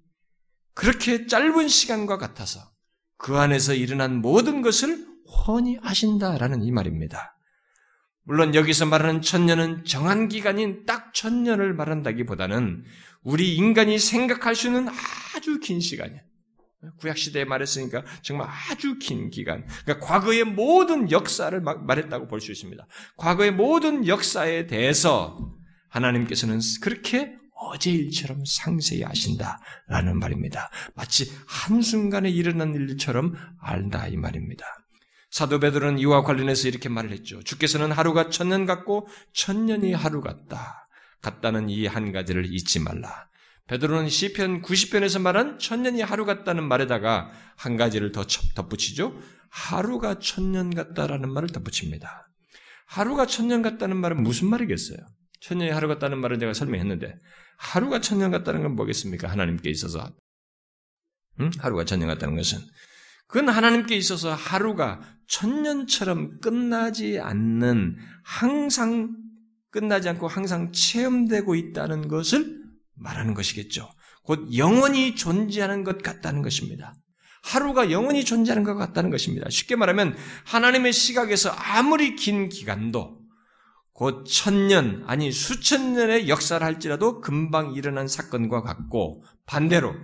그렇게 0.74 1.26
짧은 1.26 1.68
시간과 1.68 2.18
같아서 2.18 2.60
그 3.16 3.36
안에서 3.36 3.74
일어난 3.74 4.20
모든 4.20 4.60
것을 4.62 5.06
훤히 5.46 5.78
아신다라는 5.82 6.62
이 6.62 6.70
말입니다. 6.72 7.36
물론 8.24 8.54
여기서 8.54 8.86
말하는 8.86 9.20
천년은 9.22 9.84
정한 9.84 10.28
기간인 10.28 10.84
딱 10.86 11.12
천년을 11.14 11.74
말한다기보다는 11.74 12.84
우리 13.22 13.54
인간이 13.54 13.98
생각할 13.98 14.54
수 14.54 14.66
있는 14.68 14.88
아주 15.34 15.60
긴 15.60 15.80
시간이야. 15.80 16.20
구약 16.98 17.16
시대에 17.16 17.44
말했으니까 17.44 18.04
정말 18.22 18.48
아주 18.48 18.98
긴 18.98 19.30
기간. 19.30 19.66
그러니까 19.84 20.06
과거의 20.06 20.44
모든 20.44 21.10
역사를 21.10 21.58
말했다고 21.60 22.28
볼 22.28 22.40
수 22.40 22.52
있습니다. 22.52 22.86
과거의 23.16 23.52
모든 23.52 24.06
역사에 24.06 24.66
대해서 24.66 25.38
하나님께서는 25.88 26.60
그렇게 26.82 27.36
어제 27.74 27.90
일처럼 27.90 28.44
상세히 28.46 29.04
아신다라는 29.04 30.18
말입니다. 30.20 30.70
마치 30.94 31.30
한순간에 31.46 32.30
일어난 32.30 32.72
일처럼 32.74 33.34
알다 33.60 34.06
이 34.08 34.16
말입니다. 34.16 34.64
사도 35.30 35.58
베드로는 35.58 35.98
이와 35.98 36.22
관련해서 36.22 36.68
이렇게 36.68 36.88
말을 36.88 37.10
했죠. 37.10 37.42
주께서는 37.42 37.90
하루가 37.90 38.30
천년 38.30 38.64
같고 38.64 39.08
천년이 39.32 39.92
하루 39.92 40.20
같다. 40.20 40.86
같다는 41.20 41.68
이 41.68 41.86
한 41.86 42.12
가지를 42.12 42.46
잊지 42.52 42.78
말라. 42.78 43.28
베드로는 43.66 44.08
시편 44.08 44.62
90편에서 44.62 45.20
말한 45.20 45.58
천년이 45.58 46.02
하루 46.02 46.24
같다는 46.24 46.62
말에다가 46.68 47.32
한 47.56 47.76
가지를 47.76 48.12
더 48.12 48.24
덧붙이죠. 48.54 49.18
하루가 49.50 50.20
천년 50.20 50.72
같다라는 50.72 51.32
말을 51.32 51.48
덧붙입니다. 51.48 52.28
하루가 52.86 53.26
천년 53.26 53.62
같다는 53.62 53.96
말은 53.96 54.22
무슨 54.22 54.48
말이겠어요? 54.50 54.98
천년이 55.40 55.72
하루 55.72 55.88
같다는 55.88 56.18
말은 56.18 56.38
제가 56.38 56.54
설명했는데 56.54 57.16
하루가 57.56 58.00
천년 58.00 58.30
같다는 58.30 58.62
건 58.62 58.76
뭐겠습니까? 58.76 59.28
하나님께 59.28 59.70
있어서 59.70 60.10
응? 61.40 61.50
하루가 61.58 61.84
천년 61.84 62.08
같다는 62.08 62.36
것은 62.36 62.58
그건 63.26 63.48
하나님께 63.48 63.96
있어서 63.96 64.34
하루가 64.34 65.00
천년처럼 65.26 66.40
끝나지 66.40 67.18
않는 67.18 67.96
항상 68.22 69.16
끝나지 69.70 70.08
않고 70.08 70.28
항상 70.28 70.70
체험되고 70.70 71.54
있다는 71.54 72.08
것을 72.08 72.62
말하는 72.94 73.34
것이겠죠. 73.34 73.90
곧 74.22 74.56
영원히 74.56 75.16
존재하는 75.16 75.82
것 75.84 76.00
같다는 76.02 76.42
것입니다. 76.42 76.94
하루가 77.42 77.90
영원히 77.90 78.24
존재하는 78.24 78.62
것 78.62 78.74
같다는 78.74 79.10
것입니다. 79.10 79.50
쉽게 79.50 79.76
말하면 79.76 80.16
하나님의 80.44 80.92
시각에서 80.92 81.50
아무리 81.50 82.14
긴 82.16 82.48
기간도 82.48 83.23
곧 83.94 84.26
천년, 84.26 85.04
아니 85.06 85.30
수천 85.30 85.94
년의 85.94 86.28
역사를 86.28 86.64
할지라도 86.64 87.20
금방 87.20 87.74
일어난 87.74 88.08
사건과 88.08 88.60
같고 88.62 89.22
반대로 89.46 89.94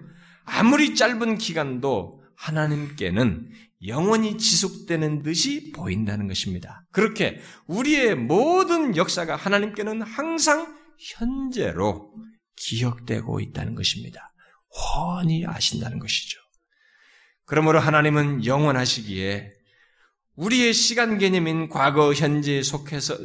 아무리 0.44 0.94
짧은 0.94 1.38
기간도 1.38 2.22
하나님께는 2.36 3.50
영원히 3.86 4.38
지속되는 4.38 5.22
듯이 5.22 5.72
보인다는 5.72 6.28
것입니다. 6.28 6.86
그렇게 6.92 7.40
우리의 7.66 8.14
모든 8.14 8.96
역사가 8.96 9.34
하나님께는 9.34 10.02
항상 10.02 10.76
현재로 10.98 12.14
기억되고 12.56 13.40
있다는 13.40 13.74
것입니다. 13.74 14.32
훤히 14.70 15.44
아신다는 15.46 15.98
것이죠. 15.98 16.38
그러므로 17.44 17.80
하나님은 17.80 18.44
영원하시기에 18.44 19.50
우리의 20.36 20.72
시간 20.74 21.18
개념인 21.18 21.68
과거, 21.68 22.12
현재 22.12 22.62
속해서 22.62 23.18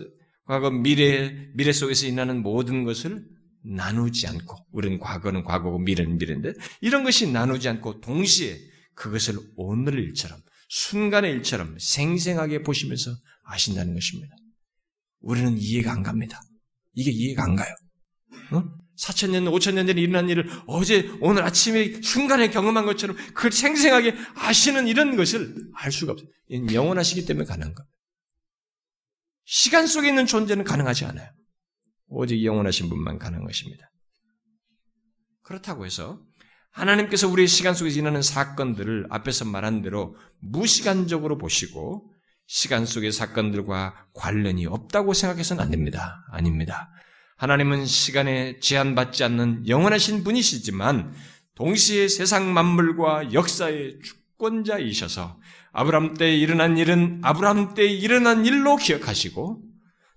과거, 0.46 0.70
미래, 0.70 1.50
미래 1.54 1.72
속에서 1.72 2.06
일어나는 2.06 2.42
모든 2.42 2.84
것을 2.84 3.26
나누지 3.64 4.28
않고, 4.28 4.68
우리는 4.72 5.00
과거는 5.00 5.44
과거고 5.44 5.80
미래는 5.80 6.18
미래인데, 6.18 6.54
이런 6.82 7.04
것이 7.04 7.32
나누지 7.32 7.68
않고 7.68 8.00
동시에 8.02 8.60
그것을 8.94 9.40
오늘 9.56 10.00
일처럼, 10.00 10.40
순간의 10.70 11.32
일처럼 11.34 11.76
생생하게 11.80 12.62
보시면서 12.62 13.12
아신다는 13.44 13.94
것입니다. 13.96 14.36
우리는 15.22 15.58
이해가 15.58 15.92
안 15.92 16.04
갑니다. 16.04 16.40
이게 16.94 17.12
이해가 17.12 17.44
안 17.44 17.56
가요. 17.56 17.74
어? 18.52 18.64
4천년, 18.98 19.52
5천년 19.52 19.88
전에 19.88 20.00
일어난 20.00 20.30
일을 20.30 20.50
어제, 20.68 21.10
오늘 21.20 21.44
아침에 21.44 22.02
순간에 22.02 22.50
경험한 22.50 22.86
것처럼 22.86 23.18
그걸 23.34 23.52
생생하게 23.52 24.16
아시는 24.36 24.88
이런 24.88 25.18
것을 25.18 25.56
알 25.74 25.92
수가 25.92 26.14
없어요. 26.14 26.30
영원하시기 26.72 27.26
때문에 27.26 27.46
가능한 27.46 27.74
겁니다. 27.74 27.95
시간 29.46 29.88
속에 29.88 30.10
있는 30.10 30.26
존재는 30.26 30.64
가능하지 30.64 31.06
않아요. 31.06 31.30
오직 32.08 32.44
영원하신 32.44 32.90
분만 32.90 33.20
가능한 33.20 33.46
것입니다. 33.46 33.90
그렇다고 35.44 35.86
해서 35.86 36.20
하나님께서 36.72 37.30
우리의 37.30 37.48
시간 37.48 37.74
속에서 37.74 37.98
일어나는 38.00 38.22
사건들을 38.22 39.08
앞에서 39.10 39.46
말한 39.46 39.82
대로 39.82 40.18
무시간적으로 40.42 41.38
보시고 41.38 42.12
시간 42.48 42.86
속의 42.86 43.12
사건들과 43.12 44.08
관련이 44.14 44.66
없다고 44.66 45.14
생각해서는 45.14 45.64
안 45.64 45.72
됩니다. 45.72 46.26
아닙니다. 46.32 46.90
하나님은 47.38 47.86
시간에 47.86 48.60
제한받지 48.60 49.24
않는 49.24 49.68
영원하신 49.68 50.24
분이시지만 50.24 51.14
동시에 51.56 52.08
세상 52.08 52.54
만물과 52.54 53.34
역사의 53.34 54.00
주권자이셔서 54.46 55.40
아브람 55.72 56.16
때 56.16 56.36
일어난 56.36 56.78
일은 56.78 57.20
아브람 57.24 57.74
때 57.74 57.86
일어난 57.86 58.46
일로 58.46 58.76
기억하시고 58.76 59.62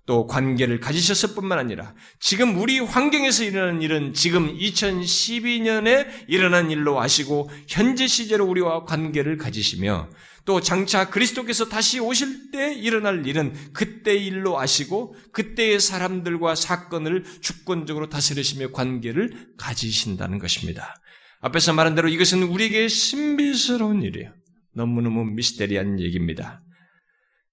또 0.05 0.25
관계를 0.25 0.79
가지셨을 0.79 1.35
뿐만 1.35 1.59
아니라 1.59 1.93
지금 2.19 2.59
우리 2.59 2.79
환경에서 2.79 3.43
일어난 3.43 3.81
일은 3.81 4.13
지금 4.13 4.55
2012년에 4.57 6.07
일어난 6.27 6.71
일로 6.71 6.99
아시고 6.99 7.49
현재 7.67 8.07
시제로 8.07 8.45
우리와 8.45 8.85
관계를 8.85 9.37
가지시며 9.37 10.09
또 10.45 10.61
장차 10.61 11.09
그리스도께서 11.09 11.69
다시 11.69 11.99
오실 11.99 12.49
때 12.51 12.73
일어날 12.73 13.27
일은 13.27 13.53
그때 13.73 14.15
일로 14.15 14.59
아시고 14.59 15.15
그때의 15.31 15.79
사람들과 15.79 16.55
사건을 16.55 17.23
주권적으로 17.41 18.09
다스리시며 18.09 18.71
관계를 18.71 19.49
가지신다는 19.57 20.39
것입니다. 20.39 20.95
앞에서 21.41 21.73
말한 21.73 21.95
대로 21.95 22.09
이것은 22.09 22.43
우리에게 22.43 22.87
신비스러운 22.87 24.03
일이에요. 24.03 24.33
너무너무 24.73 25.25
미스테리한 25.25 25.99
얘기입니다. 25.99 26.61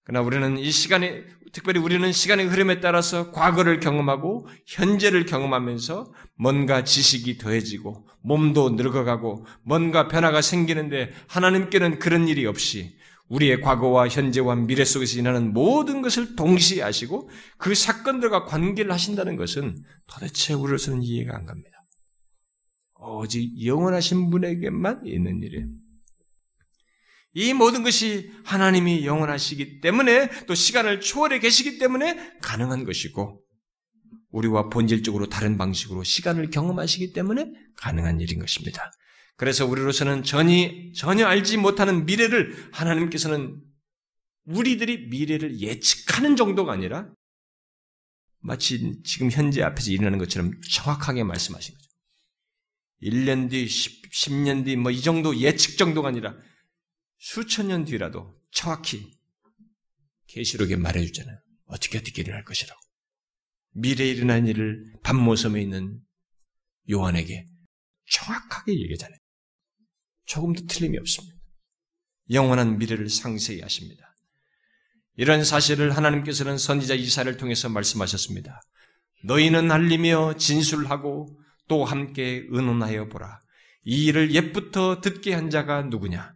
그러나 0.05 0.24
우리는 0.24 0.59
이 0.59 0.70
시간에, 0.70 1.24
특별히 1.53 1.80
우리는 1.80 2.11
시간의 2.12 2.47
흐름에 2.47 2.80
따라서 2.80 3.32
과거를 3.32 3.80
경험하고 3.80 4.47
현재를 4.66 5.26
경험하면서 5.26 6.12
뭔가 6.37 6.84
지식이 6.84 7.39
더해지고 7.39 8.07
몸도 8.22 8.70
늙어가고 8.70 9.47
뭔가 9.62 10.09
변화가 10.09 10.43
생기는데 10.43 11.12
하나님께는 11.28 11.99
그런 11.99 12.28
일이 12.28 12.47
없이 12.47 12.97
우리의 13.28 13.61
과거와 13.61 14.09
현재와 14.09 14.55
미래 14.55 14.84
속에서 14.84 15.18
일어나는 15.18 15.53
모든 15.53 16.03
것을 16.03 16.37
동시에 16.37 16.82
아시고 16.82 17.28
그 17.57 17.74
사건들과 17.74 18.45
관계를 18.45 18.93
하신다는 18.93 19.37
것은 19.37 19.76
도대체 20.07 20.55
우리로서는 20.55 21.03
이해가 21.03 21.37
안 21.37 21.47
갑니다. 21.47 21.75
오직 22.99 23.64
영원하신 23.64 24.30
분에게만 24.30 25.07
있는 25.07 25.42
일이에요. 25.42 25.66
이 27.34 27.53
모든 27.53 27.82
것이 27.82 28.32
하나님이 28.44 29.05
영원하시기 29.05 29.80
때문에 29.80 30.30
또 30.47 30.55
시간을 30.55 31.01
초월해 31.01 31.38
계시기 31.38 31.78
때문에 31.78 32.38
가능한 32.40 32.84
것이고 32.84 33.42
우리와 34.30 34.70
본질적으로 34.70 35.28
다른 35.28 35.59
방식으로 35.59 36.03
시간을 36.03 36.51
경험하시기 36.51 37.12
때문에 37.12 37.53
가능한 37.76 38.20
일인 38.20 38.38
것입니다. 38.38 38.90
그래서 39.36 39.66
우리로서는 39.66 40.22
전혀, 40.22 40.70
전혀 40.94 41.26
알지 41.26 41.59
못하는 41.59 42.07
미래를 42.07 42.70
하나님께서는 42.72 43.61
우리들이 44.47 45.09
미래를 45.09 45.61
예측하는 45.61 46.36
정도가 46.36 46.72
아니라 46.72 47.11
마치 48.40 49.03
지금 49.05 49.30
현재 49.30 49.62
앞에서 49.62 49.90
일어나는 49.90 50.18
것처럼 50.18 50.53
정확하게 50.70 51.24
말씀하신 51.24 51.74
거죠. 51.74 51.86
1년 53.03 53.51
뒤, 53.51 53.68
10, 53.68 54.32
년 54.34 54.64
뒤, 54.64 54.76
뭐 54.76 54.90
이 54.90 55.03
정도 55.03 55.36
예측 55.38 55.76
정도가 55.76 56.09
아니라 56.09 56.36
수천 57.18 57.68
년 57.68 57.84
뒤라도 57.84 58.34
정확히 58.51 59.11
계시록에 60.28 60.76
말해주잖아요. 60.76 61.38
어떻게 61.66 61.99
어떻게 61.99 62.22
일어날 62.22 62.44
것이라고. 62.44 62.80
미래에 63.72 64.09
일어난 64.09 64.47
일을 64.47 64.84
밤모섬에 65.03 65.61
있는 65.61 66.01
요한에게 66.90 67.47
정확하게 68.11 68.72
얘기하잖아요. 68.72 69.18
조금도 70.24 70.66
틀림이 70.66 70.97
없습니다. 70.99 71.36
영원한 72.30 72.78
미래를 72.78 73.09
상세히 73.09 73.61
하십니다. 73.61 74.14
이런 75.16 75.44
사실을 75.44 75.97
하나님께서는 75.97 76.59
선지자 76.59 76.94
이사를 76.94 77.36
통해서 77.36 77.68
말씀하셨습니다. 77.68 78.61
너희는 79.24 79.70
알리며 79.70 80.36
진술하고 80.38 81.38
또 81.68 81.84
함께 81.84 82.44
의논하여 82.48 83.08
보라. 83.08 83.40
이 83.84 84.06
일을 84.06 84.34
옛부터 84.34 85.00
듣게 85.00 85.34
한 85.34 85.50
자가 85.50 85.82
누구냐? 85.82 86.34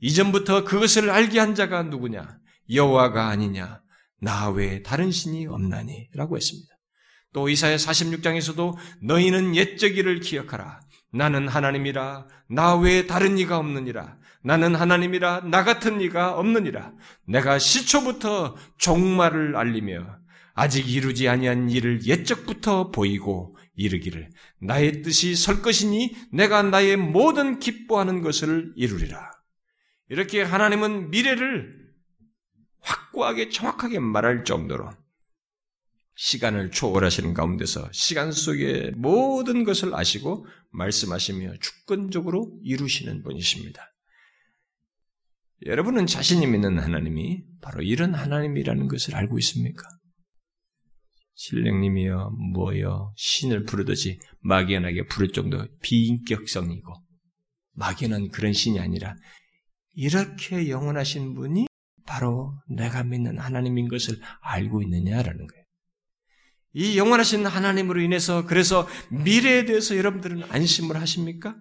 이전부터 0.00 0.64
그것을 0.64 1.10
알게 1.10 1.38
한 1.38 1.54
자가 1.54 1.82
누구냐? 1.84 2.38
여호와가 2.72 3.28
아니냐? 3.28 3.80
나 4.20 4.50
외에 4.50 4.82
다른 4.82 5.10
신이 5.10 5.46
없나니? 5.46 6.08
라고 6.14 6.36
했습니다. 6.36 6.72
또 7.32 7.48
이사야 7.48 7.76
46장에서도 7.76 8.76
너희는 9.02 9.56
옛적 9.56 9.96
일을 9.96 10.20
기억하라. 10.20 10.80
나는 11.12 11.48
하나님이라 11.48 12.26
나 12.50 12.76
외에 12.76 13.06
다른 13.06 13.38
이가 13.38 13.58
없느니라. 13.58 14.16
나는 14.44 14.74
하나님이라 14.74 15.42
나 15.50 15.64
같은 15.64 16.00
이가 16.00 16.36
없느니라. 16.38 16.92
내가 17.26 17.58
시초부터 17.58 18.56
종말을 18.78 19.56
알리며 19.56 20.18
아직 20.54 20.88
이루지 20.88 21.28
아니한 21.28 21.70
일을 21.70 22.04
옛적부터 22.06 22.90
보이고 22.90 23.56
이르기를 23.74 24.30
나의 24.60 25.02
뜻이 25.02 25.34
설 25.34 25.62
것이니 25.62 26.14
내가 26.32 26.62
나의 26.62 26.96
모든 26.96 27.58
기뻐하는 27.58 28.22
것을 28.22 28.72
이루리라. 28.76 29.30
이렇게 30.08 30.42
하나님은 30.42 31.10
미래를 31.10 31.82
확고하게 32.80 33.48
정확하게 33.48 33.98
말할 33.98 34.44
정도로 34.44 34.90
시간을 36.14 36.70
초월하시는 36.70 37.32
가운데서 37.32 37.88
시간 37.92 38.32
속의 38.32 38.92
모든 38.96 39.64
것을 39.64 39.94
아시고 39.94 40.46
말씀하시며 40.70 41.54
주권적으로 41.60 42.58
이루시는 42.62 43.22
분이십니다. 43.22 43.92
여러분은 45.64 46.06
자신이 46.06 46.46
믿는 46.46 46.78
하나님이 46.78 47.44
바로 47.60 47.82
이런 47.82 48.14
하나님이라는 48.14 48.88
것을 48.88 49.14
알고 49.14 49.38
있습니까? 49.38 49.88
신령님이여 51.34 52.30
뭐여 52.54 53.12
신을 53.16 53.64
부르듯이 53.64 54.18
막연하게 54.40 55.06
부를 55.06 55.32
정도 55.32 55.66
비인격성이고 55.82 56.94
막연한 57.74 58.28
그런 58.30 58.52
신이 58.52 58.80
아니라 58.80 59.14
이렇게 59.94 60.68
영원하신 60.68 61.34
분이 61.34 61.66
바로 62.06 62.54
내가 62.68 63.02
믿는 63.04 63.38
하나님인 63.38 63.88
것을 63.88 64.20
알고 64.40 64.82
있느냐라는 64.82 65.46
거예요. 65.46 65.62
이 66.74 66.96
영원하신 66.96 67.46
하나님으로 67.46 68.00
인해서 68.00 68.46
그래서 68.46 68.88
미래에 69.10 69.66
대해서 69.66 69.96
여러분들은 69.96 70.44
안심을 70.44 70.96
하십니까? 70.96 71.54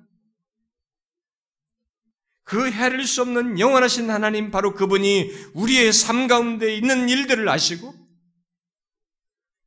그 2.44 2.70
헤아릴 2.70 3.06
수 3.06 3.22
없는 3.22 3.60
영원하신 3.60 4.10
하나님 4.10 4.52
바로 4.52 4.74
그분이 4.74 5.30
우리의 5.54 5.94
삶 5.94 6.28
가운데 6.28 6.76
있는 6.76 7.08
일들을 7.08 7.48
아시고 7.48 8.01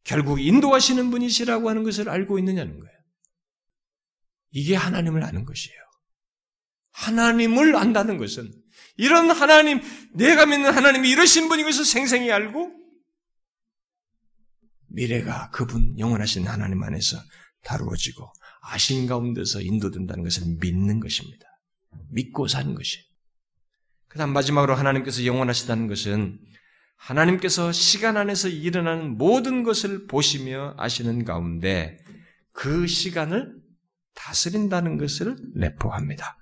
결국 0.04 0.40
인도하시는 0.40 1.10
분이시라고 1.10 1.68
하는 1.68 1.82
것을 1.82 2.08
알고 2.08 2.38
있느냐는 2.38 2.78
거예요. 2.78 2.94
이게 4.50 4.76
하나님을 4.76 5.24
아는 5.24 5.44
것이에요. 5.44 5.78
하나님을 6.92 7.74
안다는 7.74 8.18
것은 8.18 8.52
이런 8.96 9.30
하나님, 9.30 9.80
내가 10.14 10.46
믿는 10.46 10.72
하나님이 10.72 11.10
이러신 11.10 11.48
분인 11.48 11.64
것을 11.66 11.84
생생히 11.84 12.30
알고 12.30 12.72
미래가 14.88 15.50
그분 15.50 15.98
영원하신 15.98 16.46
하나님 16.46 16.82
안에서 16.82 17.18
다루어지고 17.64 18.30
아신 18.62 19.06
가운데서 19.06 19.60
인도된다는 19.60 20.22
것을 20.22 20.44
믿는 20.60 21.00
것입니다. 21.00 21.46
믿고 22.10 22.46
사는 22.46 22.74
것이. 22.74 22.98
그 24.06 24.18
다음 24.18 24.32
마지막으로 24.32 24.76
하나님께서 24.76 25.24
영원하시다는 25.24 25.88
것은 25.88 26.38
하나님께서 26.96 27.72
시간 27.72 28.16
안에서 28.16 28.48
일어나는 28.48 29.18
모든 29.18 29.62
것을 29.62 30.06
보시며 30.06 30.74
아시는 30.78 31.24
가운데 31.24 31.98
그 32.52 32.86
시간을 32.86 33.54
다스린다는 34.14 34.96
것을 34.98 35.36
내포합니다. 35.54 36.38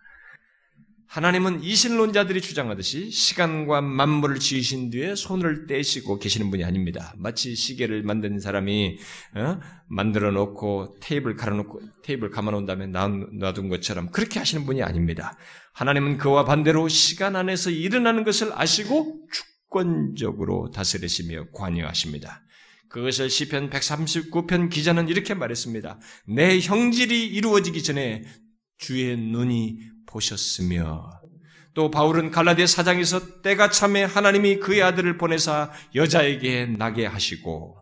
하나님은 1.13 1.63
이신론자들이 1.63 2.41
주장하듯이 2.41 3.11
시간과 3.11 3.83
만물을 3.83 4.39
지으신 4.39 4.89
뒤에 4.89 5.15
손을 5.15 5.67
떼시고 5.67 6.19
계시는 6.19 6.51
분이 6.51 6.65
아닙니다. 6.65 7.13
마치 7.19 7.55
시계를 7.55 8.03
만든 8.03 8.41
사람이 8.41 8.99
어? 9.35 9.61
만들어 9.89 10.31
놓고 10.31 10.97
테이블 11.01 11.37
갈아놓고 11.37 11.83
테이블 12.03 12.31
감아놓은 12.31 12.65
다음에 12.65 12.87
놔둔 12.87 13.69
것처럼 13.69 14.11
그렇게 14.11 14.39
하시는 14.39 14.65
분이 14.65 14.83
아닙니다. 14.83 15.37
하나님은 15.75 16.17
그와 16.17 16.47
반대로 16.47 16.89
시간 16.89 17.37
안에서 17.37 17.69
일어나는 17.69 18.25
것을 18.25 18.51
아시고 18.55 19.27
주권적으로 19.73 20.71
다스리시며 20.71 21.47
관여하십니다. 21.53 22.43
그것을 22.91 23.31
시편 23.31 23.71
139편 23.71 24.69
기자는 24.71 25.09
이렇게 25.09 25.33
말했습니다. 25.33 25.99
내 26.29 26.61
형질이 26.61 27.27
이루어지기 27.29 27.83
전에 27.83 28.23
주의 28.77 29.17
눈이 29.17 29.79
보셨으며 30.07 31.11
또 31.73 31.91
바울은 31.91 32.31
갈라디아 32.31 32.67
사장에서 32.67 33.41
때가 33.41 33.71
참에 33.71 34.05
하나님이 34.05 34.59
그의 34.59 34.83
아들을 34.83 35.17
보내사 35.17 35.73
여자에게 35.95 36.67
나게 36.67 37.07
하시고 37.07 37.79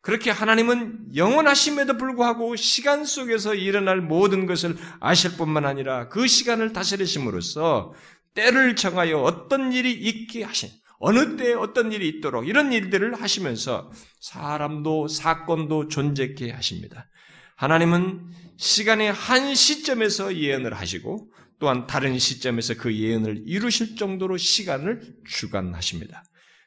그렇게 0.00 0.30
하나님은 0.30 1.16
영원하심에도 1.16 1.98
불구하고 1.98 2.56
시간 2.56 3.04
속에서 3.04 3.54
일어날 3.54 4.00
모든 4.00 4.46
것을 4.46 4.76
아실 5.00 5.36
뿐만 5.36 5.66
아니라 5.66 6.08
그 6.08 6.26
시간을 6.26 6.72
다스리심으로써 6.72 7.92
때를 8.32 8.76
정하여 8.76 9.18
어떤 9.18 9.72
일이 9.72 9.92
있게 9.92 10.44
하신 10.44 10.70
어느 10.98 11.36
때에 11.36 11.52
어떤 11.52 11.92
일이 11.92 12.08
있도록 12.08 12.48
이런 12.48 12.72
일들을 12.72 13.20
하시면서 13.20 13.90
사람도 14.20 15.08
사건도 15.08 15.88
존재케 15.88 16.50
하십니다. 16.50 17.08
하나님은 17.56 18.30
시간의 18.56 19.12
한 19.12 19.54
시점에서 19.54 20.36
예언을 20.36 20.74
하시고 20.74 21.30
또한 21.58 21.86
다른 21.86 22.18
시점에서 22.18 22.74
그 22.74 22.94
예언을 22.94 23.44
이루실 23.46 23.96
정도로 23.96 24.36
시간을 24.36 25.14
주관하십니다. 25.26 26.22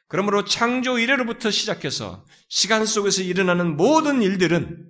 그러므로 0.08 0.44
창조 0.44 0.98
이래로부터 0.98 1.52
시작해서 1.52 2.24
시간 2.48 2.84
속에서 2.84 3.22
일어나는 3.22 3.76
모든 3.76 4.22
일들은 4.22 4.84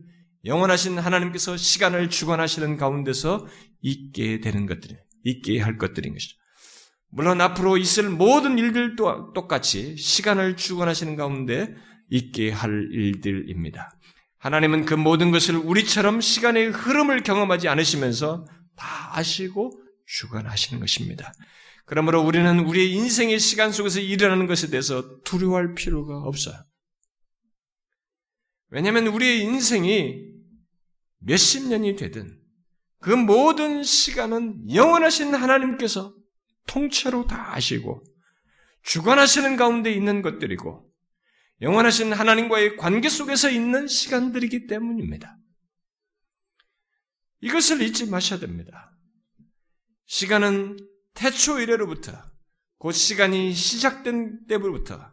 영원하신 0.47 0.99
하나님께서 0.99 1.59
시간을 1.59 2.09
주관하시는 2.09 2.79
가운데서 2.79 3.47
있게 3.83 4.41
되는 4.41 4.65
것들이 4.65 4.97
있게 5.25 5.61
할 5.61 5.77
것들인 5.77 6.15
것이죠. 6.15 6.37
물론 7.11 7.41
앞으로 7.41 7.77
있을 7.77 8.09
모든 8.09 8.59
일들도 8.59 9.33
똑같이 9.33 9.97
시간을 9.97 10.57
주관하시는 10.57 11.17
가운데 11.17 11.75
있게 12.09 12.51
할 12.51 12.89
일들입니다. 12.93 13.91
하나님은 14.39 14.85
그 14.85 14.95
모든 14.95 15.31
것을 15.31 15.57
우리처럼 15.57 16.21
시간의 16.21 16.71
흐름을 16.71 17.23
경험하지 17.23 17.69
않으시면서 17.69 18.47
다 18.77 19.19
아시고 19.19 19.73
주관하시는 20.07 20.81
것입니다. 20.81 21.33
그러므로 21.85 22.23
우리는 22.23 22.61
우리의 22.61 22.93
인생의 22.93 23.39
시간 23.39 23.73
속에서 23.73 24.01
일어나는 24.01 24.47
것에 24.47 24.71
대해서 24.71 25.21
두려워할 25.25 25.75
필요가 25.75 26.19
없어요. 26.19 26.55
왜냐하면 28.71 29.09
우리의 29.09 29.41
인생이 29.43 30.31
몇십 31.19 31.69
년이 31.69 31.97
되든 31.97 32.39
그 33.01 33.11
모든 33.11 33.83
시간은 33.83 34.73
영원하신 34.73 35.35
하나님께서 35.35 36.15
통째로 36.71 37.27
다 37.27 37.53
아시고 37.55 38.05
주관하시는 38.85 39.57
가운데 39.57 39.93
있는 39.93 40.23
것들이고 40.23 40.89
영원하신 41.63 42.13
하나님과의 42.13 42.77
관계 42.77 43.09
속에서 43.09 43.51
있는 43.51 43.89
시간들이기 43.89 44.67
때문입니다. 44.69 45.37
이것을 47.41 47.83
잊지 47.83 48.07
마셔야 48.07 48.39
됩니다. 48.39 48.97
시간은 50.07 50.77
태초 51.15 51.59
이래로부터 51.59 52.13
곧 52.79 52.93
시간이 52.93 53.53
시작된 53.53 54.47
때부터 54.47 55.13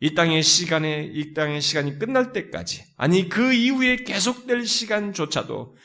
이 0.00 0.14
땅의 0.14 0.42
시간에 0.42 1.10
이 1.12 1.34
땅의 1.34 1.60
시간이 1.60 1.98
끝날 1.98 2.32
때까지 2.32 2.84
아니 2.96 3.28
그 3.28 3.52
이후에 3.52 3.96
계속될 3.96 4.66
시간조차도 4.66 5.76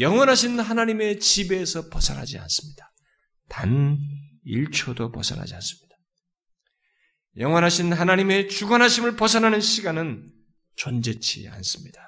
영원하신 0.00 0.58
하나님의 0.58 1.20
지배에서 1.20 1.90
벗어나지 1.90 2.38
않습니다. 2.38 2.92
단 3.48 3.98
1초도 4.46 5.12
벗어나지 5.12 5.54
않습니다. 5.54 5.96
영원하신 7.36 7.92
하나님의 7.92 8.48
주관하심을 8.48 9.16
벗어나는 9.16 9.60
시간은 9.60 10.30
존재치 10.76 11.48
않습니다. 11.48 12.00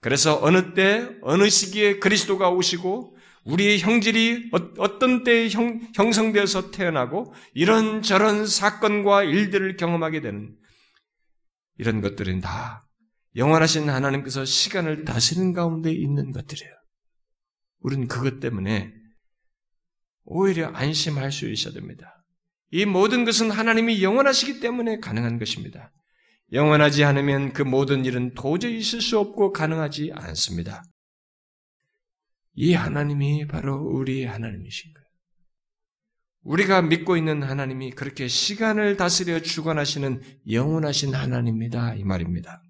그래서 0.00 0.38
어느 0.42 0.74
때, 0.74 1.08
어느 1.22 1.48
시기에 1.48 1.98
그리스도가 1.98 2.50
오시고 2.50 3.16
우리의 3.44 3.80
형질이 3.80 4.50
어, 4.52 4.58
어떤 4.78 5.24
때에 5.24 5.48
형, 5.48 5.80
형성되어서 5.94 6.70
태어나고 6.70 7.34
이런저런 7.54 8.46
사건과 8.46 9.24
일들을 9.24 9.76
경험하게 9.76 10.20
되는 10.20 10.54
이런 11.78 12.00
것들은 12.00 12.40
다 12.40 12.86
영원하신 13.36 13.88
하나님께서 13.88 14.44
시간을 14.44 15.04
다스리는 15.04 15.52
가운데 15.52 15.92
있는 15.92 16.32
것들이에요. 16.32 16.72
우리는 17.80 18.08
그것 18.08 18.40
때문에 18.40 18.92
오히려 20.30 20.68
안심할 20.68 21.32
수 21.32 21.48
있어야 21.48 21.72
됩니다. 21.72 22.22
이 22.70 22.84
모든 22.84 23.24
것은 23.24 23.50
하나님이 23.50 24.02
영원하시기 24.02 24.60
때문에 24.60 24.98
가능한 25.00 25.38
것입니다. 25.38 25.90
영원하지 26.52 27.02
않으면 27.04 27.54
그 27.54 27.62
모든 27.62 28.04
일은 28.04 28.34
도저히 28.34 28.78
있을 28.78 29.00
수 29.00 29.18
없고 29.18 29.52
가능하지 29.52 30.12
않습니다. 30.14 30.82
이 32.54 32.74
하나님이 32.74 33.46
바로 33.46 33.76
우리 33.76 34.24
하나님이신 34.24 34.92
거예요. 34.92 35.08
우리가 36.42 36.82
믿고 36.82 37.16
있는 37.16 37.42
하나님이 37.42 37.92
그렇게 37.92 38.28
시간을 38.28 38.98
다스려 38.98 39.40
주관하시는 39.40 40.20
영원하신 40.50 41.14
하나님입니다. 41.14 41.94
이 41.94 42.04
말입니다. 42.04 42.62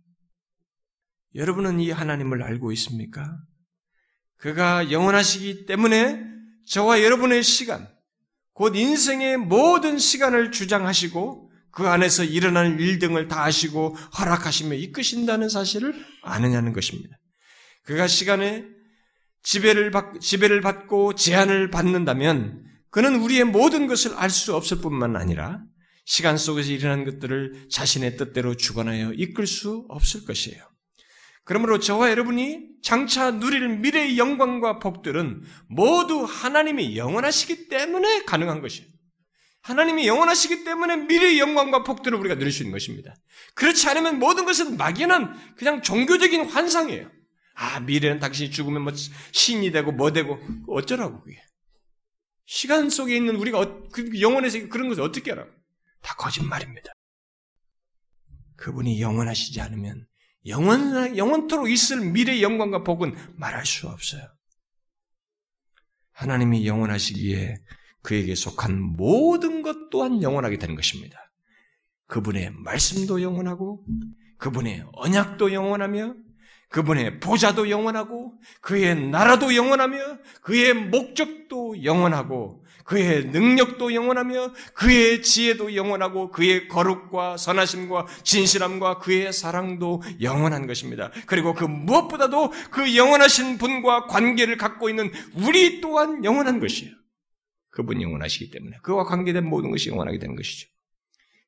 여러분은 1.35 1.81
이 1.81 1.91
하나님을 1.91 2.43
알고 2.43 2.71
있습니까? 2.73 3.37
그가 4.37 4.93
영원하시기 4.93 5.67
때문에 5.67 6.38
저와 6.69 7.03
여러분의 7.03 7.43
시간, 7.43 7.89
곧 8.53 8.77
인생의 8.77 9.39
모든 9.39 9.99
시간을 9.99 10.53
주장하시고 10.53 11.51
그 11.71 11.89
안에서 11.89 12.25
일어나는 12.25 12.81
일 12.81 12.99
등을 12.99 13.29
다 13.29 13.45
하시고 13.45 13.95
허락하시며 14.19 14.75
이끄신다는 14.75 15.49
사실을 15.49 15.95
아느냐는 16.23 16.73
것입니다. 16.73 17.17
그가 17.85 18.07
시간에 18.07 18.65
지배를, 19.43 19.91
받, 19.91 20.21
지배를 20.21 20.61
받고 20.61 21.15
제한을 21.15 21.71
받는다면 21.71 22.65
그는 22.91 23.17
우리의 23.23 23.45
모든 23.45 23.87
것을 23.87 24.15
알 24.15 24.29
수 24.29 24.55
없을 24.57 24.79
뿐만 24.79 25.17
아니라 25.17 25.63
시간 26.05 26.37
속에서 26.37 26.73
일어난 26.73 27.05
것들을 27.05 27.69
자신의 27.71 28.17
뜻대로 28.17 28.57
주관하여 28.57 29.13
이끌 29.13 29.47
수 29.47 29.87
없을 29.89 30.25
것이에요. 30.25 30.68
그러므로 31.49 31.79
저와 31.79 32.11
여러분이 32.11 32.69
장차 32.83 33.31
누릴 33.31 33.67
미래의 33.79 34.19
영광과 34.19 34.81
복들은 34.81 35.43
모두 35.67 36.25
하나님이 36.25 36.99
영원하시기 36.99 37.69
때문에 37.69 38.25
가능한 38.25 38.61
것이에요. 38.61 38.87
하나님이 39.63 40.07
영원하시기 40.07 40.65
때문에 40.65 40.97
미래의 41.07 41.39
영광과 41.39 41.85
복들을 41.85 42.19
우리가 42.19 42.35
누릴 42.35 42.53
수 42.53 42.63
있는 42.63 42.73
것입니다. 42.73 43.15
그렇지 43.55 43.89
않으면 43.89 44.19
모든 44.19 44.45
것은 44.45 44.77
막연한 44.77 45.55
그냥 45.57 45.81
종교적인 45.81 46.51
환상이에요. 46.51 47.11
아, 47.55 47.81
미래는 47.81 48.21
당신이 48.21 48.51
죽으면 48.51 48.83
뭐 48.83 48.93
신이 49.33 49.71
되고 49.71 49.91
뭐 49.91 50.13
되고 50.13 50.39
어쩌라고 50.67 51.23
그게. 51.23 51.43
시간 52.45 52.91
속에 52.91 53.17
있는 53.17 53.37
우리가 53.37 53.59
어, 53.59 53.89
그 53.91 54.21
영원해서 54.21 54.69
그런 54.69 54.91
것을 54.91 55.03
어떻게 55.03 55.33
알아? 55.33 55.47
다 56.03 56.15
거짓말입니다. 56.17 56.93
그분이 58.57 59.01
영원하시지 59.01 59.63
않으면 59.63 60.07
영원, 60.47 61.17
영원토록 61.17 61.71
있을 61.71 62.01
미래의 62.11 62.43
영광과 62.43 62.85
복은 62.85 63.15
말할 63.37 63.67
수 63.67 63.89
없어요. 63.89 64.23
하나님이 66.13 66.67
영원하시기에 66.67 67.57
그에게 68.03 68.35
속한 68.35 68.81
모든 68.81 69.63
것 69.63 69.91
또한 69.91 70.23
영원하게 70.23 70.59
되는 70.59 70.75
것입니다. 70.75 71.19
그분의 72.07 72.53
말씀도 72.53 73.23
영원하고, 73.23 73.85
그분의 74.39 74.85
언약도 74.93 75.53
영원하며, 75.53 76.15
그분의 76.71 77.21
보좌도 77.21 77.71
영원하고, 77.71 78.39
그의 78.61 79.11
나라도 79.11 79.55
영원하며, 79.55 80.19
그의 80.43 80.75
목적도 80.75 81.85
영원하고, 81.85 82.65
그의 82.89 83.27
능력도 83.27 83.93
영원하며, 83.93 84.55
그의 84.73 85.21
지혜도 85.21 85.77
영원하고, 85.77 86.31
그의 86.31 86.69
거룩과 86.69 87.37
선하심과 87.37 88.07
진실함과 88.23 88.99
그의 89.01 89.31
사랑도 89.31 90.03
영원한 90.23 90.67
것입니다. 90.67 91.11
그리고 91.27 91.53
그 91.53 91.65
무엇보다도 91.65 92.51
그 92.71 92.97
영원하신 92.97 93.59
분과 93.59 94.07
관계를 94.07 94.57
갖고 94.57 94.89
있는 94.89 95.13
우리 95.35 95.83
또한 95.83 96.25
영원한 96.25 96.61
것이에요. 96.61 96.91
그분 97.71 98.01
영원하시기 98.01 98.51
때문에 98.51 98.79
그와 98.83 99.05
관계된 99.05 99.47
모든 99.47 99.71
것이 99.71 99.91
영원하게 99.91 100.19
되는 100.19 100.35
것이죠. 100.35 100.67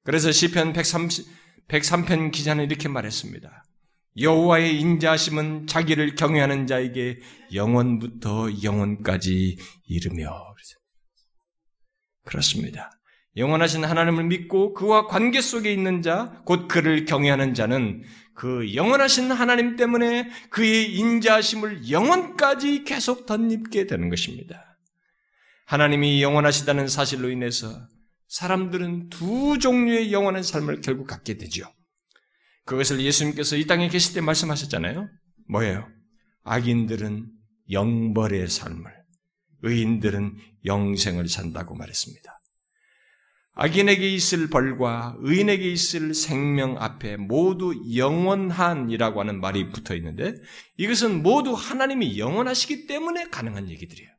그래서 0.04 0.30
시편 0.30 0.74
130, 0.74 1.26
103편 1.68 2.32
기자는 2.32 2.64
이렇게 2.66 2.88
말했습니다. 2.88 3.64
여호와의 4.18 4.78
인자심은 4.78 5.68
자기를 5.68 6.16
경외하는 6.16 6.66
자에게 6.66 7.20
영원부터 7.54 8.62
영원까지 8.62 9.56
이르며 9.86 10.49
그렇습니다. 12.30 12.90
영원하신 13.36 13.84
하나님을 13.84 14.24
믿고 14.24 14.72
그와 14.74 15.06
관계 15.06 15.40
속에 15.40 15.72
있는 15.72 16.02
자, 16.02 16.42
곧 16.44 16.68
그를 16.68 17.04
경외하는 17.04 17.54
자는 17.54 18.02
그 18.34 18.74
영원하신 18.74 19.30
하나님 19.32 19.76
때문에 19.76 20.30
그의 20.50 20.94
인자심을 20.94 21.90
영원까지 21.90 22.84
계속 22.84 23.26
덧입게 23.26 23.86
되는 23.86 24.08
것입니다. 24.08 24.78
하나님이 25.66 26.22
영원하시다는 26.22 26.88
사실로 26.88 27.30
인해서 27.30 27.86
사람들은 28.28 29.08
두 29.10 29.58
종류의 29.58 30.12
영원한 30.12 30.42
삶을 30.42 30.80
결국 30.80 31.06
갖게 31.06 31.36
되죠. 31.36 31.66
그것을 32.64 33.00
예수님께서 33.00 33.56
이 33.56 33.66
땅에 33.66 33.88
계실 33.88 34.14
때 34.14 34.20
말씀하셨잖아요. 34.20 35.08
뭐예요? 35.48 35.88
악인들은 36.44 37.26
영벌의 37.70 38.48
삶을, 38.48 38.90
의인들은 39.62 40.36
영생을 40.64 41.28
산다고 41.28 41.74
말했습니다. 41.74 42.40
악인에게 43.54 44.08
있을 44.14 44.48
벌과 44.48 45.16
의인에게 45.20 45.70
있을 45.70 46.14
생명 46.14 46.80
앞에 46.80 47.16
모두 47.16 47.74
영원한이라고 47.94 49.20
하는 49.20 49.40
말이 49.40 49.70
붙어 49.70 49.94
있는데 49.96 50.34
이것은 50.78 51.22
모두 51.22 51.52
하나님이 51.52 52.18
영원하시기 52.18 52.86
때문에 52.86 53.24
가능한 53.28 53.68
얘기들이에요. 53.68 54.10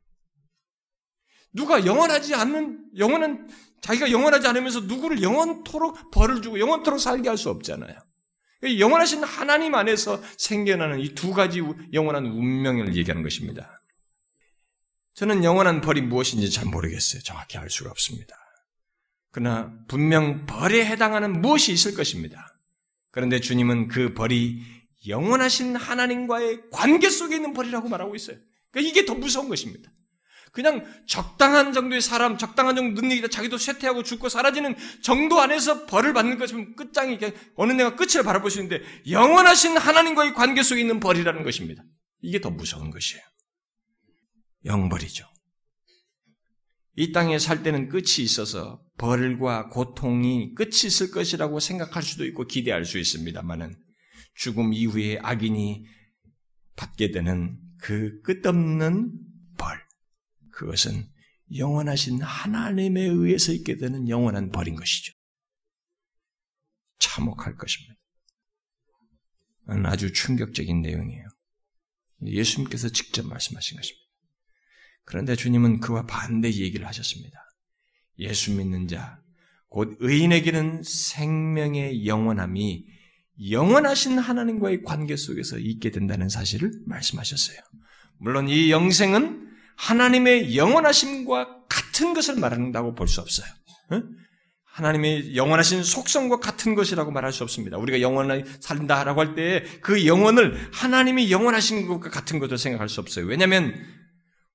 누가 1.54 1.84
영원하지 1.84 2.34
않는, 2.34 2.84
영원한, 2.96 3.48
자기가 3.80 4.10
영원하지 4.10 4.46
않으면서 4.46 4.80
누구를 4.80 5.22
영원토록 5.22 6.10
벌을 6.12 6.40
주고 6.40 6.58
영원토록 6.58 7.00
살게 7.00 7.28
할 7.28 7.36
수 7.36 7.50
없잖아요. 7.50 7.98
영원하신 8.62 9.24
하나님 9.24 9.74
안에서 9.74 10.22
생겨나는 10.38 11.00
이 11.00 11.14
두 11.14 11.32
가지 11.32 11.60
영원한 11.92 12.26
운명을 12.26 12.94
얘기하는 12.96 13.22
것입니다. 13.24 13.81
저는 15.14 15.44
영원한 15.44 15.80
벌이 15.80 16.00
무엇인지 16.00 16.50
잘 16.50 16.66
모르겠어요. 16.66 17.22
정확히 17.22 17.58
알 17.58 17.68
수가 17.68 17.90
없습니다. 17.90 18.34
그러나 19.30 19.72
분명 19.88 20.46
벌에 20.46 20.84
해당하는 20.84 21.40
무엇이 21.40 21.72
있을 21.72 21.94
것입니다. 21.94 22.54
그런데 23.10 23.40
주님은 23.40 23.88
그 23.88 24.14
벌이 24.14 24.62
영원하신 25.06 25.76
하나님과의 25.76 26.70
관계 26.70 27.10
속에 27.10 27.36
있는 27.36 27.52
벌이라고 27.52 27.88
말하고 27.88 28.14
있어요. 28.14 28.36
그러니까 28.70 28.90
이게 28.90 29.04
더 29.04 29.14
무서운 29.14 29.48
것입니다. 29.48 29.90
그냥 30.52 30.84
적당한 31.06 31.72
정도의 31.72 32.02
사람, 32.02 32.36
적당한 32.36 32.76
정도 32.76 33.00
능력이다. 33.00 33.28
자기도 33.28 33.56
쇠퇴하고 33.56 34.02
죽고 34.02 34.28
사라지는 34.28 34.76
정도 35.02 35.40
안에서 35.40 35.86
벌을 35.86 36.12
받는 36.12 36.38
것이면 36.38 36.76
끝장이 36.76 37.18
어느 37.56 37.72
내가 37.72 37.96
끝을 37.96 38.22
바라볼 38.22 38.50
수 38.50 38.60
있는데 38.60 38.84
영원하신 39.08 39.78
하나님과의 39.78 40.34
관계 40.34 40.62
속에 40.62 40.80
있는 40.80 41.00
벌이라는 41.00 41.42
것입니다. 41.42 41.82
이게 42.20 42.40
더 42.40 42.50
무서운 42.50 42.90
것이에요. 42.90 43.22
영벌이죠. 44.64 45.26
이 46.96 47.12
땅에 47.12 47.38
살 47.38 47.62
때는 47.62 47.88
끝이 47.88 48.20
있어서 48.20 48.82
벌과 48.98 49.68
고통이 49.68 50.54
끝이 50.54 50.86
있을 50.86 51.10
것이라고 51.10 51.58
생각할 51.58 52.02
수도 52.02 52.24
있고 52.26 52.46
기대할 52.46 52.84
수 52.84 52.98
있습니다만은 52.98 53.74
죽음 54.34 54.72
이후에 54.72 55.18
악인이 55.20 55.86
받게 56.76 57.10
되는 57.10 57.58
그 57.78 58.20
끝없는 58.22 59.32
그것은 60.52 61.10
영원하신 61.56 62.22
하나님에 62.22 63.02
의해서 63.02 63.52
있게 63.52 63.76
되는 63.76 64.08
영원한 64.08 64.50
벌인 64.50 64.76
것이죠. 64.76 65.12
참혹할 66.98 67.56
것입니다. 67.56 67.94
아주 69.84 70.12
충격적인 70.12 70.82
내용이에요. 70.82 71.26
예수님께서 72.24 72.88
직접 72.90 73.26
말씀하신 73.26 73.76
것입니다. 73.76 74.01
그런데 75.04 75.36
주님은 75.36 75.80
그와 75.80 76.06
반대 76.06 76.50
얘기를 76.52 76.86
하셨습니다. 76.86 77.38
예수 78.18 78.52
믿는 78.52 78.88
자, 78.88 79.18
곧 79.68 79.96
의인에게는 80.00 80.82
생명의 80.84 82.06
영원함이 82.06 82.84
영원하신 83.50 84.18
하나님과의 84.18 84.82
관계 84.82 85.16
속에서 85.16 85.58
있게 85.58 85.90
된다는 85.90 86.28
사실을 86.28 86.70
말씀하셨어요. 86.86 87.58
물론 88.18 88.48
이 88.48 88.70
영생은 88.70 89.48
하나님의 89.76 90.56
영원하심과 90.56 91.64
같은 91.68 92.14
것을 92.14 92.36
말한다고 92.36 92.94
볼 92.94 93.08
수 93.08 93.20
없어요. 93.20 93.46
하나님의 94.66 95.36
영원하신 95.36 95.82
속성과 95.82 96.38
같은 96.40 96.74
것이라고 96.74 97.10
말할 97.10 97.32
수 97.32 97.42
없습니다. 97.42 97.76
우리가 97.76 98.00
영원히 98.00 98.44
산다라고 98.60 99.20
할 99.20 99.34
때 99.34 99.64
그 99.82 100.06
영원을 100.06 100.70
하나님이 100.72 101.30
영원하신 101.30 101.86
것과 101.88 102.10
같은 102.10 102.38
것으로 102.38 102.56
생각할 102.56 102.88
수 102.88 103.00
없어요. 103.00 103.26
왜냐하면 103.26 103.74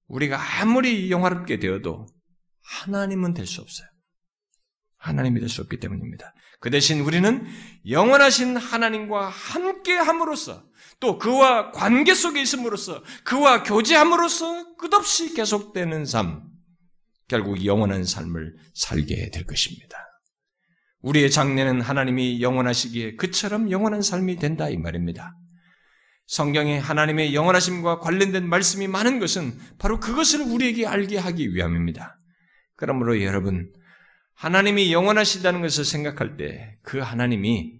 우리가 0.07 0.61
아무리 0.61 1.11
영화롭게 1.11 1.59
되어도 1.59 2.07
하나님은 2.63 3.33
될 3.33 3.45
수 3.45 3.61
없어요. 3.61 3.87
하나님이 4.97 5.39
될 5.39 5.49
수 5.49 5.61
없기 5.61 5.79
때문입니다. 5.79 6.33
그 6.59 6.69
대신 6.69 7.01
우리는 7.01 7.45
영원하신 7.87 8.57
하나님과 8.57 9.29
함께 9.29 9.93
함으로써 9.93 10.63
또 10.99 11.17
그와 11.19 11.71
관계 11.71 12.13
속에 12.15 12.41
있음으로써 12.41 13.03
그와 13.23 13.63
교제함으로써 13.63 14.75
끝없이 14.75 15.33
계속되는 15.35 16.05
삶, 16.05 16.43
결국 17.27 17.63
영원한 17.63 18.03
삶을 18.03 18.55
살게 18.73 19.29
될 19.29 19.45
것입니다. 19.45 19.97
우리의 21.01 21.29
장래는 21.29 21.81
하나님이 21.81 22.41
영원하시기에 22.41 23.15
그처럼 23.15 23.69
영원한 23.69 24.01
삶이 24.01 24.37
된다 24.37 24.69
이 24.69 24.77
말입니다. 24.77 25.35
성경에 26.27 26.77
하나님의 26.77 27.33
영원하심과 27.33 27.99
관련된 27.99 28.47
말씀이 28.47 28.87
많은 28.87 29.19
것은 29.19 29.57
바로 29.79 29.99
그것을 29.99 30.41
우리에게 30.41 30.85
알게 30.85 31.17
하기 31.17 31.55
위함입니다. 31.55 32.19
그러므로 32.75 33.21
여러분, 33.23 33.73
하나님이 34.35 34.93
영원하시다는 34.93 35.61
것을 35.61 35.83
생각할 35.83 36.37
때 36.37 36.77
그 36.83 36.99
하나님이 36.99 37.79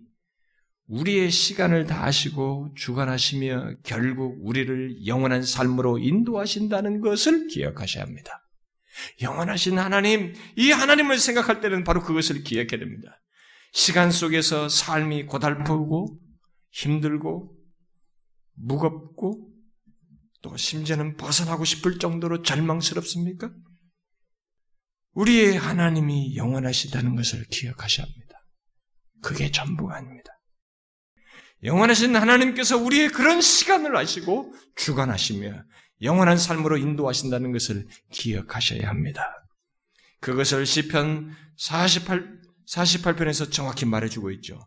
우리의 0.87 1.29
시간을 1.29 1.85
다 1.85 2.05
아시고 2.05 2.73
주관하시며 2.75 3.75
결국 3.83 4.37
우리를 4.41 5.05
영원한 5.05 5.43
삶으로 5.43 5.97
인도하신다는 5.97 7.01
것을 7.01 7.47
기억하셔야 7.47 8.03
합니다. 8.03 8.47
영원하신 9.21 9.77
하나님, 9.77 10.33
이 10.55 10.71
하나님을 10.71 11.19
생각할 11.19 11.61
때는 11.61 11.83
바로 11.83 12.01
그것을 12.01 12.43
기억해야 12.43 12.79
됩니다. 12.79 13.21
시간 13.73 14.11
속에서 14.11 14.69
삶이 14.69 15.25
고달프고 15.25 16.17
힘들고 16.71 17.56
무겁고 18.57 19.49
또 20.41 20.55
심지어는 20.55 21.17
벗어나고 21.17 21.65
싶을 21.65 21.99
정도로 21.99 22.43
절망스럽습니까? 22.43 23.51
우리의 25.13 25.57
하나님이 25.57 26.35
영원하시다는 26.35 27.15
것을 27.15 27.45
기억하셔야 27.49 28.05
합니다. 28.05 28.39
그게 29.21 29.51
전부가 29.51 29.95
아닙니다. 29.95 30.31
영원하신 31.63 32.15
하나님께서 32.15 32.77
우리의 32.77 33.09
그런 33.09 33.41
시간을 33.41 33.95
아시고 33.95 34.53
주관하시며 34.75 35.63
영원한 36.03 36.37
삶으로 36.37 36.77
인도하신다는 36.77 37.51
것을 37.51 37.87
기억하셔야 38.11 38.87
합니다. 38.87 39.23
그것을 40.19 40.67
시편 40.67 41.33
48, 41.57 42.39
48편에서 42.67 43.51
정확히 43.51 43.85
말해주고 43.85 44.29
있죠. 44.31 44.59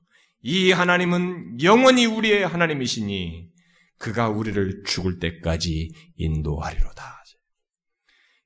이 0.43 0.73
하나님은 0.73 1.63
영원히 1.63 2.07
우리의 2.07 2.47
하나님이시니 2.47 3.51
그가 4.01 4.31
우리를 4.31 4.83
죽을 4.87 5.21
때까지 5.21 5.93
인도하리로다. 6.17 7.21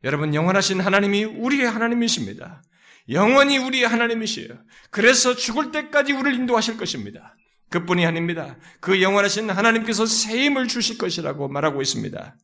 여러분, 0.02 0.34
영원하신 0.34 0.80
하나님이 0.80 1.24
우리의 1.24 1.70
하나님이십니다. 1.70 2.62
영원히 3.09 3.57
우리의 3.57 3.86
하나님이시에요. 3.86 4.59
그래서 4.90 5.34
죽을 5.34 5.70
때까지 5.70 6.12
우리를 6.12 6.34
인도하실 6.34 6.76
것입니다. 6.76 7.36
그뿐이 7.70 8.05
아닙니다. 8.05 8.59
그 8.80 9.00
영원하신 9.00 9.48
하나님께서 9.48 10.05
새 10.05 10.44
힘을 10.44 10.68
주실 10.68 10.98
것이라고 10.98 11.48
말하고 11.48 11.80
있습니다. 11.80 12.36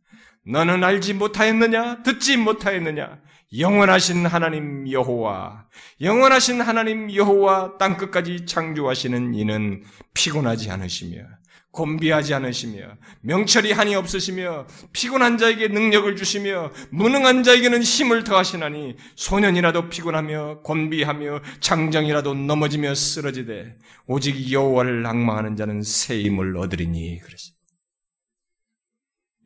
너는 0.47 0.83
알지 0.83 1.15
못하였느냐? 1.15 2.03
듣지 2.03 2.37
못하였느냐? 2.37 3.21
영원하신 3.59 4.25
하나님 4.27 4.91
여호와, 4.91 5.67
영원하신 6.01 6.61
하나님 6.61 7.13
여호와 7.13 7.77
땅끝까지 7.79 8.47
창조하시는 8.47 9.35
이는 9.35 9.83
피곤하지 10.15 10.71
않으시며 10.71 11.40
곤비하지 11.73 12.35
않으시며 12.35 12.97
명철이 13.23 13.73
한이 13.73 13.95
없으시며 13.95 14.67
피곤한 14.93 15.39
자에게 15.39 15.69
능력을 15.69 16.17
주시며 16.17 16.73
무능한 16.91 17.43
자에게는 17.43 17.83
힘을 17.83 18.25
더하시나니 18.25 18.97
소년이라도 19.15 19.89
피곤하며 19.89 20.61
곤비하며 20.63 21.43
장정이라도 21.61 22.35
넘어지며 22.35 22.95
쓰러지되 22.95 23.77
오직 24.07 24.51
여호와를 24.51 25.07
악망하는 25.07 25.57
자는 25.57 25.83
새 25.83 26.21
힘을 26.21 26.57
얻으리니 26.57 27.21
그랬어요. 27.21 27.55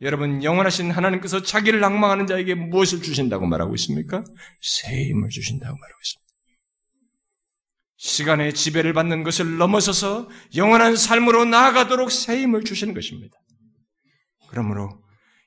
여러분 0.00 0.42
영원하신 0.42 0.90
하나님께서 0.90 1.42
자기를 1.42 1.82
악망하는 1.84 2.26
자에게 2.26 2.54
무엇을 2.54 3.00
주신다고 3.00 3.46
말하고 3.46 3.74
있습니까? 3.76 4.24
새 4.60 5.04
힘을 5.04 5.28
주신다고 5.28 5.76
말하고 5.76 6.00
있습니다. 6.02 6.23
시간의 8.04 8.52
지배를 8.52 8.92
받는 8.92 9.22
것을 9.22 9.56
넘어서서 9.56 10.28
영원한 10.56 10.94
삶으로 10.94 11.46
나아가도록 11.46 12.12
새 12.12 12.38
힘을 12.42 12.62
주시는 12.62 12.92
것입니다. 12.92 13.34
그러므로 14.50 15.02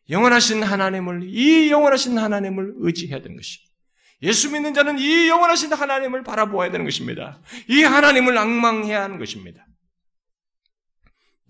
영원하신 0.10 0.64
하나님을 0.64 1.30
이 1.30 1.70
영원하신 1.70 2.18
하나님을 2.18 2.74
의지해야 2.80 3.22
되는 3.22 3.38
것이 3.38 3.60
예수 4.24 4.51
믿는 4.51 4.74
자는 4.74 4.97
이 4.97 5.28
영원하신 5.28 5.72
하나님을 5.72 6.24
바라보아야 6.24 6.72
되는 6.72 6.84
것입니다. 6.84 7.39
이 7.70 7.84
하나님을 7.84 8.36
악망해야 8.36 9.03
하는 9.03 9.20
것입니다. 9.20 9.64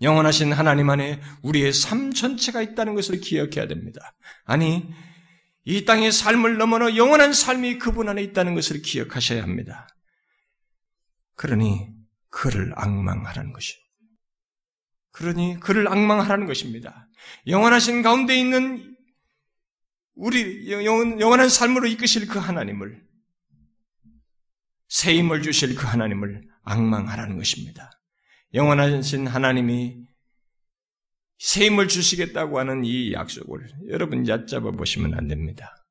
영원하신 0.02 0.52
하나님 0.52 0.90
안에 0.90 1.22
우리의 1.40 1.72
삶 1.72 2.12
전체가 2.12 2.60
있다는 2.60 2.94
것을 2.94 3.20
기억해야 3.20 3.66
됩니다. 3.66 4.14
아니, 4.44 4.86
이 5.64 5.86
땅의 5.86 6.12
삶을 6.12 6.58
넘어서 6.58 6.96
영원한 6.96 7.32
삶이 7.32 7.78
그분 7.78 8.10
안에 8.10 8.22
있다는 8.24 8.54
것을 8.54 8.82
기억하셔야 8.82 9.42
합니다. 9.42 9.88
그러니 11.38 11.88
그를 12.30 12.72
악망하라는 12.74 13.52
것이. 13.52 13.74
그러니 15.12 15.60
그를 15.60 15.88
악망하라는 15.88 16.46
것입니다. 16.46 17.08
영원하신 17.46 18.02
가운데 18.02 18.36
있는 18.36 18.96
우리 20.14 20.70
영원, 20.70 21.40
한 21.40 21.48
삶으로 21.48 21.86
이끄실 21.86 22.26
그 22.26 22.40
하나님을 22.40 23.06
새 24.88 25.14
힘을 25.14 25.42
주실 25.42 25.76
그 25.76 25.86
하나님을 25.86 26.42
악망하라는 26.62 27.36
것입니다. 27.36 27.92
영원하신 28.52 29.28
하나님이 29.28 30.08
새 31.38 31.66
힘을 31.66 31.86
주시겠다고 31.86 32.58
하는 32.58 32.84
이 32.84 33.12
약속을 33.12 33.68
여러분 33.90 34.26
얕잡아 34.26 34.72
보시면 34.72 35.14
안 35.14 35.28
됩니다. 35.28 35.86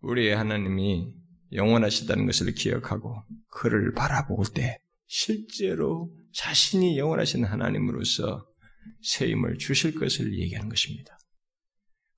우리의 0.00 0.34
하나님이 0.34 1.15
영원하시다는 1.52 2.26
것을 2.26 2.52
기억하고 2.52 3.22
그를 3.48 3.92
바라볼 3.92 4.44
때 4.54 4.78
실제로 5.06 6.10
자신이 6.32 6.98
영원하신 6.98 7.44
하나님으로서 7.44 8.46
새 9.02 9.28
힘을 9.28 9.58
주실 9.58 9.94
것을 9.94 10.38
얘기하는 10.38 10.68
것입니다. 10.68 11.16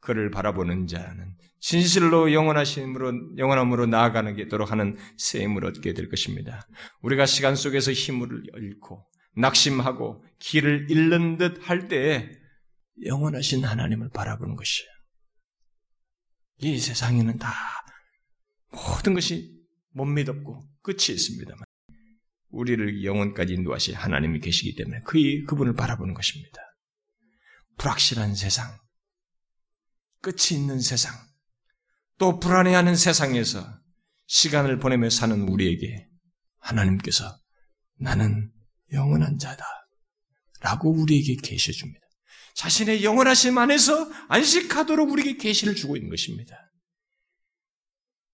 그를 0.01 0.31
바라보는 0.31 0.87
자는 0.87 1.35
진실로 1.61 2.33
영원하심으로 2.33 3.37
영원함으로 3.37 3.87
나아가는 3.87 4.35
게 4.37 4.43
있도록 4.43 4.70
하는 4.70 4.97
새 5.16 5.43
힘을 5.43 5.64
얻게 5.64 5.93
될 5.93 6.09
것입니다. 6.09 6.66
우리가 7.03 7.26
시간 7.26 7.57
속에서 7.57 7.93
힘을 7.93 8.29
잃고 8.57 9.05
낙심하고 9.37 10.24
길을 10.39 10.87
잃는 10.91 11.37
듯 11.37 11.61
할 11.68 11.89
때에 11.89 12.31
영원하신 13.05 13.64
하나님을 13.64 14.11
바라보는 14.11 14.57
것이에요. 14.57 14.89
이 16.61 16.79
세상에는 16.79 17.39
다 17.39 17.53
모든 18.71 19.14
것이 19.14 19.57
못 19.91 20.05
믿었고 20.05 20.62
끝이 20.83 21.14
있습니다만 21.14 21.64
우리를 22.51 23.05
영원까지 23.05 23.55
인도하실 23.55 23.95
하나님이 23.95 24.41
계시기 24.41 24.75
때문에 24.75 25.01
그 25.05 25.19
그분을 25.45 25.75
바라보는 25.75 26.14
것입니다. 26.14 26.59
불확실한 27.77 28.35
세상, 28.35 28.79
끝이 30.21 30.59
있는 30.59 30.81
세상, 30.81 31.14
또 32.19 32.41
불안해하는 32.41 32.97
세상에서 32.97 33.79
시간을 34.27 34.79
보내며 34.79 35.11
사는 35.11 35.41
우리에게 35.49 36.09
하나님께서 36.59 37.39
나는 37.99 38.51
영원한 38.93 39.39
자다. 39.39 39.64
라고 40.61 40.91
우리에게 40.91 41.37
계셔 41.37 41.71
줍니다. 41.71 42.01
자신의 42.55 43.05
영원하심 43.05 43.57
안에서 43.57 44.11
안식하도록 44.29 45.11
우리에게 45.11 45.37
계시를 45.37 45.77
주고 45.77 45.97
있는 45.97 46.11
것입니다. 46.11 46.57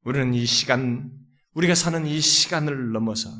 우리는 0.05 0.35
이 0.35 0.47
시간, 0.47 1.11
우리가 1.55 1.75
사는 1.75 2.07
이 2.07 2.21
시간을 2.21 2.93
넘어서 2.93 3.31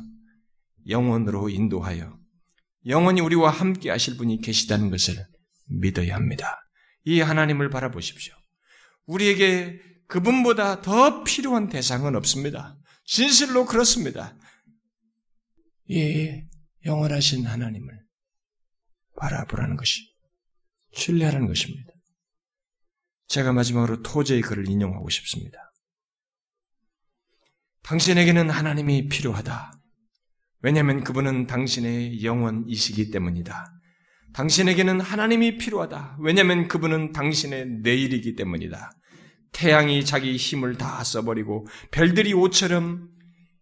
영원으로 0.87 1.49
인도하여 1.49 2.17
영원히 2.87 3.21
우리와 3.21 3.49
함께 3.49 3.89
하실 3.89 4.17
분이 4.17 4.41
계시다는 4.41 4.89
것을 4.89 5.15
믿어야 5.67 6.15
합니다. 6.15 6.59
이 7.03 7.21
하나님을 7.21 7.69
바라보십시오. 7.69 8.33
우리에게 9.05 9.79
그분보다 10.07 10.81
더 10.81 11.23
필요한 11.23 11.69
대상은 11.69 12.15
없습니다. 12.15 12.77
진실로 13.05 13.65
그렇습니다. 13.65 14.37
이 15.87 16.41
영원하신 16.85 17.45
하나님을 17.45 18.05
바라보라는 19.17 19.77
것이 19.77 20.01
신뢰하라는 20.93 21.47
것입니다. 21.47 21.91
제가 23.27 23.53
마지막으로 23.53 24.03
토제의 24.03 24.41
글을 24.41 24.69
인용하고 24.69 25.09
싶습니다. 25.09 25.59
당신에게는 27.85 28.49
하나님이 28.49 29.09
필요하다. 29.09 29.71
왜냐하면 30.63 31.03
그분은 31.03 31.45
당신의 31.45 32.23
영원이시기 32.23 33.11
때문이다. 33.11 33.71
당신에게는 34.33 35.01
하나님이 35.01 35.59
필요하다. 35.59 36.17
왜냐하면 36.19 36.67
그분은 36.67 37.11
당신의 37.11 37.81
내일이기 37.83 38.35
때문이다. 38.35 38.91
태양이 39.51 40.03
자기 40.03 40.35
힘을 40.35 40.77
다 40.77 41.03
써버리고 41.03 41.67
별들이 41.91 42.33
옷처럼 42.33 43.07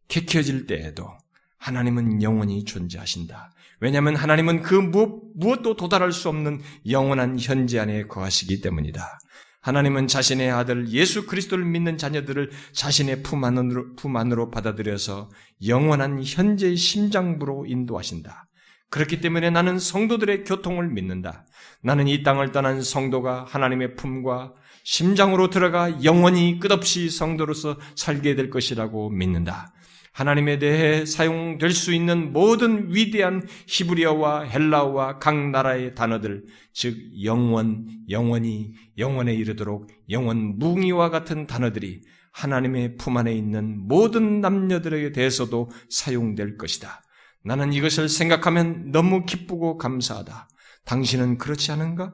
객혀질 0.08 0.68
때에도 0.68 1.10
하나님은 1.58 2.24
영원히 2.24 2.64
존재하신다. 2.64 3.52
왜냐하면 3.82 4.16
하나님은 4.16 4.62
그 4.62 4.74
무엇, 4.74 5.62
도 5.64 5.76
도달할 5.76 6.14
수 6.14 6.30
없는 6.30 6.62
영원한 6.90 7.38
현재 7.38 7.78
안에 7.78 8.04
거하시기 8.08 8.62
때문이다. 8.62 9.20
하나님은 9.64 10.08
자신의 10.08 10.52
아들 10.52 10.90
예수 10.90 11.26
그리스도를 11.26 11.64
믿는 11.64 11.98
자녀들을 11.98 12.52
자신의 12.74 13.24
품 13.24 13.46
안으로, 13.46 13.96
품 13.96 14.18
안으로 14.18 14.52
받아들여서 14.52 15.30
영원한 15.66 16.22
현재의 16.22 16.76
심장부로 16.76 17.66
인도하신다. 17.66 18.48
그렇기 18.90 19.22
때문에 19.22 19.50
나는 19.50 19.80
성도들의 19.80 20.44
교통을 20.44 20.90
믿는다. 20.90 21.46
나는 21.82 22.10
이 22.10 22.24
땅을 22.24 22.52
떠난 22.52 22.82
성도가 22.82 23.46
하나님의 23.48 23.96
품과 23.96 24.54
심장으로 24.84 25.50
들어가 25.50 26.04
영원히 26.04 26.60
끝없이 26.60 27.10
성도로서 27.10 27.80
살게 27.96 28.36
될 28.36 28.50
것이라고 28.50 29.12
믿는다. 29.12 29.74
하나님에 30.14 30.60
대해 30.60 31.06
사용될 31.06 31.72
수 31.72 31.92
있는 31.92 32.34
모든 32.34 32.94
위대한 32.94 33.46
히브리어와 33.68 34.44
헬라어와 34.44 35.18
각 35.18 35.50
나라의 35.50 35.96
단어들, 35.96 36.46
즉 36.72 36.96
영원, 37.24 37.88
영원히, 38.10 38.74
영원에 38.98 39.34
이르도록 39.34 39.90
영원 40.12 40.60
무궁이와 40.60 41.10
같은 41.10 41.48
단어들이 41.48 42.02
하나님의 42.32 42.98
품 42.98 43.18
안에 43.18 43.34
있는 43.34 43.88
모든 43.88 44.40
남녀들에게 44.40 45.12
대해서도 45.14 45.72
사용될 45.90 46.58
것이다. 46.58 47.02
나는 47.44 47.74
이것을 47.74 48.08
생각하면 48.08 48.92
너무 48.92 49.26
기쁘고 49.26 49.78
감사하다. 49.78 50.48
당신은 50.86 51.40
그렇지 51.40 51.72
않은가? 51.72 52.14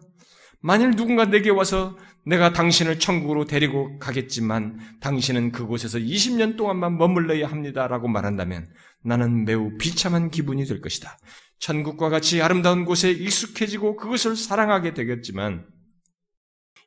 만일 0.62 0.92
누군가 0.92 1.26
내게 1.26 1.50
와서 1.50 1.98
내가 2.26 2.54
당신을 2.54 3.00
천국으로 3.00 3.46
데리고 3.46 3.98
가겠지만 4.00 4.80
당신은 5.00 5.52
그곳에서 5.52 5.98
20년 5.98 6.58
동안만 6.58 6.98
머물러야 6.98 7.48
합니다라고 7.48 8.08
말한다면 8.08 8.68
나는 9.04 9.46
매우 9.46 9.78
비참한 9.78 10.30
기분이 10.30 10.66
될 10.66 10.82
것이다. 10.82 11.18
천국과 11.60 12.10
같이 12.10 12.42
아름다운 12.42 12.86
곳에 12.86 13.12
익숙해지고 13.12 13.96
그것을 13.96 14.36
사랑하게 14.36 14.94
되겠지만 14.94 15.66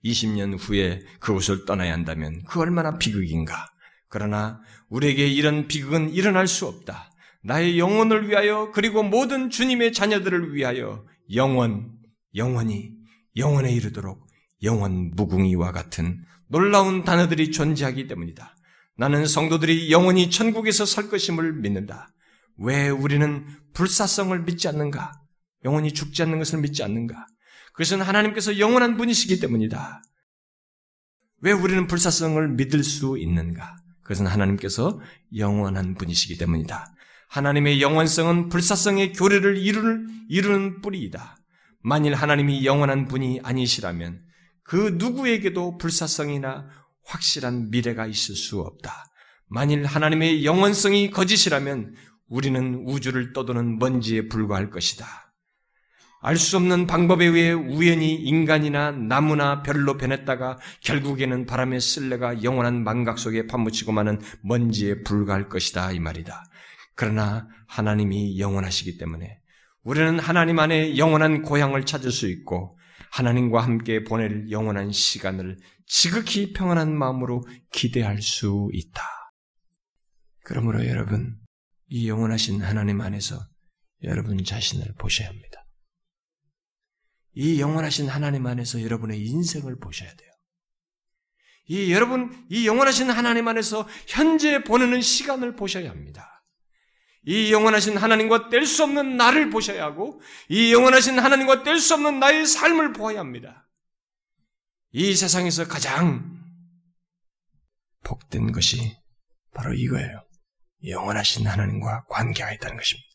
20년 0.05 0.57
후에 0.59 1.01
그곳을 1.21 1.65
떠나야 1.65 1.93
한다면 1.93 2.43
그 2.49 2.61
얼마나 2.61 2.99
비극인가. 2.99 3.67
그러나 4.09 4.61
우리에게 4.89 5.27
이런 5.27 5.69
비극은 5.69 6.11
일어날 6.11 6.47
수 6.47 6.67
없다. 6.67 7.11
나의 7.45 7.79
영혼을 7.79 8.29
위하여 8.29 8.71
그리고 8.73 9.03
모든 9.03 9.51
주님의 9.51 9.93
자녀들을 9.93 10.55
위하여 10.55 11.05
영원, 11.35 11.93
영원히, 12.37 12.93
영원에 13.37 13.73
이르도록 13.73 14.22
영원 14.63 15.13
무궁이와 15.15 15.73
같은 15.73 16.25
놀라운 16.49 17.05
단어들이 17.05 17.51
존재하기 17.51 18.07
때문이다. 18.07 18.57
나는 18.97 19.27
성도들이 19.27 19.91
영원히 19.91 20.31
천국에서 20.31 20.85
살 20.85 21.09
것임을 21.09 21.55
믿는다. 21.55 22.13
왜 22.59 22.89
우리는 22.89 23.47
불사성을 23.73 24.39
믿지 24.43 24.69
않는가? 24.69 25.13
영원히 25.65 25.93
죽지 25.93 26.23
않는 26.23 26.39
것을 26.39 26.61
믿지 26.61 26.83
않는가? 26.83 27.27
그것은 27.73 28.03
하나님께서 28.03 28.59
영원한 28.59 28.97
분이시기 28.97 29.41
때문이다. 29.41 30.03
왜 31.41 31.53
우리는 31.53 31.87
불사성을 31.87 32.49
믿을 32.51 32.85
수 32.85 33.19
있는가? 33.19 33.77
그것은 34.03 34.27
하나님께서 34.27 35.01
영원한 35.37 35.95
분이시기 35.95 36.37
때문이다. 36.37 36.95
하나님의 37.29 37.81
영원성은 37.81 38.51
불사성의 38.51 39.15
교례를 39.15 39.57
이루는, 39.57 40.27
이루는 40.29 40.83
뿌리이다. 40.83 41.37
만일 41.81 42.15
하나님이 42.15 42.67
영원한 42.67 43.09
분이 43.09 43.41
아니시라면 43.43 44.23
그 44.65 44.95
누구에게도 44.99 45.79
불사성이나 45.79 46.69
확실한 47.05 47.71
미래가 47.71 48.07
있을 48.07 48.35
수 48.37 48.61
없다. 48.61 49.07
만일 49.49 49.85
하나님의 49.85 50.45
영원성이 50.45 51.11
거짓이라면 51.11 51.95
우리는 52.29 52.85
우주를 52.87 53.33
떠도는 53.33 53.79
먼지에 53.79 54.29
불과할 54.29 54.71
것이다. 54.71 55.07
알 56.25 56.37
수 56.37 56.57
없는 56.57 56.87
방법에 56.87 57.27
의해 57.27 57.51
우연히 57.51 58.15
인간이나 58.15 58.93
나무나 58.93 59.63
별로 59.63 59.97
변했다가 59.97 60.59
결국에는 60.81 61.47
바람의 61.47 61.81
쓸레가 61.81 62.45
영원한 62.45 62.85
망각 62.85 63.19
속에 63.19 63.49
파묻히고 63.49 63.91
마는 63.91 64.21
먼지에 64.43 65.03
불과할 65.03 65.49
것이다 65.49 65.91
이 65.91 65.99
말이다. 65.99 66.45
그러나 66.95 67.49
하나님이 67.67 68.39
영원하시기 68.39 68.99
때문에 68.99 69.41
우리는 69.83 70.21
하나님 70.21 70.61
안에 70.61 70.97
영원한 70.97 71.43
고향을 71.43 71.85
찾을 71.87 72.13
수 72.13 72.29
있고 72.29 72.79
하나님과 73.13 73.63
함께 73.63 74.05
보낼 74.05 74.51
영원한 74.51 74.91
시간을 74.91 75.59
지극히 75.87 76.55
평안한 76.55 76.97
마음으로 76.97 77.45
기대할 77.71 78.23
수 78.23 78.71
있다. 78.73 79.03
그러므로 80.45 80.87
여러분, 80.87 81.37
이 81.89 82.09
영원하신 82.09 82.63
하나님 82.63 83.03
안에서 83.03 83.39
여러분 84.03 84.43
자신을 84.43 84.95
보셔야 84.99 85.29
합니다. 85.29 85.67
이 87.35 87.61
영원하신 87.61 88.09
하나님 88.09 88.47
안에서 88.47 88.83
여러분의 88.83 89.21
인생을 89.21 89.79
보셔야 89.79 90.13
돼요. 90.15 90.31
이 91.67 91.93
여러분, 91.93 92.47
이 92.49 92.67
영원하신 92.67 93.11
하나님 93.11 93.47
안에서 93.47 93.87
현재 94.09 94.65
보내는 94.65 95.03
시간을 95.03 95.55
보셔야 95.55 95.91
합니다. 95.91 96.32
이 97.25 97.53
영원하신 97.53 97.97
하나님과 97.97 98.49
뗄 98.49 98.67
수 98.67 98.83
없는 98.83 99.17
나를 99.17 99.51
보셔야 99.51 99.85
하고, 99.85 100.21
이 100.49 100.73
영원하신 100.73 101.19
하나님과 101.19 101.63
뗄 101.63 101.79
수 101.79 101.95
없는 101.95 102.19
나의 102.19 102.47
삶을 102.47 102.93
보아야 102.93 103.21
합니다. 103.21 103.69
이 104.93 105.15
세상에서 105.15 105.69
가장 105.69 106.41
복된 108.05 108.53
것이 108.53 108.97
바로 109.55 109.73
이거예요. 109.73 110.25
영원하신 110.87 111.47
하나님과 111.47 112.07
관계가 112.09 112.53
있다는 112.53 112.77
것입니다. 112.77 113.09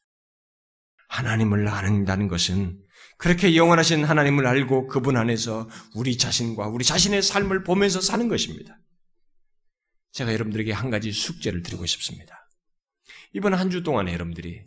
하나님을 1.09 1.67
아는다는 1.67 2.27
것은 2.27 2.81
그렇게 3.17 3.55
영원하신 3.55 4.03
하나님을 4.03 4.45
알고 4.45 4.87
그분 4.87 5.17
안에서 5.17 5.69
우리 5.95 6.17
자신과 6.17 6.67
우리 6.67 6.85
자신의 6.85 7.21
삶을 7.21 7.63
보면서 7.63 7.99
사는 7.99 8.27
것입니다. 8.27 8.79
제가 10.11 10.33
여러분들에게 10.33 10.71
한 10.71 10.89
가지 10.89 11.11
숙제를 11.11 11.61
드리고 11.61 11.85
싶습니다. 11.85 12.36
이번 13.33 13.53
한 13.53 13.69
주 13.69 13.83
동안에 13.83 14.13
여러분들이 14.13 14.63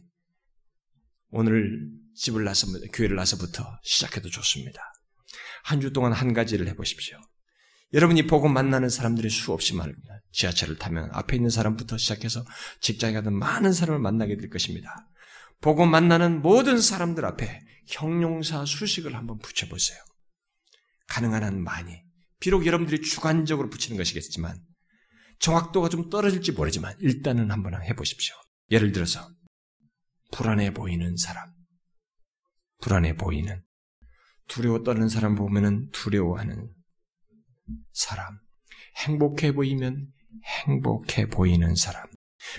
오늘 1.31 1.89
집을 2.15 2.45
나서 2.45 2.67
교회를 2.93 3.17
나서부터 3.17 3.79
시작해도 3.83 4.29
좋습니다. 4.31 4.81
한 5.65 5.81
주 5.81 5.93
동안 5.93 6.13
한 6.13 6.33
가지를 6.33 6.69
해보십시오. 6.69 7.19
여러분이 7.93 8.27
보고 8.27 8.49
만나는 8.49 8.89
사람들이 8.89 9.31
수없이 9.31 9.75
많습니다. 9.75 10.21
지하철을 10.33 10.79
타면 10.79 11.11
앞에 11.13 11.37
있는 11.37 11.51
사람부터 11.51 11.99
시작해서 11.99 12.45
직장에 12.81 13.15
가든 13.15 13.33
많은 13.33 13.73
사람을 13.73 14.01
만나게 14.01 14.37
될 14.37 14.49
것입니다. 14.49 15.09
보고 15.61 15.87
만나는 15.87 16.41
모든 16.41 16.81
사람들 16.81 17.25
앞에 17.25 17.61
형용사 17.89 18.65
수식을 18.65 19.15
한번 19.15 19.39
붙여보세요. 19.39 19.99
가능한 21.09 21.43
한 21.43 21.63
많이. 21.63 22.03
비록 22.39 22.65
여러분들이 22.65 23.03
주관적으로 23.03 23.69
붙이는 23.69 23.97
것이겠지만 23.99 24.57
정확도가 25.41 25.89
좀 25.89 26.09
떨어질지 26.11 26.53
모르지만 26.53 26.95
일단은 27.01 27.51
한번 27.51 27.75
해보십시오. 27.83 28.35
예를 28.71 28.93
들어서 28.93 29.29
불안해 30.33 30.75
보이는 30.75 31.17
사람, 31.17 31.51
불안해 32.81 33.17
보이는 33.17 33.63
두려워 34.47 34.83
떠는 34.83 35.09
사람 35.09 35.35
보면은 35.35 35.91
두려워하는 35.91 36.71
사람, 37.93 38.39
행복해 39.05 39.53
보이면 39.53 40.09
행복해 40.45 41.29
보이는 41.29 41.75
사람, 41.75 42.07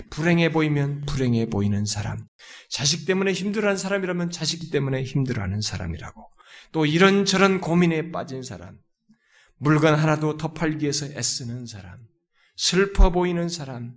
불행해 0.10 0.52
보이면 0.52 1.02
불행해 1.06 1.48
보이는 1.48 1.86
사람, 1.86 2.28
자식 2.70 3.06
때문에 3.06 3.32
힘들어하는 3.32 3.78
사람이라면 3.78 4.32
자식 4.32 4.72
때문에 4.72 5.04
힘들어하는 5.04 5.62
사람이라고, 5.62 6.30
또 6.72 6.86
이런저런 6.86 7.62
고민에 7.62 8.12
빠진 8.12 8.44
사람, 8.44 8.80
물건 9.58 9.96
하나도 9.96 10.38
더 10.38 10.54
팔기 10.54 10.84
위해서 10.84 11.06
애쓰는 11.06 11.66
사람, 11.66 12.00
슬퍼 12.56 13.12
보이는 13.12 13.48
사람, 13.50 13.94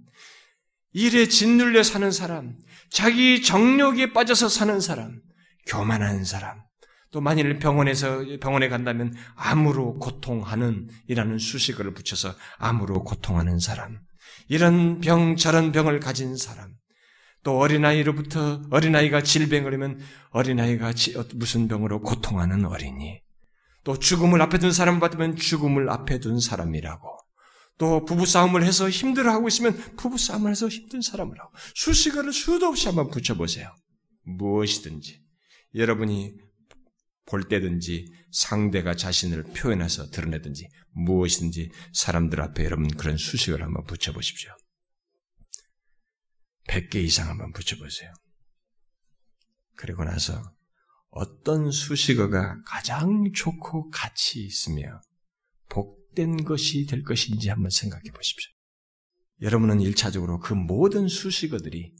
일에 0.94 1.26
짓눌려 1.26 1.82
사는 1.82 2.10
사람, 2.12 2.56
자기 2.88 3.42
정력에 3.42 4.12
빠져서 4.12 4.48
사는 4.48 4.80
사람, 4.80 5.20
교만한 5.66 6.24
사람, 6.24 6.62
또 7.10 7.20
만일 7.20 7.58
병원에서 7.58 8.24
병원에 8.40 8.68
간다면 8.68 9.12
암으로 9.34 9.98
고통하는 9.98 10.88
이라는 11.08 11.38
수식어를 11.38 11.94
붙여서 11.94 12.34
암으로 12.58 13.02
고통하는 13.04 13.58
사람. 13.58 13.98
이런 14.48 15.00
병 15.00 15.36
저런 15.36 15.72
병을 15.72 15.98
가진 16.00 16.36
사람. 16.36 16.74
또 17.42 17.58
어린아이로부터 17.58 18.62
어린아이가 18.70 19.22
질병을 19.22 19.74
하면 19.74 20.00
어린아이가 20.30 20.92
무슨 21.34 21.68
병으로 21.68 22.02
고통하는 22.02 22.64
어린이. 22.64 23.20
또 23.82 23.98
죽음을 23.98 24.40
앞에 24.42 24.58
둔 24.58 24.72
사람 24.72 24.98
받으면 24.98 25.36
죽음을 25.36 25.90
앞에 25.90 26.18
둔 26.18 26.40
사람이라고. 26.40 27.23
또 27.76 28.04
부부싸움을 28.04 28.64
해서 28.64 28.88
힘들어하고 28.88 29.48
있으면 29.48 29.76
부부싸움을 29.96 30.50
해서 30.50 30.68
힘든 30.68 31.00
사람이라고. 31.00 31.52
수식어를 31.74 32.32
수도 32.32 32.66
없이 32.66 32.86
한번 32.86 33.10
붙여보세요. 33.10 33.74
무엇이든지. 34.22 35.22
여러분이 35.74 36.34
볼 37.26 37.48
때든지 37.48 38.12
상대가 38.30 38.94
자신을 38.94 39.44
표현해서 39.54 40.10
드러내든지 40.10 40.68
무엇이든지 40.92 41.70
사람들 41.92 42.40
앞에 42.40 42.64
여러분 42.64 42.88
그런 42.88 43.16
수식을 43.16 43.62
한번 43.62 43.84
붙여보십시오. 43.84 44.54
100개 46.68 46.96
이상 46.96 47.28
한번 47.28 47.52
붙여보세요. 47.52 48.12
그리고 49.76 50.04
나서 50.04 50.42
어떤 51.10 51.70
수식어가 51.70 52.62
가장 52.66 53.32
좋고 53.32 53.90
가치 53.90 54.44
있으며 54.44 55.00
복 55.68 56.03
된 56.14 56.44
것이 56.44 56.86
될 56.86 57.02
것인지 57.02 57.48
한번 57.48 57.70
생각해 57.70 58.10
보십시오. 58.14 58.50
여러분은 59.40 59.80
일차적으로 59.80 60.38
그 60.40 60.54
모든 60.54 61.08
수식어들이 61.08 61.94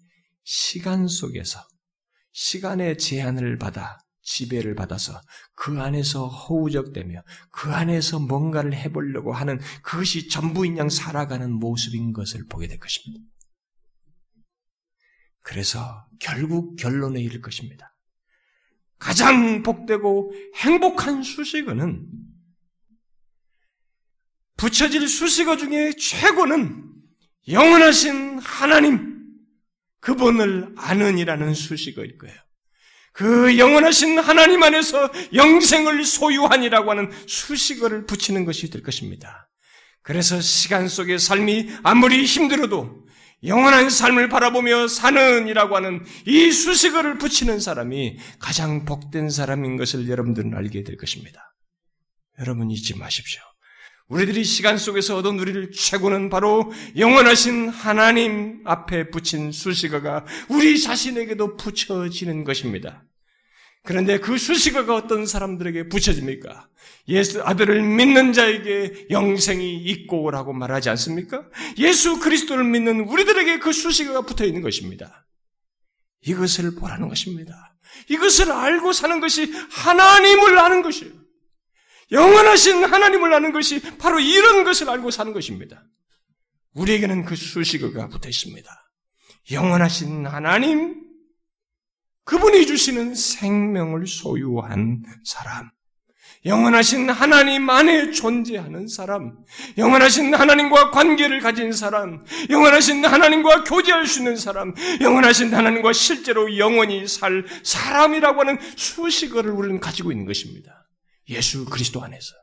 시간 0.45 1.09
속에서 1.09 1.61
시간의 2.33 2.99
제한을 2.99 3.59
받아 3.59 3.99
지배를 4.23 4.75
받아서 4.75 5.21
그 5.55 5.81
안에서 5.81 6.27
허우적대며 6.27 7.23
그 7.51 7.71
안에서 7.71 8.19
뭔가를 8.19 8.75
해보려고 8.75 9.33
하는 9.33 9.61
그것이 9.83 10.29
전부인 10.29 10.79
양 10.79 10.89
살아가는 10.89 11.53
모습인 11.53 12.13
것을 12.13 12.47
보게 12.47 12.67
될 12.67 12.79
것입니다. 12.79 13.25
그래서 15.43 16.07
결국 16.21 16.77
결론에 16.77 17.21
이를 17.21 17.43
것입니다. 17.43 17.95
가장 18.99 19.63
복되고 19.63 20.33
행복한 20.57 21.23
수식어는 21.23 22.07
붙여질 24.65 25.07
수식어 25.07 25.59
중에 25.59 25.93
최고는 25.93 26.85
영원하신 27.49 28.39
하나님, 28.39 29.21
그분을 30.01 30.73
아는이라는 30.79 31.53
수식어일 31.53 32.17
거예요. 32.17 32.35
그 33.13 33.59
영원하신 33.59 34.19
하나님 34.19 34.63
안에서 34.63 35.11
영생을 35.35 36.07
소유하니라고 36.07 36.91
하는 36.91 37.11
수식어를 37.29 38.07
붙이는 38.07 38.47
것이 38.47 38.71
될 38.71 38.83
것입니다. 38.83 39.51
그래서 40.01 40.41
시간 40.41 40.89
속의 40.89 41.19
삶이 41.19 41.69
아무리 41.83 42.25
힘들어도 42.25 43.07
영원한 43.45 43.91
삶을 43.91 44.31
바라보며 44.31 44.89
사는이라고 44.89 45.77
하는 45.77 46.03
이 46.27 46.51
수식어를 46.51 47.19
붙이는 47.19 47.61
사람이 47.61 48.17
가장 48.39 48.87
복된 48.87 49.29
사람인 49.29 49.77
것을 49.77 50.09
여러분들은 50.09 50.55
알게 50.55 50.85
될 50.85 50.97
것입니다. 50.97 51.55
여러분 52.39 52.71
잊지 52.71 52.97
마십시오. 52.97 53.43
우리들이 54.09 54.45
시간 54.45 54.77
속에서 54.77 55.17
얻은 55.17 55.39
우리를 55.39 55.73
최고는 55.73 56.29
바로 56.29 56.71
영원하신 56.97 57.71
하나님 57.71 58.61
앞에 58.65 59.11
붙인 59.11 59.51
수식어가 59.51 60.27
우리 60.51 60.79
자신에게도 60.81 61.57
붙여지는 61.57 62.45
것입니다. 62.45 63.05
그런데 63.83 64.19
그 64.19 64.39
수식어가 64.39 64.95
어떤 64.95 65.27
사람들에게 65.27 65.89
붙여집니까? 65.89 66.69
예수 67.09 67.43
아들을 67.43 67.83
믿는 67.83 68.33
자에게 68.33 69.09
영생이 69.11 69.77
있고라고 69.77 70.53
말하지 70.53 70.89
않습니까? 70.91 71.45
예수 71.79 72.19
그리스도를 72.19 72.65
믿는 72.65 73.01
우리들에게 73.01 73.59
그 73.59 73.73
수식어가 73.73 74.23
붙어 74.23 74.45
있는 74.45 74.63
것입니다. 74.63 75.27
이것을 76.27 76.75
보라는 76.77 77.09
것입니다. 77.09 77.75
이것을 78.09 78.53
알고 78.53 78.93
사는 78.93 79.21
것이 79.21 79.53
하나님을 79.71 80.59
아는 80.59 80.83
것이에요. 80.83 81.24
영원하신 82.15 82.85
하나님을 82.85 83.35
아는 83.35 83.53
것이 83.53 83.81
바로 83.99 84.21
이런 84.21 84.65
것을 84.65 84.89
알고 84.89 85.11
사는 85.11 85.33
것입니다. 85.33 85.85
우리에게는 86.75 87.25
그 87.25 87.37
수식어가 87.37 88.09
붙어 88.09 88.29
있습니다. 88.29 88.71
영원하신 89.53 90.27
하나님, 90.27 91.03
그분이 92.25 92.67
주시는 92.67 93.15
생명을 93.15 94.07
소유한 94.07 95.03
사람, 95.25 95.71
영원하신 96.47 97.11
하나님 97.11 97.69
안에 97.69 98.13
존재하는 98.13 98.87
사람, 98.87 99.37
영원하신 99.77 100.35
하나님과 100.35 100.91
관계를 100.91 101.41
가진 101.41 101.73
사람, 101.73 102.25
영원하신 102.49 103.05
하나님과 103.05 103.65
교제할 103.65 104.07
수 104.07 104.21
있는 104.21 104.37
사람, 104.37 104.75
영원하신 105.01 105.55
하나님과 105.55 105.93
실제로 105.93 106.57
영원히 106.59 107.07
살 107.09 107.45
사람이라고 107.63 108.41
하는 108.41 108.59
수식어를 108.77 109.51
우리는 109.51 109.81
가지고 109.81 110.13
있는 110.13 110.27
것입니다. 110.27 110.84
예수 111.29 111.65
그리스도 111.65 112.03
안에서 112.03 112.35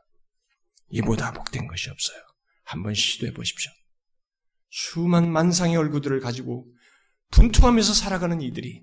이보다 0.90 1.32
복된 1.32 1.66
것이 1.66 1.90
없어요. 1.90 2.18
한번 2.64 2.94
시도해 2.94 3.32
보십시오. 3.32 3.70
수만 4.70 5.30
만상의 5.30 5.76
얼굴들을 5.76 6.20
가지고 6.20 6.66
분투하면서 7.30 7.94
살아가는 7.94 8.40
이들이 8.40 8.82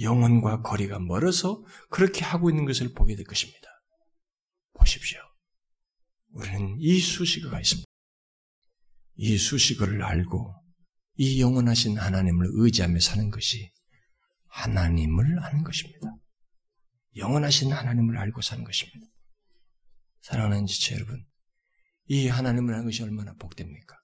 영혼과 0.00 0.62
거리가 0.62 0.98
멀어서 0.98 1.62
그렇게 1.90 2.24
하고 2.24 2.50
있는 2.50 2.64
것을 2.64 2.92
보게 2.94 3.14
될 3.14 3.24
것입니다. 3.24 3.68
보십시오. 4.74 5.20
우리는 6.32 6.76
이 6.80 6.98
수식어가 6.98 7.60
있습니다. 7.60 7.86
이 9.16 9.36
수식어를 9.36 10.02
알고 10.02 10.54
이 11.16 11.40
영원하신 11.40 11.98
하나님을 11.98 12.46
의지하며 12.52 13.00
사는 13.00 13.30
것이 13.30 13.70
하나님을 14.48 15.38
아는 15.44 15.62
것입니다. 15.62 16.08
영원하신 17.16 17.72
하나님을 17.72 18.16
알고 18.18 18.40
사는 18.40 18.64
것입니다. 18.64 19.11
사랑하는 20.22 20.66
지체 20.66 20.94
여러분, 20.94 21.24
이 22.06 22.28
하나님을 22.28 22.74
아는 22.74 22.86
것이 22.86 23.02
얼마나 23.02 23.34
복됩니까? 23.34 23.96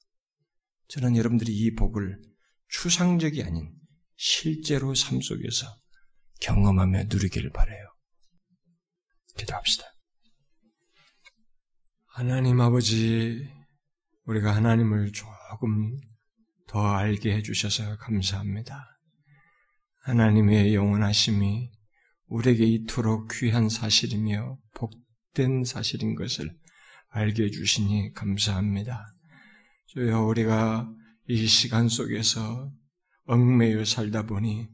저는 0.88 1.16
여러분들이 1.16 1.52
이 1.52 1.74
복을 1.74 2.20
추상적이 2.68 3.44
아닌 3.44 3.72
실제로 4.16 4.94
삶 4.94 5.20
속에서 5.20 5.66
경험하며 6.40 7.04
누리기를 7.04 7.50
바래요. 7.50 7.84
기도합시다. 9.36 9.84
하나님 12.06 12.60
아버지, 12.60 13.48
우리가 14.24 14.54
하나님을 14.54 15.12
조금 15.12 15.96
더 16.66 16.80
알게 16.94 17.34
해주셔서 17.36 17.96
감사합니다. 17.98 18.98
하나님의 20.02 20.74
영원하심이 20.74 21.70
우리에게 22.26 22.64
이토록 22.64 23.30
귀한 23.32 23.68
사실이며 23.68 24.58
복 24.74 24.92
된 25.38 25.62
사실인 25.62 26.16
것을 26.16 26.52
알게 27.10 27.44
해주시니 27.44 28.12
감사합니다. 28.12 29.14
주여 29.86 30.24
우리가 30.24 30.90
이 31.28 31.46
시간 31.46 31.88
속에서 31.88 32.72
얽매여 33.26 33.84
살다 33.84 34.26
보니 34.26 34.66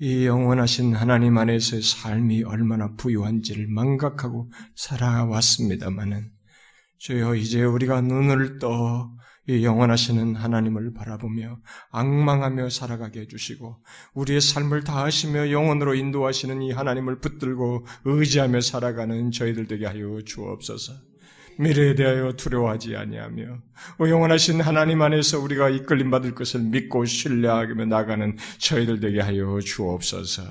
이 0.00 0.26
영원하신 0.26 0.96
하나님 0.96 1.38
안에서의 1.38 1.82
삶이 1.82 2.42
얼마나 2.42 2.96
부유한지를 2.96 3.68
망각하고 3.68 4.50
살아왔습니다마는 4.74 6.28
주여 6.98 7.36
이제 7.36 7.62
우리가 7.62 8.00
눈을 8.00 8.58
떠 8.58 9.14
이 9.46 9.64
영원하시는 9.64 10.36
하나님을 10.36 10.94
바라보며 10.94 11.58
악망하며 11.90 12.70
살아가게 12.70 13.20
해주시고 13.20 13.76
우리의 14.14 14.40
삶을 14.40 14.84
다하시며 14.84 15.50
영원으로 15.50 15.94
인도하시는 15.94 16.62
이 16.62 16.72
하나님을 16.72 17.20
붙들고 17.20 17.86
의지하며 18.04 18.60
살아가는 18.62 19.30
저희들 19.30 19.66
되게 19.66 19.86
하여 19.86 20.20
주옵소서. 20.24 20.94
미래에 21.58 21.94
대하여 21.94 22.32
두려워하지 22.32 22.96
아니하며 22.96 23.62
영원하신 24.00 24.60
하나님 24.60 25.02
안에서 25.02 25.38
우리가 25.40 25.68
이끌림 25.68 26.10
받을 26.10 26.34
것을 26.34 26.62
믿고 26.62 27.04
신뢰하며 27.04 27.84
나가는 27.84 28.36
저희들 28.58 29.00
되게 29.00 29.20
하여 29.20 29.60
주옵소서. 29.60 30.42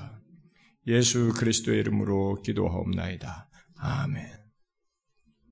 예수 0.87 1.33
그리스도의 1.35 1.79
이름으로 1.79 2.41
기도하옵나이다. 2.41 3.49
아멘. 3.77 4.42